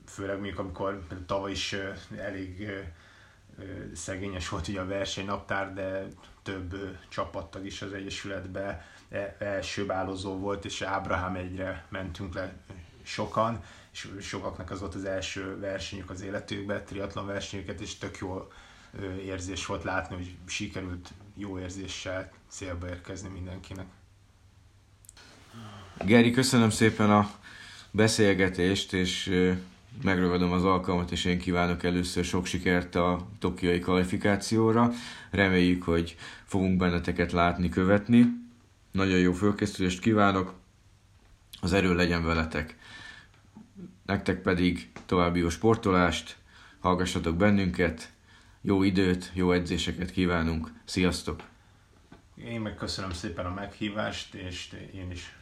főleg 0.06 0.36
mondjuk 0.36 0.60
amikor 0.60 1.08
tavaly 1.26 1.52
is 1.52 1.76
elég 2.18 2.70
szegényes 3.94 4.50
volt 4.50 4.68
ugye 4.68 4.82
a 4.82 4.86
versenynaptár, 4.86 5.74
de 5.74 6.08
több 6.44 6.98
csapattag 7.10 7.66
is 7.66 7.82
az 7.82 7.94
Egyesületbe 7.94 8.86
e, 9.10 9.36
első 9.40 9.86
bálozó 9.86 10.38
volt, 10.38 10.66
és 10.66 10.82
Ábrahám 10.82 11.36
egyre 11.36 11.86
mentünk 11.90 12.34
le 12.34 12.54
sokan, 13.04 13.64
és 13.92 14.08
sokaknak 14.20 14.72
az 14.72 14.80
volt 14.80 14.96
az 14.96 15.04
első 15.04 15.60
versenyük 15.60 16.10
az 16.10 16.22
életükben, 16.22 16.86
triatlon 16.86 17.26
versenyüket, 17.26 17.82
és 17.82 17.98
tök 17.98 18.18
jó 18.18 18.48
érzés 19.26 19.66
volt 19.66 19.84
látni, 19.84 20.16
hogy 20.16 20.36
sikerült 20.46 21.10
jó 21.36 21.60
érzéssel 21.60 22.32
célba 22.48 22.88
érkezni 22.88 23.30
mindenkinek. 23.30 23.86
Geri, 26.06 26.32
köszönöm 26.32 26.70
szépen 26.70 27.12
a 27.12 27.32
beszélgetést, 27.92 28.94
és 28.94 29.32
megragadom 30.04 30.52
az 30.52 30.64
alkalmat, 30.64 31.12
és 31.12 31.26
én 31.26 31.40
kívánok 31.40 31.84
először 31.84 32.24
sok 32.24 32.46
sikert 32.46 32.96
a 32.96 33.28
tokiai 33.40 33.80
kvalifikációra. 33.80 34.92
Reméljük, 35.30 35.84
hogy 35.84 36.18
fogunk 36.46 36.78
benneteket 36.78 37.32
látni, 37.32 37.70
követni. 37.70 38.26
Nagyon 38.92 39.20
jó 39.20 39.34
fölkészülést 39.34 40.00
kívánok, 40.00 40.54
az 41.62 41.74
erő 41.74 41.96
legyen 41.96 42.24
veletek. 42.24 42.78
Nektek 44.06 44.42
pedig 44.42 44.92
további 45.06 45.40
jó 45.40 45.50
sportolást, 45.50 46.38
hallgassatok 46.80 47.36
bennünket, 47.36 48.12
jó 48.62 48.84
időt, 48.84 49.32
jó 49.34 49.52
edzéseket 49.52 50.12
kívánunk. 50.12 50.72
Sziasztok! 50.86 51.42
Én 52.36 52.62
meg 52.62 52.76
köszönöm 52.76 53.12
szépen 53.12 53.46
a 53.46 53.54
meghívást, 53.54 54.34
és 54.34 54.76
én 54.94 55.12
is 55.12 55.36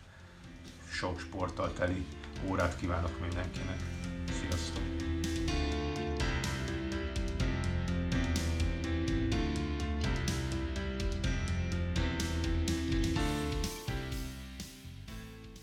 sok 0.92 1.20
sporttal 1.20 1.74
teli 1.74 2.06
órát 2.48 2.76
kívánok 2.76 3.20
mindenkinek. 3.20 3.78
Sziasztok! 4.32 4.84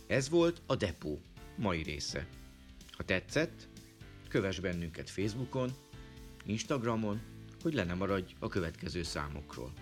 Ez 0.07 0.28
volt 0.28 0.62
a 0.66 0.76
Depó 0.76 1.20
mai 1.57 1.82
része. 1.82 2.26
Ha 2.97 3.05
tetszett, 3.05 3.68
kövess 4.28 4.59
bennünket 4.59 5.11
Facebookon, 5.11 5.70
Instagramon, 6.44 7.20
hogy 7.62 7.74
le 7.74 7.84
ne 7.84 7.94
maradj 7.94 8.34
a 8.38 8.49
következő 8.49 9.03
számokról. 9.03 9.72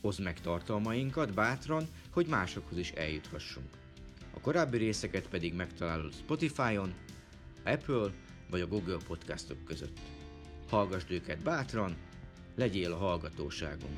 Hozd 0.00 0.22
meg 0.22 0.40
tartalmainkat 0.40 1.34
bátran, 1.34 1.86
hogy 2.10 2.26
másokhoz 2.26 2.78
is 2.78 2.90
eljuthassunk. 2.90 3.68
A 4.34 4.40
korábbi 4.40 4.76
részeket 4.76 5.28
pedig 5.28 5.54
megtalálod 5.54 6.14
Spotify-on, 6.14 6.94
Apple 7.64 8.12
vagy 8.50 8.60
a 8.60 8.66
Google 8.66 8.98
podcastok 9.06 9.64
között. 9.64 9.98
Hallgassd 10.68 11.10
őket 11.10 11.42
bátran, 11.42 11.96
legyél 12.54 12.92
a 12.92 12.96
hallgatóságon. 12.96 13.90